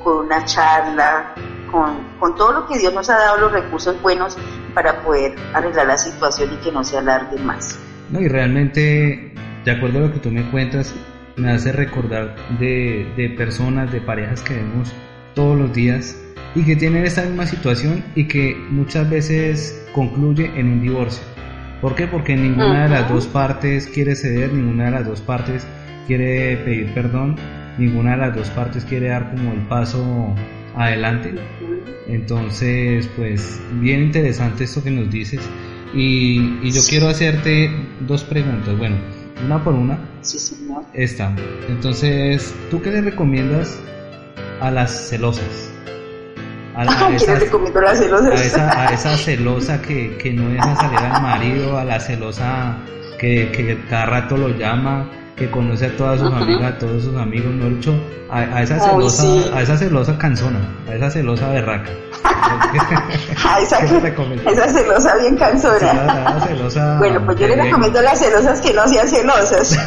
con 0.03 0.25
una 0.25 0.45
charla, 0.45 1.33
con, 1.71 1.97
con, 2.19 2.35
todo 2.35 2.53
lo 2.53 2.67
que 2.67 2.77
Dios 2.77 2.93
nos 2.93 3.09
ha 3.09 3.17
dado, 3.17 3.37
los 3.37 3.51
recursos 3.51 4.01
buenos 4.01 4.37
para 4.73 5.01
poder 5.01 5.35
arreglar 5.53 5.87
la 5.87 5.97
situación 5.97 6.53
y 6.53 6.57
que 6.63 6.71
no 6.71 6.83
se 6.83 6.97
alargue 6.97 7.37
más. 7.39 7.77
No, 8.09 8.21
y 8.21 8.27
realmente, 8.27 9.33
de 9.65 9.71
acuerdo 9.71 9.99
a 9.99 10.01
lo 10.03 10.13
que 10.13 10.19
tú 10.19 10.31
me 10.31 10.49
cuentas, 10.49 10.93
me 11.35 11.51
hace 11.51 11.71
recordar 11.71 12.35
de, 12.59 13.11
de 13.15 13.29
personas, 13.29 13.91
de 13.91 14.01
parejas 14.01 14.41
que 14.41 14.55
vemos 14.55 14.93
todos 15.35 15.57
los 15.57 15.73
días 15.73 16.17
y 16.55 16.63
que 16.63 16.75
tienen 16.75 17.05
esta 17.05 17.21
misma 17.21 17.45
situación 17.45 18.03
y 18.15 18.27
que 18.27 18.55
muchas 18.69 19.07
veces 19.09 19.85
concluye 19.93 20.51
en 20.55 20.71
un 20.71 20.81
divorcio. 20.81 21.36
¿Por 21.81 21.95
qué? 21.95 22.07
Porque 22.07 22.35
ninguna 22.35 22.83
de 22.83 22.89
las 22.89 23.09
dos 23.09 23.27
partes 23.27 23.87
quiere 23.87 24.15
ceder, 24.15 24.51
ninguna 24.51 24.85
de 24.85 24.91
las 24.91 25.05
dos 25.05 25.21
partes 25.21 25.65
quiere 26.07 26.57
pedir 26.57 26.93
perdón, 26.93 27.35
ninguna 27.77 28.11
de 28.11 28.17
las 28.17 28.35
dos 28.35 28.49
partes 28.49 28.83
quiere 28.85 29.09
dar 29.09 29.31
como 29.31 29.53
el 29.53 29.61
paso 29.67 30.33
adelante. 30.75 31.35
Entonces, 32.07 33.09
pues 33.15 33.61
bien 33.79 34.03
interesante 34.03 34.63
esto 34.63 34.83
que 34.83 34.91
nos 34.91 35.11
dices. 35.11 35.41
Y, 35.93 36.69
yo 36.71 36.81
quiero 36.89 37.07
hacerte 37.09 37.71
dos 38.01 38.23
preguntas. 38.23 38.77
Bueno, 38.77 38.97
una 39.45 39.63
por 39.63 39.73
una. 39.73 39.99
Sí, 40.21 40.39
señor. 40.39 40.83
Esta. 40.93 41.35
Entonces, 41.69 42.53
¿tú 42.69 42.81
qué 42.81 42.91
le 42.91 43.01
recomiendas 43.01 43.79
a 44.59 44.71
las 44.71 45.09
celosas? 45.09 45.76
A, 46.77 46.85
la, 46.85 47.09
le 47.09 47.49
a? 48.31 48.37
A 48.37 48.45
esa, 48.45 48.81
a 48.81 48.93
esa 48.93 49.17
celosa 49.17 49.81
que, 49.81 50.15
que, 50.17 50.31
no 50.31 50.47
deja 50.49 50.75
salir 50.75 50.99
al 50.99 51.21
marido, 51.23 51.75
a 51.75 51.83
la 51.83 51.99
celosa 51.99 52.77
que, 53.17 53.51
que 53.51 53.83
cada 53.89 54.05
rato 54.05 54.37
lo 54.37 54.49
llama, 54.49 55.09
que 55.35 55.49
conoce 55.49 55.87
a 55.87 55.97
todas 55.97 56.19
sus 56.19 56.31
amigas, 56.31 56.75
a 56.75 56.77
todos 56.77 57.03
sus 57.03 57.15
amigos, 57.15 57.51
no 57.55 57.69
dicho, 57.69 57.99
a, 58.29 58.61
esa 58.61 58.79
celosa, 58.79 59.23
a 59.55 59.61
esa 59.63 59.75
celosa 59.75 60.17
canzona, 60.19 60.59
a 60.87 60.93
esa 60.93 61.09
celosa 61.09 61.49
berraca. 61.49 61.89
a 62.23 63.59
esa, 63.59 63.79
esa 63.79 64.69
celosa 64.69 65.15
bien 65.17 65.35
cansona. 65.35 66.37
bueno, 66.99 67.25
pues 67.25 67.39
yo 67.39 67.47
les 67.47 67.57
recomiendo 67.57 67.97
a 67.97 68.03
las 68.03 68.19
celosas 68.19 68.61
que 68.61 68.71
no 68.73 68.87
sean 68.87 69.07
celosas. 69.07 69.79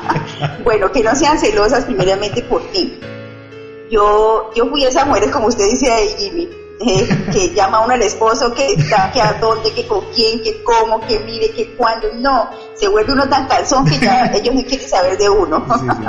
bueno, 0.64 0.90
que 0.90 1.04
no 1.04 1.14
sean 1.14 1.38
celosas 1.38 1.84
primeramente 1.84 2.42
por 2.42 2.62
ti. 2.72 2.98
Yo, 3.92 4.50
yo 4.54 4.70
fui 4.70 4.84
esa 4.84 5.04
mujer, 5.04 5.30
como 5.30 5.48
usted 5.48 5.68
dice 5.68 5.92
ahí, 5.92 6.08
Jimmy, 6.18 6.48
que 7.30 7.50
llama 7.54 7.76
a 7.76 7.84
uno 7.84 7.92
al 7.92 8.00
esposo, 8.00 8.54
que 8.54 8.72
está, 8.72 9.12
que 9.12 9.20
a 9.20 9.34
dónde, 9.34 9.70
que 9.70 9.86
con 9.86 10.00
quién, 10.14 10.42
que 10.42 10.62
cómo, 10.64 10.98
que 11.00 11.18
mire, 11.18 11.50
que 11.50 11.74
cuándo. 11.76 12.08
No, 12.14 12.48
se 12.74 12.88
vuelve 12.88 13.12
uno 13.12 13.28
tan 13.28 13.46
calzón 13.46 13.84
que 13.84 13.98
ya 13.98 14.24
ellos 14.34 14.54
no 14.54 14.64
quieren 14.64 14.88
saber 14.88 15.18
de 15.18 15.28
uno. 15.28 15.66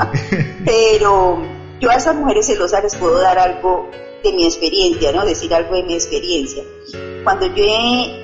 Pero 0.66 1.42
yo 1.82 1.90
a 1.90 1.96
esas 1.96 2.16
mujeres 2.16 2.46
celosas 2.46 2.84
les 2.84 2.96
puedo 2.96 3.20
dar 3.20 3.38
algo 3.38 3.90
de 4.24 4.32
mi 4.32 4.46
experiencia, 4.46 5.12
¿no? 5.12 5.26
Decir 5.26 5.54
algo 5.54 5.76
de 5.76 5.84
mi 5.84 5.94
experiencia. 5.94 6.64
Cuando 7.26 7.48
yo, 7.48 7.66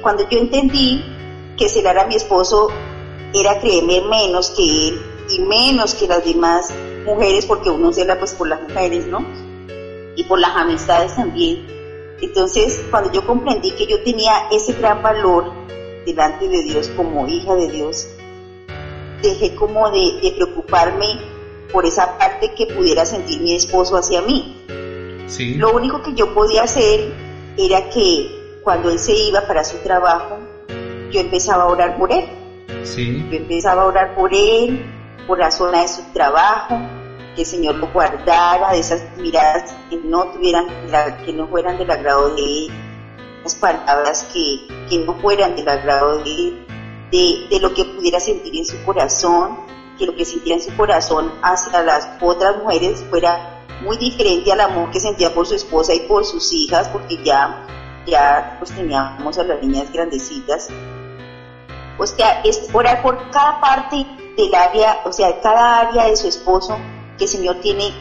cuando 0.02 0.28
yo 0.30 0.40
entendí 0.40 1.04
que 1.58 1.68
celar 1.68 2.00
a 2.00 2.08
mi 2.08 2.16
esposo 2.16 2.70
era 3.34 3.60
creerme 3.60 4.00
menos 4.10 4.52
que 4.52 4.64
él 4.64 5.02
y 5.30 5.40
menos 5.40 5.96
que 5.96 6.08
las 6.08 6.24
demás 6.24 6.70
mujeres, 7.06 7.46
porque 7.46 7.70
uno 7.70 7.92
cela 7.92 8.18
pues 8.18 8.34
por 8.34 8.48
las 8.48 8.62
mujeres, 8.62 9.06
¿no? 9.08 9.49
Y 10.20 10.24
por 10.26 10.40
las 10.40 10.56
amistades 10.56 11.16
también 11.16 11.80
entonces, 12.22 12.82
cuando 12.90 13.12
yo 13.12 13.26
comprendí 13.26 13.72
que 13.72 13.86
yo 13.86 14.04
tenía 14.04 14.50
ese 14.52 14.74
gran 14.74 15.02
valor 15.02 15.52
delante 16.06 16.48
de 16.50 16.64
Dios 16.64 16.90
como 16.96 17.28
hija 17.28 17.56
de 17.56 17.70
Dios, 17.70 18.08
dejé 19.22 19.56
como 19.56 19.90
de, 19.90 20.34
preocuparme 20.36 21.06
por 21.72 21.86
esa 21.86 22.18
parte 22.18 22.54
que 22.56 22.66
pudiera 22.68 23.06
sentir 23.06 23.40
mi 23.42 23.56
esposo 23.56 23.96
hacia 23.96 24.22
mí. 24.22 24.66
Lo 25.56 25.74
único 25.74 26.02
que 26.02 26.14
yo 26.14 26.34
podía 26.34 26.64
hacer 26.64 27.14
era 27.58 27.90
que 27.90 28.60
cuando 28.64 28.90
él 28.90 29.00
se 29.00 29.14
iba 29.14 29.48
para 29.48 29.64
su 29.64 29.78
trabajo, 29.78 30.40
yo 31.12 31.22
empezaba 31.22 31.64
a 31.64 31.68
orar 31.68 31.98
por 31.98 32.12
él. 32.12 32.26
Yo 33.32 33.38
empezaba 33.38 33.84
a 33.84 33.86
orar 33.86 34.16
por 34.16 34.34
él, 34.34 34.86
por 35.28 35.40
la 35.40 35.52
zona 35.52 35.82
de 35.84 35.88
su 35.88 36.02
trabajo, 36.12 36.80
que 37.40 37.44
el 37.44 37.48
Señor 37.48 37.76
lo 37.76 37.88
guardara 37.88 38.74
de 38.74 38.80
esas 38.80 39.02
miradas 39.16 39.74
que 39.90 39.96
no 39.96 40.26
tuvieran, 40.34 40.68
que 41.26 41.32
no 41.32 41.48
fueran 41.48 41.78
del 41.78 41.90
agrado 41.90 42.36
de 42.36 42.42
Él, 42.42 42.72
las 43.44 43.56
palabras 43.56 44.28
que, 44.34 44.68
que 44.90 44.98
no 45.06 45.14
fueran 45.22 45.56
del 45.56 45.70
agrado 45.70 46.18
de 46.18 46.66
de, 47.12 47.60
lo 47.62 47.74
que 47.74 47.86
pudiera 47.86 48.20
sentir 48.20 48.56
en 48.58 48.66
su 48.66 48.84
corazón, 48.84 49.58
que 49.98 50.06
lo 50.06 50.16
que 50.16 50.26
sintiera 50.26 50.62
en 50.62 50.70
su 50.70 50.76
corazón 50.76 51.32
hacia 51.42 51.82
las 51.82 52.10
otras 52.20 52.58
mujeres 52.58 53.04
fuera 53.10 53.64
muy 53.82 53.96
diferente 53.96 54.52
al 54.52 54.60
amor 54.60 54.92
que 54.92 55.00
sentía 55.00 55.34
por 55.34 55.48
su 55.48 55.56
esposa 55.56 55.94
y 55.94 56.02
por 56.02 56.26
sus 56.26 56.52
hijas, 56.52 56.90
porque 56.90 57.24
ya, 57.24 57.66
ya 58.06 58.58
pues 58.60 58.72
teníamos 58.72 59.38
a 59.38 59.44
las 59.44 59.62
niñas 59.62 59.92
grandecitas. 59.94 60.68
Pues 61.98 62.12
que 62.12 62.24
es 62.44 62.68
orar 62.74 63.02
por 63.02 63.30
cada 63.32 63.62
parte 63.62 64.06
del 64.38 64.54
área, 64.54 65.00
o 65.06 65.14
sea, 65.14 65.40
cada 65.42 65.80
área 65.80 66.08
de 66.08 66.18
su 66.18 66.28
esposo, 66.28 66.78
que 67.20 67.26
el 67.26 67.30
Señor 67.30 67.58
tiene 67.62 67.94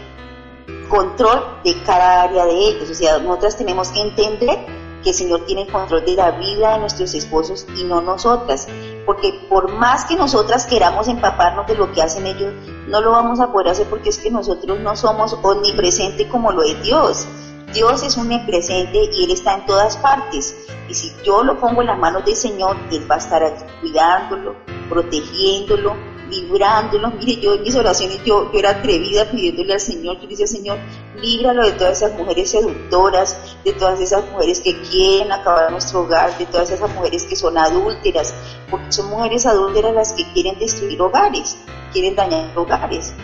control 0.88 1.60
de 1.62 1.82
cada 1.82 2.22
área 2.22 2.46
de 2.46 2.52
ellos. 2.52 2.88
O 2.90 2.94
sea, 2.94 3.18
nosotras 3.18 3.58
tenemos 3.58 3.88
que 3.88 4.00
entender 4.00 4.58
que 5.02 5.10
el 5.10 5.14
Señor 5.14 5.44
tiene 5.44 5.66
control 5.66 6.04
de 6.04 6.14
la 6.14 6.32
vida 6.32 6.72
de 6.72 6.78
nuestros 6.78 7.14
esposos 7.14 7.66
y 7.76 7.84
no 7.84 8.00
nosotras. 8.00 8.66
Porque 9.04 9.46
por 9.48 9.72
más 9.72 10.04
que 10.06 10.16
nosotras 10.16 10.66
queramos 10.66 11.08
empaparnos 11.08 11.66
de 11.66 11.74
lo 11.74 11.92
que 11.92 12.02
hacen 12.02 12.26
ellos, 12.26 12.54
no 12.88 13.00
lo 13.00 13.12
vamos 13.12 13.40
a 13.40 13.52
poder 13.52 13.68
hacer 13.68 13.86
porque 13.88 14.08
es 14.08 14.18
que 14.18 14.30
nosotros 14.30 14.80
no 14.80 14.96
somos 14.96 15.36
omnipresentes 15.42 16.26
como 16.28 16.52
lo 16.52 16.62
es 16.62 16.82
Dios. 16.82 17.26
Dios 17.72 18.02
es 18.02 18.16
omnipresente 18.16 19.10
y 19.12 19.24
Él 19.24 19.30
está 19.30 19.54
en 19.54 19.66
todas 19.66 19.96
partes. 19.98 20.56
Y 20.88 20.94
si 20.94 21.12
yo 21.22 21.44
lo 21.44 21.60
pongo 21.60 21.82
en 21.82 21.88
las 21.88 21.98
manos 21.98 22.24
del 22.24 22.34
Señor, 22.36 22.76
Él 22.90 23.06
va 23.10 23.16
a 23.16 23.18
estar 23.18 23.42
cuidándolo, 23.80 24.56
protegiéndolo, 24.88 25.94
librándonos. 26.29 27.14
Mire, 27.14 27.41
yo 27.41 27.55
en 27.55 27.62
mis 27.62 27.74
oraciones, 27.74 28.22
yo, 28.24 28.51
yo 28.53 28.59
era 28.59 28.70
atrevida 28.70 29.31
pidiéndole 29.31 29.74
al 29.74 29.81
Señor, 29.81 30.20
yo 30.20 30.29
decía, 30.29 30.47
Señor, 30.47 30.79
líbralo 31.20 31.64
de 31.64 31.72
todas 31.72 31.99
esas 31.99 32.18
mujeres 32.18 32.51
seductoras, 32.51 33.37
de 33.64 33.72
todas 33.72 34.01
esas 34.01 34.24
mujeres 34.31 34.61
que 34.61 34.81
quieren 34.83 35.33
acabar 35.33 35.70
nuestro 35.70 36.01
hogar, 36.01 36.37
de 36.39 36.47
todas 36.47 36.70
esas 36.70 36.93
mujeres 36.95 37.24
que 37.24 37.37
son 37.37 37.59
adúlteras, 37.59 38.35
porque 38.70 38.93
son 38.93 39.11
mujeres 39.11 39.47
adúlteras 39.47 39.95
las 39.95 40.12
que 40.12 40.31
quieren 40.33 40.59
destruir 40.59 41.01
hogares, 41.01 41.57
quieren 41.93 42.14
dañar 42.14 42.57
hogares. 42.57 43.14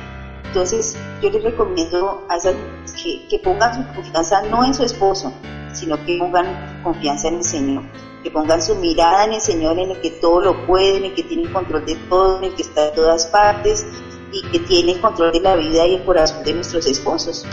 Entonces, 0.44 0.96
yo 1.20 1.30
les 1.30 1.42
recomiendo 1.42 2.24
a 2.28 2.36
esas 2.36 2.54
que, 3.02 3.26
que 3.28 3.38
pongan 3.40 3.74
su 3.74 3.94
confianza 3.94 4.42
no 4.42 4.64
en 4.64 4.72
su 4.72 4.84
esposo, 4.84 5.32
sino 5.72 5.96
que 6.04 6.18
pongan 6.18 6.82
confianza 6.84 7.28
en 7.28 7.34
el 7.36 7.44
Señor 7.44 7.82
que 8.24 8.30
pongan 8.30 8.60
su 8.62 8.74
mirada 8.76 9.26
en 9.26 9.34
el 9.34 9.40
Señor, 9.40 9.78
en 9.78 9.90
el 9.90 10.00
que 10.00 10.10
todo 10.10 10.40
lo 10.40 10.66
puede, 10.66 10.96
en 10.96 11.04
el 11.04 11.14
que 11.14 11.22
tiene 11.22 11.52
control 11.52 11.84
de 11.84 11.94
todo, 12.08 12.38
en 12.38 12.44
el 12.44 12.54
que 12.54 12.62
está 12.62 12.88
en 12.88 12.94
todas 12.94 13.26
partes 13.26 13.86
y 14.32 14.42
que 14.48 14.58
tiene 14.60 14.98
control 15.00 15.30
de 15.32 15.40
la 15.40 15.54
vida 15.54 15.86
y 15.86 15.96
el 15.96 16.04
corazón 16.04 16.42
de 16.42 16.54
nuestros 16.54 16.86
esposos. 16.86 17.46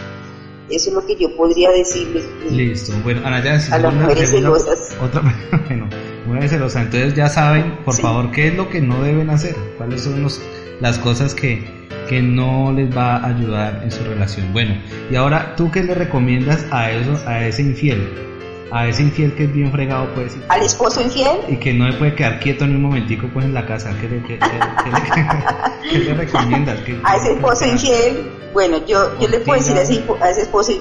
Eso 0.70 0.90
es 0.90 0.96
lo 0.96 1.06
que 1.06 1.18
yo 1.18 1.36
podría 1.36 1.70
decirles. 1.72 2.26
Listo. 2.50 2.94
Bueno, 3.04 3.22
Ana, 3.26 3.44
ya 3.44 3.60
a 3.76 3.78
las 3.78 3.94
mujeres 3.94 4.32
celosas. 4.32 4.96
Otra, 5.02 5.22
bueno, 5.68 5.90
mujeres 6.26 6.52
celosas. 6.52 6.86
Entonces 6.86 7.14
ya 7.14 7.28
saben, 7.28 7.78
por 7.84 7.96
favor, 7.96 8.32
qué 8.32 8.48
es 8.48 8.56
lo 8.56 8.70
que 8.70 8.80
no 8.80 9.04
deben 9.04 9.30
hacer, 9.30 9.56
cuáles 9.78 10.02
son 10.02 10.24
los, 10.24 10.42
las 10.80 10.98
cosas 10.98 11.36
que, 11.36 11.68
que 12.08 12.22
no 12.22 12.72
les 12.72 12.96
va 12.96 13.18
a 13.18 13.28
ayudar 13.28 13.82
en 13.84 13.92
su 13.92 14.06
relación. 14.06 14.54
Bueno, 14.54 14.82
y 15.12 15.16
ahora, 15.16 15.54
¿tú 15.58 15.70
qué 15.70 15.84
le 15.84 15.94
recomiendas 15.94 16.66
a 16.72 16.92
eso, 16.92 17.20
a 17.28 17.46
ese 17.46 17.64
infiel? 17.64 18.31
A 18.72 18.88
ese 18.88 19.04
infiel 19.04 19.36
que 19.36 19.44
es 19.44 19.54
bien 19.54 19.72
fregado, 19.72 20.08
pues. 20.16 20.38
¿Al 20.48 20.64
esposo 20.64 21.02
infiel? 21.02 21.40
Y 21.50 21.58
que 21.58 21.74
no 21.74 21.88
le 21.88 21.94
puede 21.94 22.16
quedar 22.16 22.40
quieto 22.40 22.66
ni 22.66 22.76
un 22.76 22.84
momentico, 22.84 23.28
pues, 23.34 23.46
en 23.46 23.54
la 23.54 23.66
casa. 23.66 23.94
¿Qué 24.00 24.08
le, 24.08 24.20
recomiendas? 26.14 26.80
a 27.04 27.18
ese 27.18 27.34
esposo 27.34 27.66
infiel, 27.68 28.32
bueno, 28.54 28.78
yo, 28.86 29.20
yo 29.20 29.28
le 29.28 29.40
puedo 29.40 29.60
decir 29.60 29.78
a 29.78 29.82
ese, 29.82 30.04
a 30.22 30.30
ese 30.30 30.42
esposo 30.44 30.72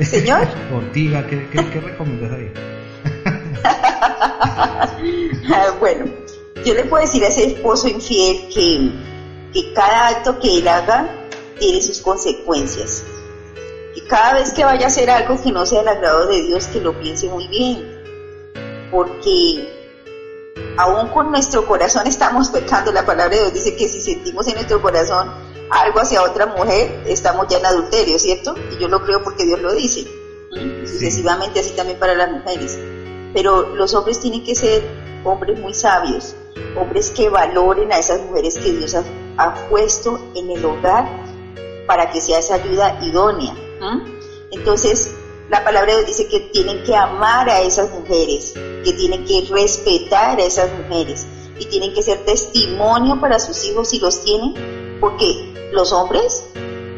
Señor. 0.00 0.48
Ortiga, 0.74 1.26
¿qué, 1.26 1.46
qué, 1.50 1.64
qué 1.70 1.80
recomiendas 1.80 2.32
ahí? 2.32 2.50
bueno, 5.80 6.06
yo 6.64 6.74
le 6.74 6.84
puedo 6.84 7.04
decir 7.04 7.22
a 7.24 7.28
ese 7.28 7.48
esposo 7.48 7.88
infiel 7.88 8.48
que, 8.52 8.90
que 9.52 9.72
cada 9.74 10.08
acto 10.08 10.38
que 10.38 10.58
él 10.58 10.68
haga 10.68 11.08
tiene 11.58 11.82
sus 11.82 12.00
consecuencias 12.00 13.04
cada 14.08 14.34
vez 14.34 14.52
que 14.52 14.64
vaya 14.64 14.84
a 14.84 14.88
hacer 14.88 15.10
algo 15.10 15.40
que 15.42 15.52
no 15.52 15.66
sea 15.66 15.80
el 15.80 15.88
agrado 15.88 16.26
de 16.26 16.42
Dios, 16.42 16.66
que 16.68 16.80
lo 16.80 16.98
piense 16.98 17.28
muy 17.28 17.48
bien, 17.48 18.02
porque 18.90 19.76
aún 20.76 21.08
con 21.08 21.30
nuestro 21.30 21.66
corazón 21.66 22.06
estamos 22.06 22.50
pecando. 22.50 22.92
La 22.92 23.04
palabra 23.04 23.36
de 23.36 23.42
Dios 23.42 23.54
dice 23.54 23.76
que 23.76 23.88
si 23.88 24.00
sentimos 24.00 24.46
en 24.46 24.54
nuestro 24.54 24.80
corazón 24.80 25.30
algo 25.70 26.00
hacia 26.00 26.22
otra 26.22 26.46
mujer, 26.46 27.02
estamos 27.06 27.48
ya 27.48 27.58
en 27.58 27.66
adulterio, 27.66 28.18
¿cierto? 28.18 28.54
Y 28.72 28.80
yo 28.80 28.88
lo 28.88 29.02
creo 29.02 29.22
porque 29.22 29.44
Dios 29.44 29.60
lo 29.60 29.74
dice. 29.74 30.06
Sucesivamente 30.84 31.60
así 31.60 31.70
también 31.72 31.98
para 31.98 32.14
las 32.14 32.30
mujeres. 32.30 32.78
Pero 33.34 33.74
los 33.74 33.92
hombres 33.94 34.20
tienen 34.20 34.44
que 34.44 34.54
ser 34.54 34.82
hombres 35.24 35.58
muy 35.58 35.74
sabios, 35.74 36.36
hombres 36.80 37.10
que 37.10 37.28
valoren 37.28 37.92
a 37.92 37.98
esas 37.98 38.20
mujeres 38.20 38.54
que 38.54 38.72
Dios 38.72 38.94
ha, 38.94 39.02
ha 39.36 39.54
puesto 39.68 40.20
en 40.34 40.50
el 40.50 40.64
hogar 40.64 41.06
para 41.86 42.10
que 42.10 42.20
sea 42.20 42.38
esa 42.38 42.54
ayuda 42.54 42.98
idónea 43.02 43.54
entonces, 44.50 45.14
la 45.50 45.64
palabra 45.64 45.92
de 45.92 46.04
Dios 46.04 46.16
dice 46.16 46.28
que 46.28 46.40
tienen 46.40 46.82
que 46.84 46.94
amar 46.94 47.48
a 47.48 47.60
esas 47.60 47.90
mujeres, 47.90 48.54
que 48.84 48.92
tienen 48.92 49.24
que 49.24 49.46
respetar 49.50 50.38
a 50.38 50.44
esas 50.44 50.70
mujeres 50.78 51.26
y 51.58 51.66
tienen 51.66 51.94
que 51.94 52.02
ser 52.02 52.24
testimonio 52.24 53.20
para 53.20 53.38
sus 53.38 53.64
hijos 53.64 53.88
si 53.88 54.00
los 54.00 54.22
tienen, 54.22 54.98
porque 55.00 55.70
los 55.72 55.92
hombres 55.92 56.44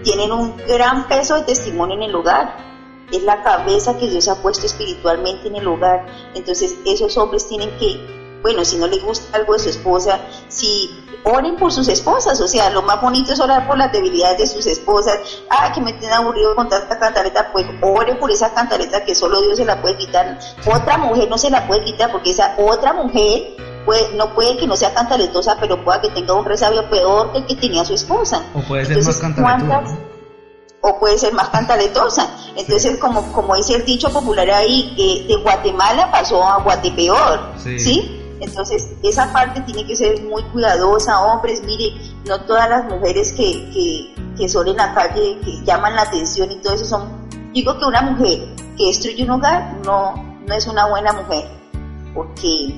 tienen 0.02 0.32
un 0.32 0.56
gran 0.66 1.08
peso 1.08 1.34
de 1.36 1.42
testimonio 1.42 1.96
en 1.96 2.02
el 2.04 2.14
hogar. 2.14 2.68
es 3.10 3.22
la 3.22 3.42
cabeza 3.42 3.96
que 3.96 4.06
Dios 4.06 4.28
ha 4.28 4.42
puesto 4.42 4.66
espiritualmente 4.66 5.48
en 5.48 5.56
el 5.56 5.66
hogar. 5.66 6.04
Entonces 6.34 6.76
esos 6.84 7.16
hombres 7.16 7.48
tienen 7.48 7.70
que, 7.78 7.98
bueno, 8.42 8.64
si 8.64 8.76
no 8.76 8.86
les 8.86 9.02
gusta 9.02 9.36
algo 9.36 9.54
de 9.54 9.58
su 9.58 9.68
esposa, 9.68 10.20
si 10.48 10.90
oren 11.24 11.56
por 11.56 11.72
sus 11.72 11.88
esposas, 11.88 12.40
o 12.40 12.48
sea, 12.48 12.70
lo 12.70 12.82
más 12.82 13.00
bonito 13.00 13.32
es 13.32 13.40
orar 13.40 13.66
por 13.66 13.76
las 13.76 13.92
debilidades 13.92 14.38
de 14.38 14.46
sus 14.46 14.66
esposas. 14.66 15.18
Ah, 15.50 15.72
que 15.72 15.80
me 15.80 15.92
tienen 15.94 16.16
aburrido 16.16 16.54
con 16.54 16.68
tanta 16.68 16.98
cantaleta, 16.98 17.50
pues 17.52 17.66
oren 17.82 18.18
por 18.18 18.30
esa 18.30 18.52
cantaleta 18.54 19.04
que 19.04 19.14
solo 19.14 19.40
Dios 19.42 19.56
se 19.56 19.64
la 19.64 19.80
puede 19.80 19.96
quitar. 19.96 20.38
Otra 20.66 20.98
mujer 20.98 21.28
no 21.28 21.38
se 21.38 21.50
la 21.50 21.66
puede 21.66 21.84
quitar 21.84 22.12
porque 22.12 22.30
esa 22.30 22.54
otra 22.58 22.92
mujer 22.92 23.56
puede, 23.84 24.14
no 24.14 24.34
puede 24.34 24.56
que 24.56 24.66
no 24.66 24.76
sea 24.76 24.94
cantaletosa, 24.94 25.56
pero 25.60 25.82
pueda 25.84 26.00
que 26.00 26.10
tenga 26.10 26.34
un 26.34 26.44
resabio 26.44 26.88
peor 26.88 27.32
que 27.32 27.38
el 27.38 27.46
que 27.46 27.56
tenía 27.56 27.84
su 27.84 27.94
esposa. 27.94 28.42
O 28.54 28.60
puede 28.60 28.84
ser 28.86 29.02
más 29.02 29.18
cantaletosa. 29.18 29.98
O 30.80 30.98
puede 31.00 31.18
ser 31.18 31.32
más 31.34 31.48
cantaletosa. 31.50 32.30
Entonces, 32.56 32.98
como, 32.98 33.32
como 33.32 33.56
dice 33.56 33.74
el 33.74 33.84
dicho 33.84 34.10
popular 34.10 34.48
ahí, 34.50 34.94
que 34.96 35.32
de 35.32 35.42
Guatemala 35.42 36.10
pasó 36.10 36.42
a 36.42 36.62
Guatepeor, 36.62 37.52
¿sí? 37.56 38.17
Entonces, 38.40 38.90
esa 39.02 39.32
parte 39.32 39.60
tiene 39.62 39.86
que 39.86 39.96
ser 39.96 40.22
muy 40.24 40.42
cuidadosa, 40.44 41.20
hombres, 41.20 41.62
mire, 41.64 41.94
no 42.26 42.40
todas 42.42 42.68
las 42.70 42.84
mujeres 42.84 43.32
que, 43.32 43.70
que, 43.70 44.14
que 44.36 44.48
son 44.48 44.68
en 44.68 44.76
la 44.76 44.94
calle, 44.94 45.38
que 45.44 45.64
llaman 45.64 45.96
la 45.96 46.02
atención 46.02 46.50
y 46.50 46.56
todo 46.56 46.74
eso 46.74 46.84
son, 46.84 47.28
digo 47.52 47.78
que 47.78 47.84
una 47.84 48.02
mujer 48.02 48.54
que 48.76 48.86
destruye 48.86 49.24
un 49.24 49.30
hogar 49.30 49.76
no, 49.84 50.14
no 50.46 50.54
es 50.54 50.66
una 50.66 50.88
buena 50.88 51.12
mujer, 51.12 51.48
porque, 52.14 52.76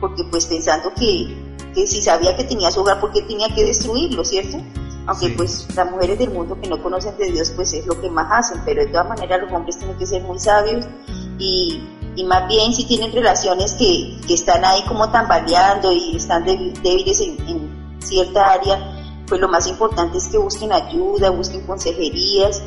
porque 0.00 0.24
pues 0.30 0.46
pensando 0.46 0.92
que, 0.94 1.34
que 1.74 1.86
si 1.86 2.02
sabía 2.02 2.36
que 2.36 2.44
tenía 2.44 2.70
su 2.70 2.80
hogar, 2.80 3.00
¿por 3.00 3.12
qué 3.12 3.22
tenía 3.22 3.48
que 3.54 3.64
destruirlo, 3.64 4.24
cierto? 4.24 4.58
Aunque 5.06 5.30
pues 5.30 5.66
las 5.74 5.90
mujeres 5.90 6.18
del 6.18 6.30
mundo 6.30 6.58
que 6.60 6.68
no 6.68 6.82
conocen 6.82 7.16
de 7.16 7.32
Dios, 7.32 7.50
pues 7.56 7.72
es 7.72 7.86
lo 7.86 7.98
que 7.98 8.10
más 8.10 8.26
hacen, 8.30 8.60
pero 8.66 8.82
de 8.82 8.88
todas 8.88 9.08
maneras 9.08 9.40
los 9.40 9.50
hombres 9.52 9.78
tienen 9.78 9.96
que 9.96 10.06
ser 10.06 10.22
muy 10.22 10.38
sabios 10.38 10.86
y 11.38 11.82
y 12.18 12.24
más 12.24 12.48
bien 12.48 12.74
si 12.74 12.84
tienen 12.84 13.12
relaciones 13.12 13.74
que, 13.74 14.18
que 14.26 14.34
están 14.34 14.64
ahí 14.64 14.82
como 14.88 15.08
tambaleando 15.08 15.92
y 15.92 16.16
están 16.16 16.44
débiles 16.44 17.20
en, 17.20 17.38
en 17.48 18.00
cierta 18.00 18.54
área, 18.54 19.22
pues 19.28 19.40
lo 19.40 19.46
más 19.46 19.68
importante 19.68 20.18
es 20.18 20.26
que 20.26 20.36
busquen 20.36 20.72
ayuda, 20.72 21.30
busquen 21.30 21.64
consejerías 21.64 22.60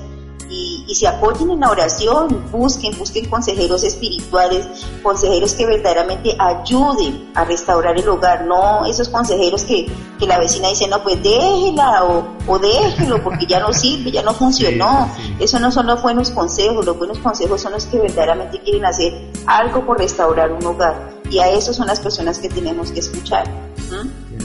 y, 0.52 0.93
se 0.93 1.08
apoyen 1.08 1.49
en 1.49 1.62
la 1.62 1.72
oración, 1.72 2.43
busquen, 2.52 2.97
busquen 2.97 3.30
consejeros 3.30 3.84
espirituales, 3.84 4.68
consejeros 5.02 5.54
que 5.54 5.66
verdaderamente 5.66 6.36
ayuden 6.38 7.32
a 7.34 7.45
restaurar 7.45 7.97
el 7.97 8.08
hogar, 8.08 8.45
no 8.45 8.86
esos 8.86 9.10
consejeros 9.10 9.64
que, 9.64 9.89
que 10.20 10.28
la 10.28 10.38
vecina 10.38 10.68
dice, 10.68 10.88
no, 10.88 11.02
pues 11.02 11.24
déjela 11.24 12.04
o, 12.04 12.28
o 12.45 12.60
déjelo 12.60 13.24
porque 13.24 13.45
ya 13.45 13.60
no 13.60 13.72
sirve, 13.74 14.12
ya 14.12 14.22
no 14.22 14.34
funcionó. 14.34 15.10
Eso 15.39 15.60
no 15.60 15.72
son 15.72 15.88
los 15.88 16.02
buenos 16.02 16.30
consejos, 16.32 16.86
los 16.86 16.97
buenos 16.97 17.20
consejos 17.20 17.62
son 17.62 17.72
los 17.72 17.86
que 17.86 17.99
verdaderamente 17.99 18.60
quieren 18.60 18.86
hacer 18.86 19.32
algo 19.47 19.86
por 19.86 19.97
restaurar 19.97 20.52
un 20.52 20.66
hogar 20.66 21.22
y 21.32 21.39
a 21.39 21.49
eso 21.49 21.74
son 21.74 21.88
las 21.88 21.99
personas 21.99 22.38
que 22.38 22.49
tenemos 22.49 22.91
que 22.91 22.99
escuchar. 22.99 23.45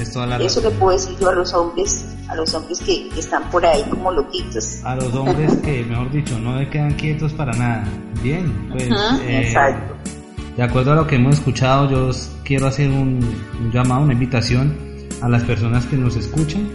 Eso 0.00 0.60
le 0.60 0.70
puedo 0.70 0.92
decir 0.96 1.16
yo 1.20 1.28
a 1.28 1.34
los 1.34 1.52
hombres, 1.54 2.04
a 2.28 2.34
los 2.34 2.54
hombres 2.54 2.80
que, 2.80 3.08
están 3.18 3.50
por 3.50 3.64
ahí 3.64 3.82
como 3.90 4.12
loquitos. 4.12 4.84
A 4.84 4.96
los 4.96 5.14
hombres 5.14 5.56
que, 5.56 5.84
mejor 5.84 6.10
dicho, 6.10 6.38
no 6.38 6.58
se 6.58 6.68
quedan 6.68 6.94
quietos 6.94 7.32
para 7.32 7.52
nada. 7.52 7.84
Bien, 8.22 8.68
pues. 8.70 8.84
Eh, 8.84 9.42
exacto. 9.42 9.94
De 10.56 10.62
acuerdo 10.62 10.92
a 10.92 10.94
lo 10.96 11.06
que 11.06 11.16
hemos 11.16 11.36
escuchado, 11.36 11.90
yo 11.90 12.10
quiero 12.44 12.66
hacer 12.66 12.90
un, 12.90 13.20
llamado, 13.72 14.02
una 14.02 14.14
invitación 14.14 14.74
a 15.20 15.28
las 15.28 15.42
personas 15.44 15.84
que 15.86 15.96
nos 15.96 16.16
escuchan 16.16 16.68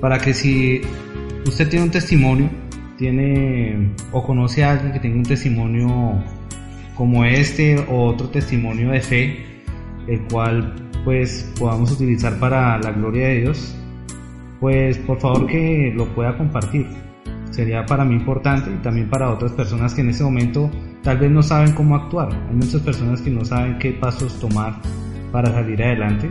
para 0.00 0.18
que 0.18 0.32
si 0.32 0.80
usted 1.46 1.68
tiene 1.68 1.84
un 1.84 1.90
testimonio, 1.90 2.50
tiene 2.96 3.94
o 4.12 4.22
conoce 4.22 4.64
a 4.64 4.72
alguien 4.72 4.92
que 4.92 5.00
tenga 5.00 5.16
un 5.16 5.24
testimonio 5.24 6.22
como 6.96 7.24
este 7.24 7.78
o 7.88 8.06
otro 8.06 8.28
testimonio 8.28 8.90
de 8.90 9.00
fe, 9.00 9.46
el 10.06 10.20
cual 10.28 10.91
pues 11.04 11.52
podamos 11.58 11.92
utilizar 11.92 12.38
para 12.38 12.78
la 12.78 12.92
gloria 12.92 13.28
de 13.28 13.40
Dios, 13.40 13.76
pues 14.60 14.98
por 14.98 15.20
favor 15.20 15.46
que 15.46 15.92
lo 15.94 16.06
pueda 16.14 16.36
compartir. 16.36 16.86
Sería 17.50 17.84
para 17.84 18.04
mí 18.04 18.14
importante 18.14 18.70
y 18.70 18.82
también 18.82 19.10
para 19.10 19.30
otras 19.30 19.52
personas 19.52 19.92
que 19.92 20.00
en 20.00 20.10
ese 20.10 20.24
momento 20.24 20.70
tal 21.02 21.18
vez 21.18 21.30
no 21.30 21.42
saben 21.42 21.72
cómo 21.72 21.96
actuar. 21.96 22.32
Hay 22.48 22.54
muchas 22.54 22.80
personas 22.80 23.20
que 23.20 23.30
no 23.30 23.44
saben 23.44 23.78
qué 23.78 23.92
pasos 23.92 24.40
tomar 24.40 24.80
para 25.30 25.52
salir 25.52 25.82
adelante, 25.82 26.30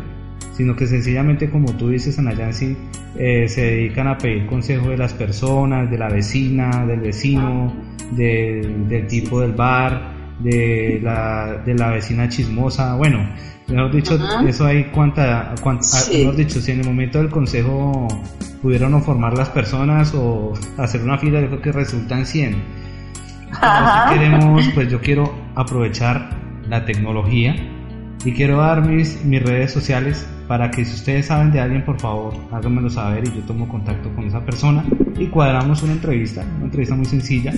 sino 0.53 0.75
que 0.75 0.87
sencillamente 0.87 1.49
como 1.49 1.75
tú 1.77 1.89
dices, 1.89 2.17
Ana 2.17 2.33
Yancy, 2.33 2.75
eh, 3.17 3.47
se 3.47 3.61
dedican 3.61 4.07
a 4.07 4.17
pedir 4.17 4.47
consejo 4.47 4.89
de 4.89 4.97
las 4.97 5.13
personas, 5.13 5.91
de 5.91 5.97
la 5.97 6.09
vecina, 6.09 6.85
del 6.85 7.01
vecino, 7.01 7.73
del 8.11 9.05
tipo 9.07 9.41
del 9.41 9.53
bar, 9.53 10.21
de 10.39 10.99
la, 11.03 11.61
de 11.65 11.75
la 11.75 11.91
vecina 11.91 12.27
chismosa, 12.29 12.95
bueno, 12.95 13.19
mejor 13.71 13.91
dicho, 13.91 14.19
eso 14.47 14.65
hay 14.65 14.85
cuánta, 14.85 15.55
cuánta 15.61 15.85
ah, 15.93 16.01
mejor 16.11 16.35
dicho, 16.35 16.61
si 16.61 16.71
en 16.71 16.81
el 16.81 16.85
momento 16.85 17.17
del 17.17 17.29
consejo 17.29 18.07
pudieron 18.61 18.93
o 18.93 19.01
formar 19.01 19.37
las 19.37 19.49
personas 19.49 20.13
o 20.13 20.53
hacer 20.77 21.01
una 21.01 21.17
fila, 21.17 21.41
yo 21.41 21.61
que 21.61 21.71
resultan 21.71 22.25
100. 22.25 22.53
Si 23.51 24.13
queremos, 24.13 24.67
pues 24.73 24.89
yo 24.89 25.01
quiero 25.01 25.33
aprovechar 25.55 26.29
la 26.69 26.85
tecnología 26.85 27.55
y 28.23 28.31
quiero 28.33 28.57
dar 28.57 28.87
mis, 28.87 29.23
mis 29.25 29.41
redes 29.41 29.71
sociales 29.71 30.27
para 30.47 30.69
que 30.69 30.85
si 30.85 30.93
ustedes 30.93 31.27
saben 31.27 31.51
de 31.51 31.59
alguien, 31.59 31.83
por 31.83 31.99
favor, 31.99 32.33
háganmelo 32.51 32.89
saber 32.89 33.25
y 33.27 33.31
yo 33.33 33.41
tomo 33.41 33.67
contacto 33.67 34.13
con 34.15 34.25
esa 34.25 34.43
persona 34.45 34.83
y 35.17 35.27
cuadramos 35.27 35.81
una 35.83 35.93
entrevista, 35.93 36.45
una 36.57 36.65
entrevista 36.65 36.95
muy 36.95 37.05
sencilla 37.05 37.53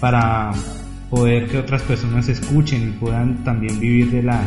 para 0.00 0.50
poder 1.08 1.48
que 1.48 1.58
otras 1.58 1.82
personas 1.82 2.28
escuchen 2.28 2.88
y 2.88 2.90
puedan 2.92 3.44
también 3.44 3.78
vivir 3.80 4.10
de, 4.10 4.22
la, 4.22 4.42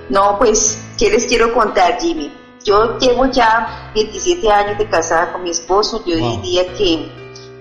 No, 0.09 0.37
pues, 0.37 0.85
¿qué 0.99 1.09
les 1.09 1.25
quiero 1.25 1.53
contar, 1.53 1.97
Jimmy? 2.01 2.31
Yo 2.65 2.99
llevo 2.99 3.31
ya 3.31 3.91
27 3.95 4.51
años 4.51 4.77
de 4.77 4.87
casada 4.87 5.31
con 5.31 5.43
mi 5.43 5.51
esposo. 5.51 6.03
Yo 6.05 6.17
diría 6.17 6.63
que 6.77 7.09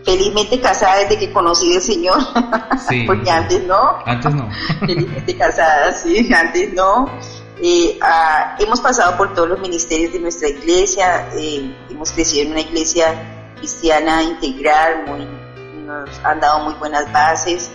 felizmente 0.05 0.61
casada 0.61 0.99
desde 0.99 1.17
que 1.17 1.33
conocí 1.33 1.73
al 1.75 1.81
Señor, 1.81 2.19
porque 3.07 3.31
antes 3.31 3.65
no. 3.67 3.99
Antes 4.05 4.35
no. 4.35 4.49
felizmente 4.81 5.37
casada, 5.37 5.93
sí, 5.93 6.29
antes 6.35 6.73
no. 6.75 7.09
Eh, 7.59 7.99
ah, 8.03 8.55
hemos 8.59 8.81
pasado 8.81 9.17
por 9.17 9.33
todos 9.33 9.49
los 9.49 9.59
ministerios 9.61 10.13
de 10.13 10.19
nuestra 10.19 10.49
iglesia, 10.49 11.31
eh, 11.39 11.75
hemos 11.89 12.13
crecido 12.13 12.45
en 12.45 12.51
una 12.51 12.61
iglesia 12.61 13.55
cristiana 13.57 14.23
integral, 14.23 15.07
muy, 15.07 15.27
nos 15.87 16.11
han 16.23 16.39
dado 16.39 16.65
muy 16.65 16.75
buenas 16.75 17.11
bases, 17.11 17.71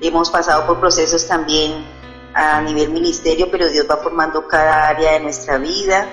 hemos 0.00 0.30
pasado 0.30 0.66
por 0.66 0.78
procesos 0.78 1.26
también 1.26 1.84
a 2.32 2.60
nivel 2.60 2.90
ministerio, 2.90 3.48
pero 3.50 3.68
Dios 3.68 3.86
va 3.90 3.96
formando 3.96 4.46
cada 4.46 4.88
área 4.88 5.12
de 5.12 5.20
nuestra 5.20 5.58
vida. 5.58 6.06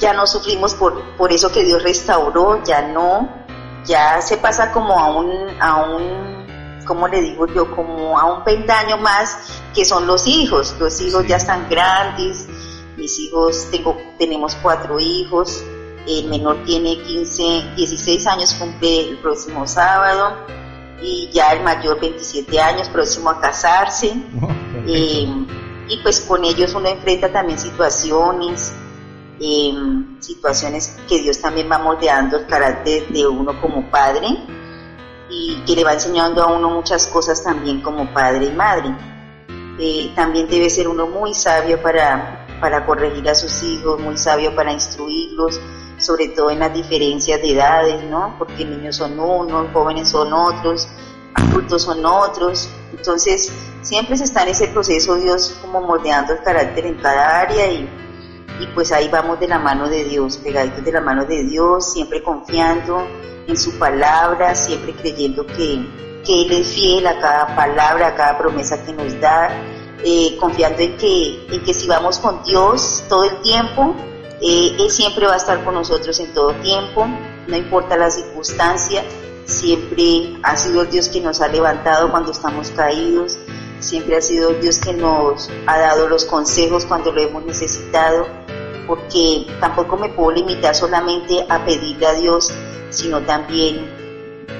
ya 0.00 0.12
no 0.14 0.26
sufrimos 0.26 0.74
por, 0.74 1.16
por 1.16 1.32
eso 1.32 1.50
que 1.52 1.62
Dios 1.62 1.82
restauró, 1.82 2.62
ya 2.64 2.82
no, 2.82 3.28
ya 3.84 4.20
se 4.20 4.36
pasa 4.36 4.72
como 4.72 4.98
a 4.98 5.16
un, 5.16 5.60
a 5.60 5.84
un, 5.84 6.37
¿cómo 6.88 7.06
le 7.06 7.20
digo 7.20 7.46
yo? 7.46 7.70
Como 7.76 8.18
a 8.18 8.24
un 8.24 8.42
pendaño 8.42 8.96
más 8.96 9.60
que 9.74 9.84
son 9.84 10.06
los 10.06 10.26
hijos. 10.26 10.74
Los 10.80 11.00
hijos 11.02 11.26
ya 11.26 11.36
están 11.36 11.68
grandes, 11.68 12.48
mis 12.96 13.18
hijos, 13.20 13.68
tengo, 13.70 13.96
tenemos 14.18 14.56
cuatro 14.56 14.98
hijos, 14.98 15.62
el 16.06 16.28
menor 16.28 16.64
tiene 16.64 17.00
15, 17.02 17.74
16 17.76 18.26
años, 18.26 18.54
cumple 18.54 19.10
el 19.10 19.18
próximo 19.18 19.66
sábado 19.66 20.46
y 21.02 21.28
ya 21.30 21.52
el 21.52 21.62
mayor 21.62 22.00
27 22.00 22.58
años, 22.58 22.88
próximo 22.88 23.30
a 23.30 23.40
casarse. 23.40 24.14
Oh, 24.40 24.90
eh, 24.90 25.28
y 25.88 25.96
pues 26.02 26.20
con 26.20 26.44
ellos 26.44 26.74
uno 26.74 26.88
enfrenta 26.88 27.30
también 27.30 27.58
situaciones, 27.58 28.72
eh, 29.40 29.74
situaciones 30.20 30.96
que 31.08 31.20
Dios 31.20 31.40
también 31.40 31.68
va 31.70 31.78
moldeando 31.78 32.38
el 32.38 32.46
carácter 32.46 33.08
de 33.08 33.26
uno 33.26 33.60
como 33.60 33.90
padre 33.90 34.28
y 35.30 35.62
que 35.66 35.76
le 35.76 35.84
va 35.84 35.92
enseñando 35.92 36.42
a 36.42 36.46
uno 36.46 36.70
muchas 36.70 37.06
cosas 37.06 37.42
también 37.42 37.80
como 37.80 38.12
padre 38.12 38.46
y 38.46 38.50
madre. 38.52 38.94
Eh, 39.78 40.12
también 40.16 40.48
debe 40.48 40.68
ser 40.70 40.88
uno 40.88 41.06
muy 41.06 41.34
sabio 41.34 41.80
para, 41.80 42.46
para 42.60 42.84
corregir 42.84 43.28
a 43.28 43.34
sus 43.34 43.62
hijos, 43.62 44.00
muy 44.00 44.16
sabio 44.16 44.54
para 44.54 44.72
instruirlos, 44.72 45.60
sobre 45.98 46.28
todo 46.28 46.50
en 46.50 46.58
las 46.58 46.72
diferencias 46.72 47.40
de 47.40 47.52
edades, 47.52 48.02
¿no? 48.04 48.34
Porque 48.38 48.64
niños 48.64 48.96
son 48.96 49.18
unos, 49.18 49.72
jóvenes 49.72 50.08
son 50.08 50.32
otros, 50.32 50.88
adultos 51.34 51.82
son 51.82 52.04
otros. 52.04 52.68
Entonces, 52.92 53.52
siempre 53.82 54.16
se 54.16 54.24
está 54.24 54.42
en 54.42 54.48
ese 54.48 54.68
proceso 54.68 55.16
Dios 55.16 55.56
como 55.62 55.80
moldeando 55.82 56.32
el 56.32 56.42
carácter 56.42 56.86
en 56.86 56.94
cada 56.96 57.40
área 57.40 57.70
y, 57.70 57.88
y 58.60 58.66
pues 58.68 58.92
ahí 58.92 59.08
vamos 59.08 59.38
de 59.40 59.48
la 59.48 59.58
mano 59.58 59.88
de 59.88 60.04
Dios, 60.04 60.38
pegaditos 60.38 60.84
de 60.84 60.92
la 60.92 61.00
mano 61.00 61.24
de 61.24 61.44
Dios, 61.44 61.92
siempre 61.92 62.22
confiando 62.22 63.06
en 63.46 63.56
su 63.56 63.78
palabra, 63.78 64.54
siempre 64.54 64.92
creyendo 64.92 65.46
que, 65.46 65.86
que 66.24 66.42
Él 66.42 66.52
es 66.52 66.68
fiel 66.74 67.06
a 67.06 67.18
cada 67.20 67.54
palabra, 67.54 68.08
a 68.08 68.14
cada 68.14 68.38
promesa 68.38 68.84
que 68.84 68.92
nos 68.92 69.18
da, 69.20 69.50
eh, 70.04 70.36
confiando 70.38 70.80
en 70.80 70.96
que, 70.96 71.46
en 71.50 71.64
que 71.64 71.74
si 71.74 71.86
vamos 71.86 72.18
con 72.18 72.42
Dios 72.44 73.04
todo 73.08 73.24
el 73.24 73.40
tiempo, 73.42 73.94
eh, 74.40 74.76
él 74.78 74.90
siempre 74.90 75.26
va 75.26 75.34
a 75.34 75.36
estar 75.36 75.64
con 75.64 75.74
nosotros 75.74 76.20
en 76.20 76.32
todo 76.32 76.52
tiempo, 76.54 77.06
no 77.48 77.56
importa 77.56 77.96
la 77.96 78.10
circunstancia, 78.10 79.02
siempre 79.44 80.38
ha 80.42 80.56
sido 80.56 80.82
el 80.82 80.90
Dios 80.90 81.08
que 81.08 81.20
nos 81.20 81.40
ha 81.40 81.48
levantado 81.48 82.10
cuando 82.10 82.30
estamos 82.30 82.70
caídos, 82.70 83.38
siempre 83.80 84.16
ha 84.16 84.20
sido 84.20 84.50
Dios 84.54 84.78
que 84.78 84.92
nos 84.92 85.50
ha 85.66 85.78
dado 85.78 86.08
los 86.08 86.24
consejos 86.24 86.84
cuando 86.84 87.12
lo 87.12 87.20
hemos 87.20 87.44
necesitado, 87.44 88.26
porque 88.86 89.46
tampoco 89.60 89.96
me 89.96 90.08
puedo 90.08 90.32
limitar 90.32 90.74
solamente 90.74 91.44
a 91.48 91.64
pedirle 91.64 92.06
a 92.06 92.14
Dios, 92.14 92.52
sino 92.90 93.20
también 93.22 93.86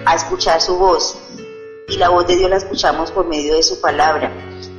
a 0.05 0.15
escuchar 0.15 0.61
su 0.61 0.77
voz. 0.77 1.17
Y 1.89 1.97
la 1.97 2.11
voz 2.11 2.27
de 2.27 2.37
Dios 2.37 2.51
la 2.51 2.57
escuchamos 2.57 3.11
por 3.11 3.27
medio 3.27 3.55
de 3.55 3.63
su 3.63 3.81
palabra. 3.81 4.31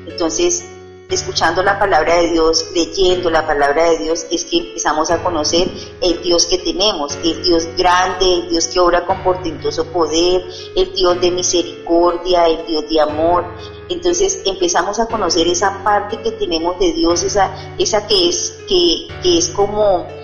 Entonces, 0.05 0.65
escuchando 1.09 1.63
la 1.63 1.79
palabra 1.79 2.15
de 2.17 2.31
Dios, 2.31 2.67
leyendo 2.73 3.29
la 3.29 3.45
palabra 3.45 3.89
de 3.89 3.97
Dios, 3.97 4.25
es 4.29 4.45
que 4.45 4.57
empezamos 4.57 5.09
a 5.09 5.23
conocer 5.23 5.67
el 6.01 6.21
Dios 6.21 6.45
que 6.45 6.59
tenemos, 6.59 7.17
el 7.23 7.41
Dios 7.43 7.67
grande, 7.75 8.25
el 8.33 8.49
Dios 8.49 8.67
que 8.67 8.79
obra 8.79 9.05
con 9.05 9.23
portentoso 9.23 9.85
poder, 9.85 10.43
el 10.75 10.93
Dios 10.93 11.19
de 11.19 11.31
misericordia, 11.31 12.47
el 12.47 12.65
Dios 12.67 12.87
de 12.89 13.01
amor. 13.01 13.45
Entonces 13.89 14.43
empezamos 14.45 14.99
a 14.99 15.07
conocer 15.07 15.47
esa 15.47 15.83
parte 15.83 16.17
que 16.17 16.31
tenemos 16.31 16.79
de 16.79 16.93
Dios, 16.93 17.23
esa, 17.23 17.73
esa 17.79 18.05
que 18.05 18.29
es, 18.29 18.59
que, 18.67 19.07
que 19.23 19.39
es 19.39 19.49
como 19.49 20.18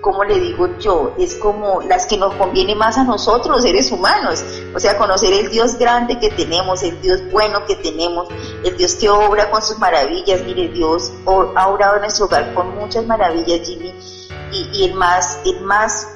como 0.00 0.24
le 0.24 0.40
digo 0.40 0.68
yo, 0.78 1.14
es 1.18 1.34
como 1.34 1.82
las 1.82 2.06
que 2.06 2.16
nos 2.16 2.34
conviene 2.34 2.74
más 2.74 2.96
a 2.96 3.04
nosotros, 3.04 3.62
seres 3.62 3.92
humanos. 3.92 4.44
O 4.74 4.80
sea, 4.80 4.96
conocer 4.96 5.32
el 5.32 5.50
Dios 5.50 5.78
grande 5.78 6.18
que 6.18 6.30
tenemos, 6.30 6.82
el 6.82 7.00
Dios 7.00 7.20
bueno 7.30 7.64
que 7.66 7.76
tenemos, 7.76 8.28
el 8.64 8.76
Dios 8.76 8.94
que 8.94 9.10
obra 9.10 9.50
con 9.50 9.62
sus 9.62 9.78
maravillas. 9.78 10.42
Mire, 10.44 10.68
Dios 10.68 11.12
ha 11.26 11.68
obrado 11.68 11.96
en 11.96 12.02
nuestro 12.02 12.26
hogar 12.26 12.54
con 12.54 12.74
muchas 12.76 13.06
maravillas, 13.06 13.66
Jimmy. 13.66 13.94
Y, 14.52 14.84
el 14.84 14.94
más, 14.94 15.40
el 15.44 15.60
más, 15.60 16.08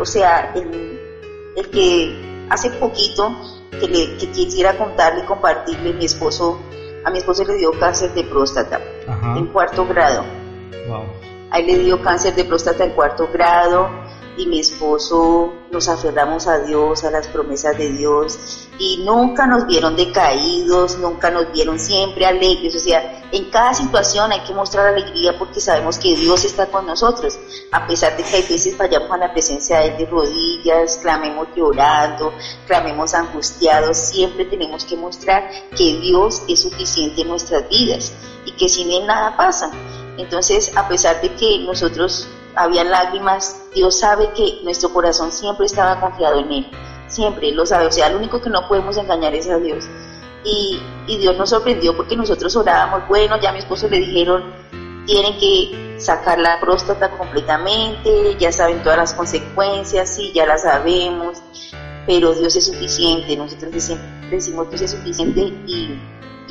o 0.00 0.06
sea, 0.06 0.52
el, 0.54 1.00
el 1.56 1.70
que 1.70 2.46
hace 2.48 2.70
poquito 2.70 3.36
que, 3.70 3.88
le, 3.88 4.16
que 4.16 4.30
quisiera 4.30 4.78
contarle 4.78 5.22
y 5.22 5.26
compartirle, 5.26 5.92
mi 5.92 6.04
esposo, 6.04 6.58
a 7.04 7.10
mi 7.10 7.18
esposo 7.18 7.44
le 7.44 7.56
dio 7.56 7.72
cáncer 7.78 8.14
de 8.14 8.24
próstata 8.24 8.80
en 9.36 9.46
cuarto 9.48 9.86
grado. 9.86 10.24
Wow. 10.88 11.31
Ahí 11.52 11.66
le 11.66 11.78
dio 11.78 12.00
cáncer 12.00 12.34
de 12.34 12.46
próstata 12.46 12.82
en 12.82 12.92
cuarto 12.92 13.28
grado 13.30 13.90
y 14.38 14.46
mi 14.46 14.60
esposo 14.60 15.52
nos 15.70 15.86
aferramos 15.88 16.46
a 16.46 16.60
Dios, 16.60 17.04
a 17.04 17.10
las 17.10 17.26
promesas 17.28 17.76
de 17.76 17.90
Dios 17.90 18.68
y 18.78 19.04
nunca 19.04 19.46
nos 19.46 19.66
vieron 19.66 19.94
decaídos, 19.94 20.98
nunca 20.98 21.30
nos 21.30 21.52
vieron 21.52 21.78
siempre 21.78 22.24
alegres, 22.24 22.74
o 22.74 22.78
sea, 22.78 23.22
en 23.30 23.50
cada 23.50 23.74
situación 23.74 24.32
hay 24.32 24.40
que 24.40 24.54
mostrar 24.54 24.86
alegría 24.86 25.38
porque 25.38 25.60
sabemos 25.60 25.98
que 25.98 26.16
Dios 26.16 26.42
está 26.46 26.66
con 26.66 26.86
nosotros, 26.86 27.38
a 27.70 27.86
pesar 27.86 28.16
de 28.16 28.22
que 28.22 28.36
hay 28.36 28.42
veces 28.42 28.76
vayamos 28.78 29.10
a 29.10 29.18
la 29.18 29.32
presencia 29.32 29.78
de 29.80 29.88
Él 29.88 29.96
de 29.98 30.06
rodillas, 30.06 30.98
clamemos 31.02 31.48
llorando, 31.54 32.32
clamemos 32.66 33.12
angustiados, 33.12 33.98
siempre 33.98 34.46
tenemos 34.46 34.86
que 34.86 34.96
mostrar 34.96 35.50
que 35.76 35.98
Dios 36.00 36.42
es 36.48 36.62
suficiente 36.62 37.20
en 37.20 37.28
nuestras 37.28 37.68
vidas 37.68 38.14
y 38.46 38.52
que 38.52 38.70
sin 38.70 38.90
Él 38.90 39.06
nada 39.06 39.36
pasa. 39.36 39.70
Entonces, 40.18 40.76
a 40.76 40.88
pesar 40.88 41.20
de 41.20 41.34
que 41.34 41.60
nosotros 41.60 42.28
había 42.54 42.84
lágrimas, 42.84 43.62
Dios 43.74 43.98
sabe 43.98 44.30
que 44.34 44.60
nuestro 44.62 44.92
corazón 44.92 45.32
siempre 45.32 45.66
estaba 45.66 46.00
confiado 46.00 46.40
en 46.40 46.52
Él, 46.52 46.70
siempre 47.08 47.52
lo 47.52 47.64
sabe, 47.66 47.86
o 47.86 47.92
sea, 47.92 48.10
lo 48.10 48.18
único 48.18 48.40
que 48.40 48.50
no 48.50 48.68
podemos 48.68 48.96
engañar 48.96 49.34
es 49.34 49.48
a 49.48 49.58
Dios. 49.58 49.84
Y, 50.44 50.80
Dios 51.06 51.36
nos 51.36 51.50
sorprendió 51.50 51.96
porque 51.96 52.16
nosotros 52.16 52.54
orábamos, 52.56 53.06
bueno, 53.08 53.38
ya 53.40 53.50
a 53.50 53.52
mi 53.52 53.58
esposo 53.58 53.88
le 53.88 53.98
dijeron, 53.98 54.44
tienen 55.06 55.38
que 55.38 55.96
sacar 55.98 56.38
la 56.38 56.58
próstata 56.60 57.10
completamente, 57.10 58.36
ya 58.38 58.50
saben 58.50 58.82
todas 58.82 58.98
las 58.98 59.14
consecuencias, 59.14 60.14
sí, 60.14 60.32
ya 60.34 60.46
las 60.46 60.62
sabemos, 60.62 61.42
pero 62.06 62.32
Dios 62.34 62.56
es 62.56 62.66
suficiente, 62.66 63.36
nosotros 63.36 63.72
decimos, 63.72 64.68
Dios 64.70 64.80
es 64.80 64.90
suficiente 64.90 65.40
y, 65.66 65.98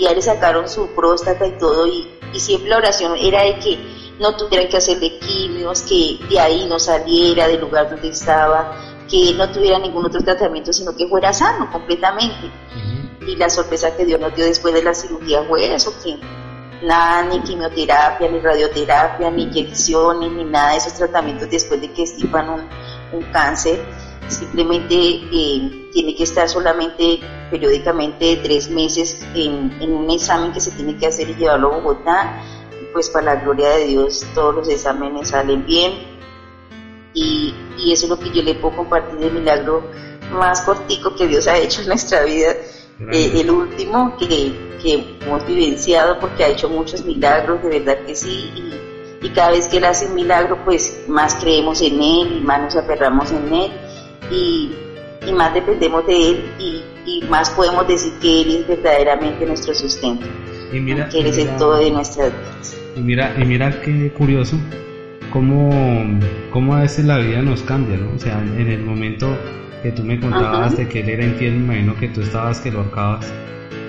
ya 0.02 0.14
le 0.14 0.22
sacaron 0.22 0.68
su 0.68 0.88
próstata 0.88 1.46
y 1.48 1.58
todo 1.58 1.88
y 1.88 2.08
y 2.34 2.40
siempre 2.40 2.70
la 2.70 2.78
oración 2.78 3.16
era 3.18 3.44
de 3.44 3.60
que 3.60 3.78
no 4.20 4.36
tuvieran 4.36 4.70
que 4.70 4.78
hacerle 4.78 5.18
quimios, 5.20 5.82
que 5.82 6.20
de 6.30 6.40
ahí 6.40 6.66
no 6.68 6.80
saliera 6.80 7.48
del 7.48 7.62
lugar 7.62 7.90
donde 7.90 8.10
estaba, 8.10 8.72
que 9.10 9.34
no 9.34 9.52
tuviera 9.52 9.80
ningún 9.80 10.06
otro 10.06 10.22
tratamiento, 10.22 10.72
sino 10.72 10.96
que 10.96 11.08
fuera 11.08 11.34
sano 11.34 11.70
completamente. 11.72 12.52
Y 13.26 13.36
la 13.36 13.50
sorpresa 13.50 13.96
que 13.96 14.06
Dios 14.06 14.20
nos 14.20 14.36
dio 14.36 14.46
después 14.46 14.74
de 14.74 14.84
la 14.84 14.94
cirugía 14.94 15.44
fue 15.48 15.74
eso, 15.74 15.94
que 16.04 16.18
nada, 16.86 17.24
ni 17.24 17.42
quimioterapia, 17.42 18.30
ni 18.30 18.40
radioterapia, 18.40 19.30
ni 19.30 19.44
inyecciones, 19.44 20.32
ni 20.32 20.44
nada 20.46 20.72
de 20.72 20.78
esos 20.78 20.94
tratamientos 20.94 21.50
después 21.50 21.82
de 21.82 21.92
que 21.92 22.04
estipan 22.04 22.50
un, 22.50 22.70
un 23.14 23.24
cáncer. 23.32 23.84
Simplemente 24.28 24.96
eh, 24.96 25.90
tiene 25.92 26.16
que 26.16 26.24
estar 26.24 26.48
solamente 26.48 27.20
periódicamente 27.50 28.40
tres 28.42 28.70
meses 28.70 29.26
en, 29.36 29.72
un 29.82 30.10
examen 30.10 30.52
que 30.52 30.60
se 30.60 30.72
tiene 30.72 30.98
que 30.98 31.08
hacer 31.08 31.30
y 31.30 31.36
llevarlo 31.36 31.74
a 31.74 31.78
Bogotá. 31.78 32.44
Pues 32.94 33.10
para 33.10 33.36
la 33.36 33.42
gloria 33.42 33.70
de 33.70 33.86
Dios 33.86 34.26
todos 34.34 34.54
los 34.56 34.70
exámenes 34.70 35.30
salen 35.30 35.66
bien 35.66 35.94
y, 37.14 37.54
eso 37.92 38.06
es 38.06 38.10
lo 38.10 38.20
que 38.20 38.32
yo 38.32 38.42
le 38.44 38.56
puedo 38.56 38.78
compartir 38.78 39.20
de 39.20 39.30
milagro 39.30 39.84
más 40.32 40.62
cortico 40.62 41.16
que 41.16 41.28
Dios 41.28 41.48
ha 41.48 41.58
hecho 41.58 41.82
en 41.82 41.88
nuestra 41.88 42.24
vida. 42.24 42.52
Eh, 43.12 43.32
el 43.42 43.50
último 43.50 44.16
que, 44.18 44.28
que, 44.82 45.18
hemos 45.22 45.46
vivenciado 45.48 46.20
porque 46.20 46.44
ha 46.44 46.48
hecho 46.50 46.70
muchos 46.70 47.04
milagros, 47.04 47.64
de 47.64 47.80
verdad 47.80 48.06
que 48.06 48.16
sí, 48.16 48.52
y, 48.56 49.26
y 49.26 49.30
cada 49.32 49.52
vez 49.52 49.68
que 49.68 49.78
Él 49.78 49.86
hace 49.86 50.06
un 50.06 50.16
milagro, 50.16 50.64
pues 50.64 51.06
más 51.08 51.36
creemos 51.36 51.82
en 51.82 51.96
Él 51.96 52.38
y 52.38 52.42
más 52.42 52.62
nos 52.62 52.76
aferramos 52.76 53.32
en 53.32 53.54
Él 53.54 53.72
y, 54.32 54.72
y 55.28 55.34
más 55.34 55.54
dependemos 55.54 56.06
de 56.08 56.30
Él 56.30 56.46
y, 56.60 56.84
y, 57.06 57.24
más 57.30 57.50
podemos 57.52 57.88
decir 57.88 58.14
que 58.22 58.42
Él 58.42 58.52
es 58.52 58.68
verdaderamente 58.68 59.46
nuestro 59.46 59.74
sustento. 59.74 60.26
Y 60.72 60.80
mira, 60.80 61.10
que 61.10 61.20
Él 61.20 61.28
es 61.28 61.38
el 61.38 61.56
todo 61.58 61.78
de 61.78 61.92
nuestras 61.92 62.32
vidas. 62.32 62.78
Y 62.96 63.00
mira, 63.02 63.36
y 63.40 63.46
mira 63.46 63.82
qué 63.82 64.12
curioso, 64.12 64.58
cómo, 65.32 65.70
cómo 66.52 66.76
a 66.76 66.82
veces 66.82 67.06
la 67.06 67.18
vida 67.18 67.42
nos 67.42 67.62
cambia, 67.64 67.98
¿no? 67.98 68.14
O 68.16 68.20
sea, 68.20 68.40
en 68.40 68.68
el 68.68 68.84
momento 68.84 69.38
que 69.84 69.92
tú 69.92 70.04
me 70.04 70.20
contabas 70.20 70.78
de 70.78 70.88
que 70.88 71.02
Él 71.02 71.10
era 71.10 71.26
infiel, 71.26 71.54
me 71.54 71.80
imagino 71.80 71.96
que 72.00 72.10
tú 72.10 72.22
estabas 72.22 72.60
que 72.60 72.72
lo 72.72 72.82
acabas. 72.82 73.32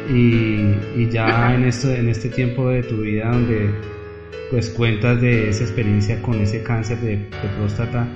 Y, 0.09 1.09
ya 1.11 1.55
en, 1.55 1.65
esto, 1.65 1.91
en 1.91 2.09
este 2.09 2.29
tiempo 2.29 2.69
de 2.69 2.83
tu 2.83 2.97
vida 2.99 3.31
donde 3.31 3.71
pues 4.51 4.71
cuentas 4.71 5.21
de 5.21 5.49
esa 5.49 5.65
experiencia 5.65 6.21
con 6.21 6.41
ese 6.41 6.63
cáncer 6.63 6.99
de, 7.01 7.27
próstata, 7.57 8.07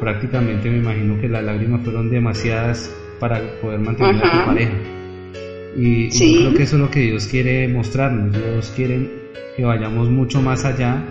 prácticamente 0.00 0.70
me 0.70 0.78
imagino 0.78 1.20
que 1.20 1.28
las 1.28 1.44
lágrimas 1.44 1.82
fueron 1.84 2.10
demasiadas 2.10 2.94
para 3.20 3.40
poder 3.60 3.80
mantener 3.80 4.16
a 4.16 4.30
tu 4.30 4.46
pareja. 4.46 4.72
Y, 5.76 6.10
yo 6.10 6.40
creo 6.40 6.54
que 6.54 6.62
eso 6.62 6.76
es 6.76 6.82
lo 6.82 6.90
que 6.90 7.00
Dios 7.00 7.26
quiere 7.26 7.68
mostrarnos. 7.68 8.32
Dios 8.32 8.72
quiere 8.76 9.08
que 9.56 9.64
vayamos 9.64 10.08
mucho 10.08 10.40
más 10.40 10.64
allá 10.64 11.04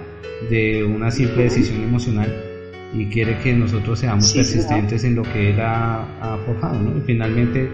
de 0.49 0.83
una 0.83 1.11
simple 1.11 1.43
decisión 1.43 1.81
emocional 1.81 2.33
y 2.93 3.05
quiere 3.07 3.37
que 3.39 3.53
nosotros 3.53 3.99
seamos 3.99 4.33
persistentes 4.33 5.03
en 5.03 5.15
lo 5.15 5.23
que 5.23 5.51
Él 5.51 5.59
ha, 5.59 6.37
forjado. 6.45 6.79
¿no? 6.79 6.97
Y 6.97 7.01
finalmente, 7.01 7.69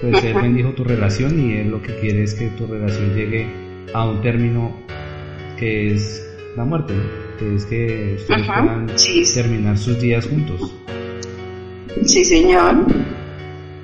pues 0.00 0.22
Él 0.24 0.34
bendijo 0.34 0.70
tu 0.70 0.84
relación 0.84 1.38
y 1.38 1.54
Él 1.54 1.70
lo 1.70 1.82
que 1.82 1.94
quiere 1.96 2.24
es 2.24 2.34
que 2.34 2.48
tu 2.48 2.66
relación 2.66 3.14
llegue 3.14 3.46
a 3.94 4.06
un 4.06 4.20
término 4.20 4.76
que 5.58 5.94
es 5.94 6.24
la 6.56 6.64
muerte, 6.64 6.94
que 7.38 7.54
es 7.54 7.64
que 7.66 8.16
ustedes 8.18 8.44
puedan 8.46 8.86
terminar 9.34 9.78
sus 9.78 10.00
días 10.00 10.26
juntos. 10.26 10.74
Sí, 12.04 12.24
Señor. 12.24 12.86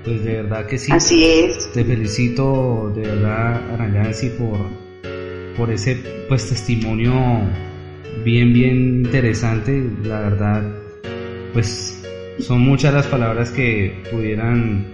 Pues 0.04 0.24
de 0.24 0.42
verdad 0.42 0.66
que 0.66 0.78
sí. 0.78 0.92
Así 0.92 1.24
es. 1.24 1.72
Te 1.72 1.84
felicito 1.84 2.92
de 2.94 3.02
verdad, 3.02 3.60
Aranyansi, 3.72 4.30
por, 4.30 4.58
por 5.56 5.70
ese 5.70 5.98
pues 6.28 6.48
testimonio 6.48 7.12
bien, 8.24 8.52
bien 8.52 9.04
interesante. 9.04 9.90
La 10.04 10.20
verdad, 10.20 10.62
pues 11.52 12.02
son 12.38 12.60
muchas 12.60 12.92
las 12.92 13.06
palabras 13.06 13.50
que 13.50 14.02
pudieran 14.10 14.86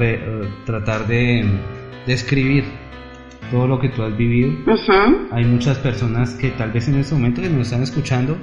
eh, 0.00 0.20
tratar 0.64 1.06
de 1.06 1.44
describir 2.06 2.81
todo 3.52 3.68
lo 3.68 3.78
que 3.78 3.90
tú 3.90 4.02
has 4.02 4.16
vivido. 4.16 4.50
Hay 5.30 5.44
muchas 5.44 5.78
personas 5.78 6.34
que 6.34 6.50
tal 6.52 6.72
vez 6.72 6.88
en 6.88 6.96
este 6.96 7.14
momento 7.14 7.42
nos 7.42 7.66
están 7.66 7.82
escuchando 7.82 8.36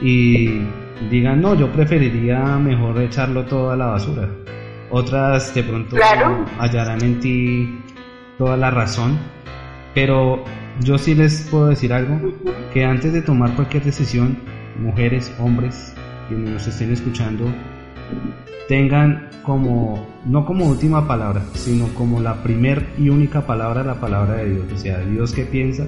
y 0.00 0.62
digan, 1.10 1.42
no, 1.42 1.54
yo 1.54 1.70
preferiría 1.70 2.40
mejor 2.58 3.00
echarlo 3.00 3.44
todo 3.44 3.70
a 3.70 3.76
la 3.76 3.86
basura. 3.86 4.28
Otras 4.90 5.54
de 5.54 5.62
pronto 5.62 5.96
hallarán 6.58 7.02
en 7.02 7.20
ti 7.20 7.78
toda 8.38 8.56
la 8.56 8.70
razón, 8.70 9.18
pero 9.94 10.42
yo 10.80 10.96
sí 10.96 11.14
les 11.14 11.46
puedo 11.50 11.66
decir 11.66 11.92
algo, 11.92 12.32
que 12.72 12.84
antes 12.84 13.12
de 13.12 13.20
tomar 13.20 13.54
cualquier 13.54 13.84
decisión, 13.84 14.38
mujeres, 14.80 15.34
hombres, 15.38 15.94
quienes 16.28 16.50
nos 16.50 16.66
estén 16.66 16.92
escuchando, 16.92 17.44
tengan 18.68 19.28
como, 19.42 20.06
no 20.24 20.44
como 20.44 20.66
última 20.66 21.06
palabra, 21.06 21.42
sino 21.54 21.86
como 21.94 22.20
la 22.20 22.42
primer 22.42 22.88
y 22.98 23.08
única 23.08 23.46
palabra, 23.46 23.84
la 23.84 24.00
palabra 24.00 24.36
de 24.36 24.50
Dios. 24.50 24.66
O 24.74 24.78
sea, 24.78 24.98
Dios 25.00 25.32
que 25.32 25.44
piensa 25.44 25.86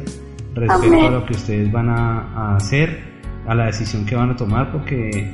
respecto 0.54 1.06
a 1.06 1.10
lo 1.10 1.26
que 1.26 1.32
ustedes 1.32 1.70
van 1.70 1.88
a, 1.88 2.56
hacer, 2.56 3.00
a 3.46 3.54
la 3.54 3.66
decisión 3.66 4.04
que 4.06 4.14
van 4.14 4.30
a 4.30 4.36
tomar, 4.36 4.70
porque 4.72 5.30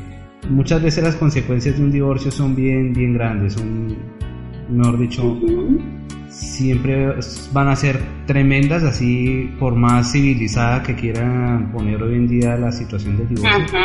muchas 0.48 0.82
veces 0.82 1.04
las 1.04 1.16
consecuencias 1.16 1.76
de 1.76 1.84
un 1.84 1.90
divorcio 1.90 2.30
son 2.30 2.54
bien, 2.54 2.92
bien 2.92 3.14
grandes, 3.14 3.54
son, 3.54 3.96
mejor 4.70 4.98
dicho, 4.98 5.38
siempre 6.28 7.14
van 7.52 7.68
a 7.68 7.76
ser 7.76 8.00
tremendas, 8.26 8.82
así 8.82 9.50
por 9.58 9.74
más 9.74 10.12
civilizada 10.12 10.82
que 10.82 10.94
quieran 10.94 11.70
poner 11.72 12.02
hoy 12.02 12.14
en 12.14 12.28
día 12.28 12.56
la 12.56 12.72
situación 12.72 13.16
del 13.18 13.28
divorcio. 13.28 13.76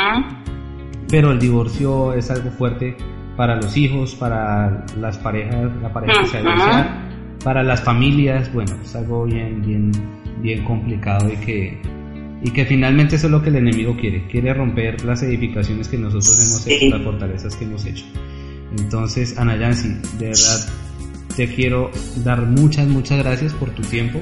Pero 1.09 1.31
el 1.31 1.39
divorcio 1.39 2.13
es 2.13 2.29
algo 2.29 2.51
fuerte 2.51 2.95
para 3.35 3.55
los 3.55 3.75
hijos, 3.77 4.15
para 4.15 4.85
las 4.97 5.17
parejas, 5.17 5.71
la 5.81 5.91
pareja 5.91 6.21
que 6.21 6.27
se 6.27 6.43
para 7.43 7.63
las 7.63 7.81
familias, 7.81 8.51
bueno, 8.53 8.75
es 8.83 8.95
algo 8.95 9.23
bien, 9.23 9.61
bien, 9.61 9.91
bien 10.41 10.63
complicado 10.65 11.31
y 11.31 11.37
que 11.37 11.81
y 12.41 12.51
que 12.51 12.65
finalmente 12.65 13.17
eso 13.17 13.27
es 13.27 13.31
lo 13.31 13.41
que 13.41 13.49
el 13.49 13.57
enemigo 13.57 13.97
quiere, 13.97 14.25
quiere 14.27 14.53
romper 14.53 15.03
las 15.03 15.23
edificaciones 15.23 15.89
que 15.89 15.97
nosotros 15.97 16.39
hemos 16.39 16.67
hecho, 16.67 16.97
las 16.97 17.03
fortalezas 17.03 17.55
que 17.55 17.65
hemos 17.65 17.85
hecho. 17.85 18.05
Entonces, 18.77 19.37
Ana 19.37 19.57
Yancy, 19.57 19.89
de 20.17 20.27
verdad 20.27 20.69
te 21.35 21.47
quiero 21.47 21.91
dar 22.23 22.41
muchas, 22.41 22.87
muchas 22.87 23.19
gracias 23.19 23.53
por 23.53 23.69
tu 23.71 23.81
tiempo. 23.81 24.19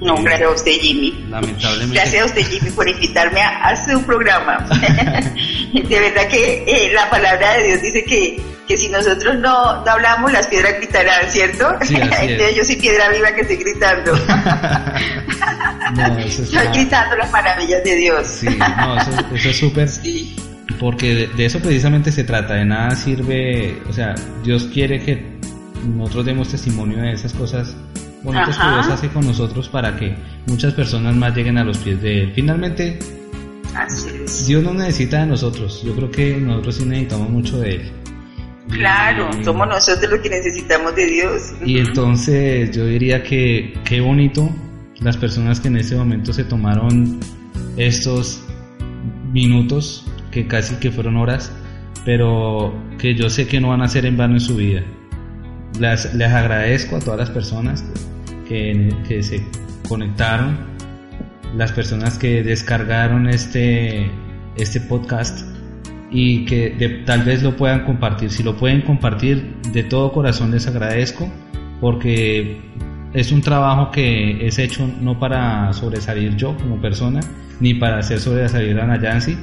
No, 0.00 0.22
gracias 0.22 0.50
a 0.50 0.52
usted, 0.52 0.72
Jimmy. 0.72 1.26
Lamentablemente. 1.30 1.94
Gracias 1.94 2.22
a 2.22 2.26
usted, 2.26 2.42
Jimmy, 2.46 2.70
por 2.70 2.88
invitarme 2.88 3.40
a, 3.40 3.74
su 3.76 4.02
programa. 4.02 4.58
de 5.72 6.00
verdad 6.00 6.28
que 6.28 6.64
eh, 6.66 6.92
la 6.92 7.08
palabra 7.08 7.54
de 7.54 7.68
Dios 7.68 7.82
dice 7.82 8.04
que, 8.04 8.40
que 8.68 8.76
si 8.76 8.88
nosotros 8.88 9.36
no, 9.36 9.84
no 9.84 9.90
hablamos, 9.90 10.32
las 10.32 10.48
piedras 10.48 10.74
gritarán, 10.76 11.30
¿cierto? 11.30 11.76
Sí, 11.82 11.96
Entonces 12.00 12.56
yo 12.56 12.64
soy 12.64 12.76
piedra 12.76 13.08
viva 13.08 13.32
que 13.32 13.40
estoy 13.40 13.56
gritando. 13.56 14.12
no, 15.96 16.18
eso 16.18 16.42
Estoy 16.42 16.68
gritando 16.74 17.16
las 17.16 17.30
maravillas 17.30 17.82
de 17.82 17.94
Dios. 17.94 18.26
sí, 18.26 18.48
no, 18.48 18.96
eso, 18.98 19.48
es 19.48 19.56
súper. 19.56 19.88
Sí. 19.88 20.36
Porque 20.78 21.28
de, 21.34 21.46
eso 21.46 21.58
precisamente 21.60 22.12
se 22.12 22.24
trata, 22.24 22.52
de 22.54 22.66
nada 22.66 22.94
sirve, 22.96 23.80
o 23.88 23.92
sea, 23.94 24.14
Dios 24.44 24.68
quiere 24.72 25.00
que 25.02 25.36
nosotros 25.86 26.26
demos 26.26 26.48
testimonio 26.50 26.98
de 26.98 27.12
esas 27.12 27.32
cosas 27.32 27.74
bonitas 28.26 28.58
que 28.58 28.68
Dios 28.68 28.88
hace 28.88 29.08
con 29.08 29.24
nosotros 29.24 29.68
para 29.68 29.96
que 29.96 30.14
muchas 30.46 30.74
personas 30.74 31.14
más 31.14 31.34
lleguen 31.34 31.58
a 31.58 31.64
los 31.64 31.78
pies 31.78 32.02
de 32.02 32.24
Él. 32.24 32.32
Finalmente, 32.34 32.98
Dios 34.46 34.62
no 34.62 34.74
necesita 34.74 35.20
de 35.20 35.26
nosotros, 35.26 35.82
yo 35.84 35.94
creo 35.94 36.10
que 36.10 36.36
nosotros 36.36 36.74
sí 36.76 36.84
necesitamos 36.84 37.30
mucho 37.30 37.60
de 37.60 37.76
Él. 37.76 37.92
Claro, 38.68 39.30
somos 39.44 39.68
nosotros 39.68 40.10
los 40.10 40.20
que 40.20 40.28
necesitamos 40.28 40.94
de 40.96 41.06
Dios. 41.06 41.54
Y 41.64 41.78
entonces 41.78 42.76
yo 42.76 42.84
diría 42.84 43.22
que 43.22 43.78
qué 43.84 44.00
bonito 44.00 44.50
las 45.00 45.16
personas 45.16 45.60
que 45.60 45.68
en 45.68 45.76
ese 45.76 45.94
momento 45.94 46.32
se 46.32 46.42
tomaron 46.42 47.20
estos 47.76 48.42
minutos, 49.32 50.04
que 50.32 50.48
casi 50.48 50.74
que 50.76 50.90
fueron 50.90 51.16
horas, 51.16 51.52
pero 52.04 52.74
que 52.98 53.14
yo 53.14 53.30
sé 53.30 53.46
que 53.46 53.60
no 53.60 53.68
van 53.68 53.82
a 53.82 53.88
ser 53.88 54.04
en 54.04 54.16
vano 54.16 54.34
en 54.34 54.40
su 54.40 54.56
vida. 54.56 54.82
Les, 55.78 56.12
les 56.14 56.32
agradezco 56.32 56.96
a 56.96 56.98
todas 56.98 57.20
las 57.20 57.30
personas 57.30 57.84
que, 58.48 58.94
que 59.06 59.22
se 59.22 59.44
conectaron, 59.88 60.56
las 61.56 61.72
personas 61.72 62.18
que 62.18 62.42
descargaron 62.42 63.28
este, 63.28 64.10
este 64.56 64.80
podcast 64.80 65.46
y 66.10 66.44
que 66.44 67.02
tal 67.04 67.22
vez 67.22 67.42
lo 67.42 67.56
puedan 67.56 67.84
compartir. 67.84 68.30
Si 68.30 68.42
lo 68.42 68.56
pueden 68.56 68.82
compartir, 68.82 69.56
de 69.72 69.82
todo 69.84 70.12
corazón 70.12 70.50
les 70.50 70.66
agradezco 70.66 71.30
porque 71.80 72.60
es 73.12 73.32
un 73.32 73.40
trabajo 73.40 73.90
que 73.90 74.46
es 74.46 74.58
hecho 74.58 74.88
no 75.00 75.18
para 75.18 75.72
sobresalir 75.72 76.36
yo 76.36 76.56
como 76.56 76.80
persona, 76.80 77.20
ni 77.60 77.74
para 77.74 77.98
hacer 77.98 78.20
sobresalir 78.20 78.78
a 78.78 78.86
Nayansi, 78.86 79.36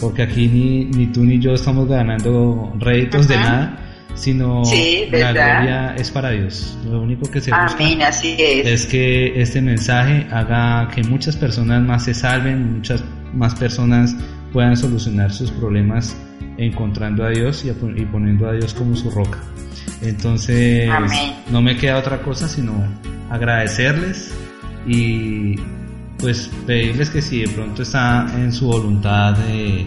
porque 0.00 0.22
aquí 0.22 0.48
ni, 0.48 0.84
ni 0.84 1.06
tú 1.06 1.24
ni 1.24 1.38
yo 1.38 1.54
estamos 1.54 1.88
ganando 1.88 2.72
réditos 2.78 3.26
de 3.28 3.36
nada, 3.36 3.78
sino 4.18 4.62
la 5.10 5.32
gloria 5.32 5.94
es 5.96 6.10
para 6.10 6.30
Dios. 6.30 6.76
Lo 6.84 7.00
único 7.00 7.30
que 7.30 7.40
se 7.40 7.50
busca 7.50 7.84
es. 7.84 8.86
que 8.86 9.40
este 9.40 9.62
mensaje 9.62 10.26
haga 10.30 10.88
que 10.88 11.02
muchas 11.04 11.36
personas 11.36 11.82
más 11.82 12.04
se 12.04 12.14
salven, 12.14 12.76
muchas 12.76 13.04
más 13.32 13.54
personas 13.54 14.16
puedan 14.52 14.76
solucionar 14.76 15.32
sus 15.32 15.50
problemas 15.52 16.16
encontrando 16.56 17.24
a 17.24 17.30
Dios 17.30 17.64
y, 17.64 17.70
poniendo 18.04 18.48
a 18.48 18.52
Dios 18.52 18.74
como 18.74 18.96
su 18.96 19.10
roca. 19.10 19.38
Entonces, 20.02 20.90
no 21.50 21.62
me 21.62 21.76
queda 21.76 21.98
otra 21.98 22.20
cosa 22.22 22.48
sino 22.48 22.72
agradecerles 23.30 24.34
y 24.86 25.56
pues 26.18 26.50
pedirles 26.66 27.10
que 27.10 27.22
si 27.22 27.42
de 27.42 27.48
pronto 27.48 27.82
está 27.82 28.26
en 28.36 28.52
su 28.52 28.66
voluntad 28.66 29.36
de 29.36 29.86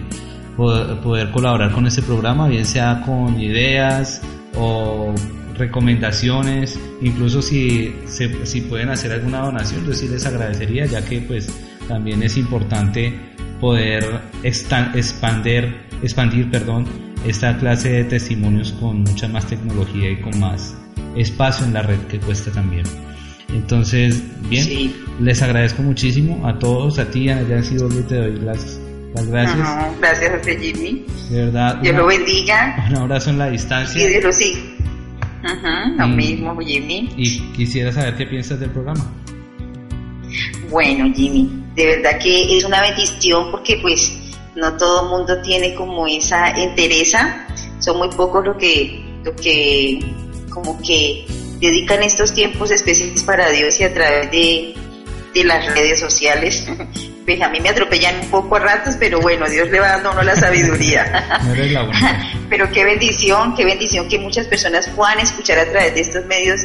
poder, 0.57 1.31
colaborar 1.31 1.71
con 1.71 1.85
este 1.87 2.01
programa, 2.01 2.47
bien 2.47 2.65
sea 2.65 3.01
con 3.05 3.39
ideas 3.39 4.21
o 4.55 5.13
recomendaciones, 5.57 6.79
incluso 7.01 7.41
si, 7.41 7.93
si 8.07 8.61
pueden 8.61 8.89
hacer 8.89 9.11
alguna 9.11 9.41
donación, 9.41 9.85
yo 9.85 9.93
sí 9.93 10.07
les 10.07 10.25
agradecería, 10.25 10.85
ya 10.85 11.03
que 11.05 11.21
pues 11.21 11.49
también 11.87 12.23
es 12.23 12.37
importante 12.37 13.13
poder 13.59 14.21
expandir, 14.43 15.75
expandir 16.01 16.49
perdón, 16.49 16.85
esta 17.25 17.57
clase 17.57 17.89
de 17.89 18.03
testimonios 18.05 18.71
con 18.73 19.01
mucha 19.03 19.27
más 19.27 19.45
tecnología 19.45 20.09
y 20.09 20.19
con 20.21 20.39
más 20.39 20.75
espacio 21.15 21.65
en 21.65 21.73
la 21.73 21.83
red 21.83 21.99
que 22.09 22.19
cuesta 22.19 22.51
también. 22.51 22.83
Entonces, 23.53 24.23
bien, 24.49 24.93
les 25.19 25.41
agradezco 25.41 25.83
muchísimo 25.83 26.47
a 26.47 26.57
todos, 26.57 26.97
a 26.99 27.05
ti, 27.05 27.29
a 27.29 27.43
Yancy 27.43 27.75
Doble, 27.75 28.01
te 28.03 28.15
doy 28.15 28.39
las 28.39 28.79
las 29.13 29.27
gracias. 29.27 29.99
gracias 29.99 30.31
a 30.31 30.35
usted, 30.37 30.59
Jimmy. 30.59 31.05
De 31.29 31.45
verdad. 31.45 31.75
Dios 31.77 31.95
lo 31.95 32.05
bendiga. 32.05 32.85
Un 32.89 32.97
abrazo 32.97 33.29
en 33.29 33.37
la 33.37 33.49
distancia. 33.49 34.03
Y 34.03 34.09
Dios 34.09 34.23
lo 34.23 34.31
siga. 34.31 34.59
lo 35.97 36.07
mismo, 36.07 36.57
Jimmy. 36.59 37.09
Y 37.17 37.39
quisiera 37.53 37.91
saber 37.91 38.15
qué 38.15 38.25
piensas 38.25 38.59
del 38.59 38.69
programa. 38.69 39.05
Bueno, 40.69 41.11
Jimmy, 41.13 41.49
de 41.75 41.97
verdad 41.97 42.19
que 42.19 42.57
es 42.57 42.63
una 42.63 42.81
bendición 42.81 43.51
porque 43.51 43.77
pues 43.81 44.13
no 44.55 44.77
todo 44.77 45.03
el 45.03 45.09
mundo 45.09 45.41
tiene 45.41 45.75
como 45.75 46.07
esa 46.07 46.51
entereza. 46.51 47.47
Son 47.79 47.97
muy 47.97 48.09
pocos 48.09 48.45
los 48.45 48.57
que, 48.57 49.03
los 49.23 49.35
que 49.35 49.99
como 50.49 50.79
que 50.81 51.25
dedican 51.59 52.03
estos 52.03 52.33
tiempos 52.33 52.71
especiales 52.71 53.23
para 53.23 53.49
Dios 53.51 53.79
y 53.79 53.83
a 53.83 53.93
través 53.93 54.31
de, 54.31 54.73
de 55.33 55.43
las 55.43 55.73
redes 55.73 55.99
sociales. 55.99 56.67
Pues 57.25 57.41
a 57.41 57.49
mí 57.49 57.59
me 57.59 57.69
atropellan 57.69 58.19
un 58.19 58.29
poco 58.29 58.55
a 58.55 58.59
ratos, 58.59 58.95
pero 58.99 59.21
bueno, 59.21 59.47
Dios 59.47 59.69
le 59.69 59.79
va 59.79 59.89
dando 59.89 60.09
a 60.09 60.13
uno 60.13 60.23
la 60.23 60.35
sabiduría. 60.35 61.39
pero 62.49 62.69
qué 62.71 62.83
bendición, 62.83 63.55
qué 63.55 63.63
bendición 63.63 64.09
que 64.09 64.17
muchas 64.17 64.47
personas 64.47 64.87
puedan 64.89 65.19
escuchar 65.19 65.59
a 65.59 65.65
través 65.71 65.93
de 65.93 66.01
estos 66.01 66.25
medios 66.25 66.61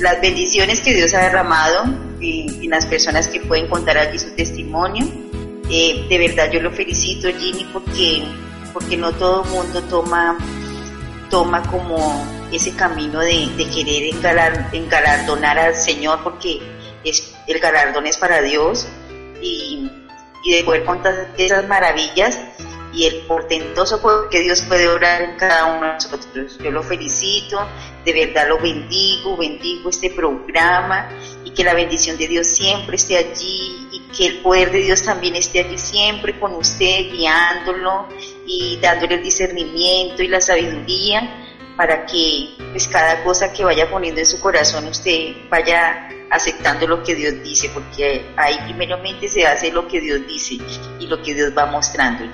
las 0.00 0.20
bendiciones 0.20 0.80
que 0.80 0.94
Dios 0.94 1.14
ha 1.14 1.20
derramado 1.24 1.84
y, 2.20 2.68
las 2.68 2.86
personas 2.86 3.26
que 3.28 3.40
pueden 3.40 3.68
contar 3.68 3.98
allí 3.98 4.18
su 4.18 4.30
testimonio. 4.30 5.06
Eh, 5.70 6.06
de 6.08 6.18
verdad 6.18 6.50
yo 6.50 6.60
lo 6.60 6.70
felicito, 6.70 7.28
Jimmy, 7.38 7.66
porque, 7.72 8.22
porque 8.72 8.96
no 8.96 9.12
todo 9.12 9.44
el 9.44 9.50
mundo 9.50 9.82
toma, 9.82 10.38
toma 11.30 11.62
como 11.62 12.24
ese 12.52 12.74
camino 12.74 13.20
de, 13.20 13.48
querer 13.74 14.14
engalardonar 14.72 15.58
al 15.58 15.74
Señor, 15.74 16.20
porque 16.22 16.60
es, 17.04 17.34
el 17.52 17.60
galardón 17.60 18.06
es 18.06 18.16
para 18.16 18.42
Dios 18.42 18.86
y, 19.40 19.90
y 20.44 20.54
de 20.54 20.64
poder 20.64 20.84
contar 20.84 21.34
esas 21.36 21.66
maravillas 21.66 22.38
y 22.92 23.06
el 23.06 23.20
portentoso 23.26 24.00
que 24.30 24.40
Dios 24.40 24.62
puede 24.62 24.88
orar 24.88 25.22
en 25.22 25.36
cada 25.36 25.76
uno 25.76 25.86
de 25.86 25.92
nosotros. 25.94 26.58
Yo 26.62 26.70
lo 26.70 26.82
felicito, 26.82 27.58
de 28.04 28.12
verdad 28.12 28.48
lo 28.48 28.58
bendigo, 28.58 29.36
bendigo 29.36 29.90
este 29.90 30.10
programa 30.10 31.08
y 31.44 31.50
que 31.50 31.64
la 31.64 31.74
bendición 31.74 32.16
de 32.16 32.28
Dios 32.28 32.46
siempre 32.46 32.96
esté 32.96 33.16
allí 33.16 33.88
y 33.92 34.00
que 34.16 34.26
el 34.26 34.38
poder 34.38 34.72
de 34.72 34.82
Dios 34.82 35.04
también 35.04 35.36
esté 35.36 35.60
allí 35.60 35.78
siempre 35.78 36.38
con 36.38 36.54
usted, 36.54 37.12
guiándolo 37.12 38.08
y 38.46 38.78
dándole 38.80 39.16
el 39.16 39.22
discernimiento 39.22 40.22
y 40.22 40.28
la 40.28 40.40
sabiduría 40.40 41.49
para 41.80 42.04
que 42.04 42.50
pues 42.72 42.86
cada 42.88 43.24
cosa 43.24 43.54
que 43.54 43.64
vaya 43.64 43.88
poniendo 43.88 44.20
en 44.20 44.26
su 44.26 44.38
corazón 44.38 44.86
usted 44.86 45.34
vaya 45.48 46.10
aceptando 46.30 46.86
lo 46.86 47.02
que 47.02 47.14
Dios 47.14 47.42
dice, 47.42 47.70
porque 47.72 48.22
ahí 48.36 48.58
primeramente 48.64 49.30
se 49.30 49.46
hace 49.46 49.72
lo 49.72 49.88
que 49.88 49.98
Dios 49.98 50.20
dice 50.26 50.58
y 50.98 51.06
lo 51.06 51.22
que 51.22 51.32
Dios 51.32 51.54
va 51.56 51.64
mostrando. 51.64 52.26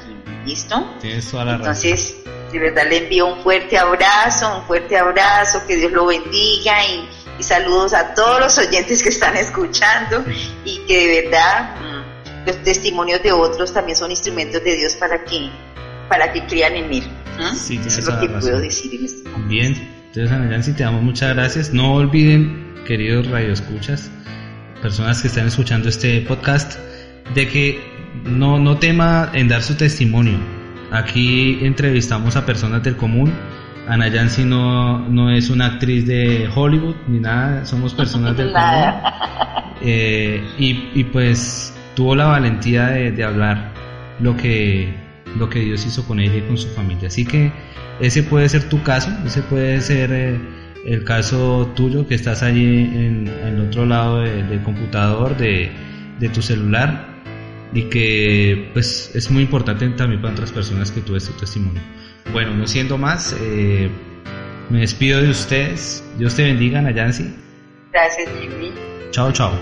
¿Listo? 0.44 0.96
Entonces, 1.00 2.16
de 2.50 2.58
verdad 2.58 2.88
le 2.90 2.96
envío 2.96 3.26
un 3.26 3.40
fuerte 3.44 3.78
abrazo, 3.78 4.52
un 4.58 4.64
fuerte 4.64 4.98
abrazo, 4.98 5.64
que 5.64 5.76
Dios 5.76 5.92
lo 5.92 6.06
bendiga 6.06 6.84
y, 6.84 7.08
saludos 7.40 7.94
a 7.94 8.14
todos 8.14 8.40
los 8.40 8.58
oyentes 8.58 9.00
que 9.00 9.10
están 9.10 9.36
escuchando 9.36 10.24
y 10.64 10.78
que 10.88 11.06
de 11.06 11.22
verdad 11.22 11.76
mm, 11.76 12.46
los 12.48 12.62
testimonios 12.64 13.22
de 13.22 13.30
otros 13.30 13.72
también 13.72 13.96
son 13.96 14.10
instrumentos 14.10 14.64
de 14.64 14.74
Dios 14.74 14.94
para 14.94 15.22
que 15.22 15.52
para 16.08 16.32
que 16.32 16.44
crean 16.46 16.74
en 16.74 16.92
Él. 16.92 17.02
Sí, 17.54 17.78
Eso 17.84 18.00
es 18.00 18.06
lo 18.06 18.20
que 18.20 18.28
puedo 18.28 18.60
decir 18.60 18.94
en 18.94 19.04
este 19.04 19.28
momento. 19.28 19.48
Bien, 19.48 19.74
entonces 20.06 20.32
Ana 20.32 20.60
te 20.60 20.82
damos 20.82 21.02
muchas 21.02 21.34
gracias. 21.34 21.72
No 21.72 21.94
olviden, 21.94 22.74
queridos 22.86 23.28
radioescuchas, 23.28 24.10
personas 24.80 25.20
que 25.20 25.28
están 25.28 25.46
escuchando 25.46 25.88
este 25.88 26.22
podcast, 26.22 26.78
de 27.34 27.48
que 27.48 27.80
no, 28.24 28.58
no 28.58 28.78
tema 28.78 29.30
en 29.34 29.48
dar 29.48 29.62
su 29.62 29.74
testimonio. 29.74 30.38
Aquí 30.90 31.58
entrevistamos 31.62 32.36
a 32.36 32.46
personas 32.46 32.82
del 32.82 32.96
común. 32.96 33.32
Ana 33.88 34.08
Yancy 34.08 34.44
no, 34.44 35.08
no 35.08 35.30
es 35.30 35.50
una 35.50 35.66
actriz 35.66 36.06
de 36.06 36.48
Hollywood 36.52 36.96
ni 37.06 37.20
nada, 37.20 37.64
somos 37.66 37.94
personas 37.94 38.36
del 38.36 38.52
común. 38.52 39.16
Eh, 39.82 40.42
y, 40.58 41.04
pues 41.04 41.74
tuvo 41.94 42.14
la 42.14 42.26
valentía 42.26 42.86
de, 42.88 43.24
hablar 43.24 43.72
lo 44.18 44.36
que, 44.36 44.92
lo 45.38 45.48
que 45.48 45.60
Dios 45.60 45.84
hizo 45.86 46.06
con 46.06 46.20
ella 46.20 46.36
y 46.36 46.42
con 46.42 46.56
su 46.56 46.68
familia. 46.68 47.08
Así 47.08 47.24
que 47.24 47.52
ese 48.00 48.22
puede 48.22 48.48
ser 48.48 48.68
tu 48.68 48.82
caso, 48.82 49.10
ese 49.24 49.42
puede 49.42 49.80
ser 49.80 50.10
eh, 50.12 50.38
el 50.84 51.04
caso 51.04 51.72
tuyo 51.74 52.06
que 52.06 52.14
estás 52.14 52.42
allí 52.42 52.64
en, 52.64 53.28
el 53.28 53.60
otro 53.60 53.86
lado 53.86 54.20
del 54.20 54.62
computador, 54.62 55.36
de, 55.36 55.70
de 56.18 56.28
tu 56.28 56.42
celular 56.42 57.16
y 57.72 57.82
que 57.84 58.70
pues 58.72 59.10
es 59.14 59.30
muy 59.30 59.42
importante 59.42 59.88
también 59.90 60.20
para 60.20 60.34
otras 60.34 60.52
personas 60.52 60.90
que 60.90 61.00
tuve 61.00 61.18
este 61.18 61.32
testimonio. 61.34 61.82
Bueno, 62.32 62.54
no 62.54 62.66
siendo 62.66 62.98
más, 62.98 63.36
eh, 63.40 63.88
me 64.70 64.80
despido 64.80 65.20
de 65.20 65.30
ustedes. 65.30 66.04
Dios 66.18 66.34
te 66.34 66.44
bendiga, 66.44 66.80
Nayansi. 66.80 67.34
Gracias, 67.92 68.28
Jimmy. 68.40 68.72
Chao, 69.10 69.32
chao. 69.32 69.52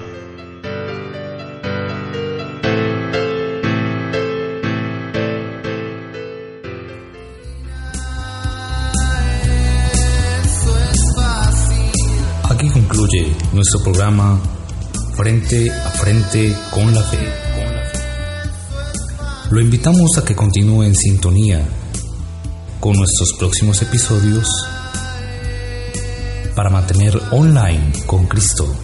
Nuestro 13.52 13.82
programa 13.82 14.40
Frente 15.14 15.70
a 15.70 15.90
Frente 15.90 16.56
con 16.70 16.94
la 16.94 17.02
Fe. 17.02 17.18
Lo 19.50 19.60
invitamos 19.60 20.16
a 20.16 20.24
que 20.24 20.34
continúe 20.34 20.84
en 20.84 20.94
sintonía 20.94 21.68
con 22.80 22.96
nuestros 22.96 23.34
próximos 23.34 23.82
episodios 23.82 24.48
para 26.56 26.70
mantener 26.70 27.20
online 27.30 27.92
con 28.06 28.26
Cristo 28.26 28.74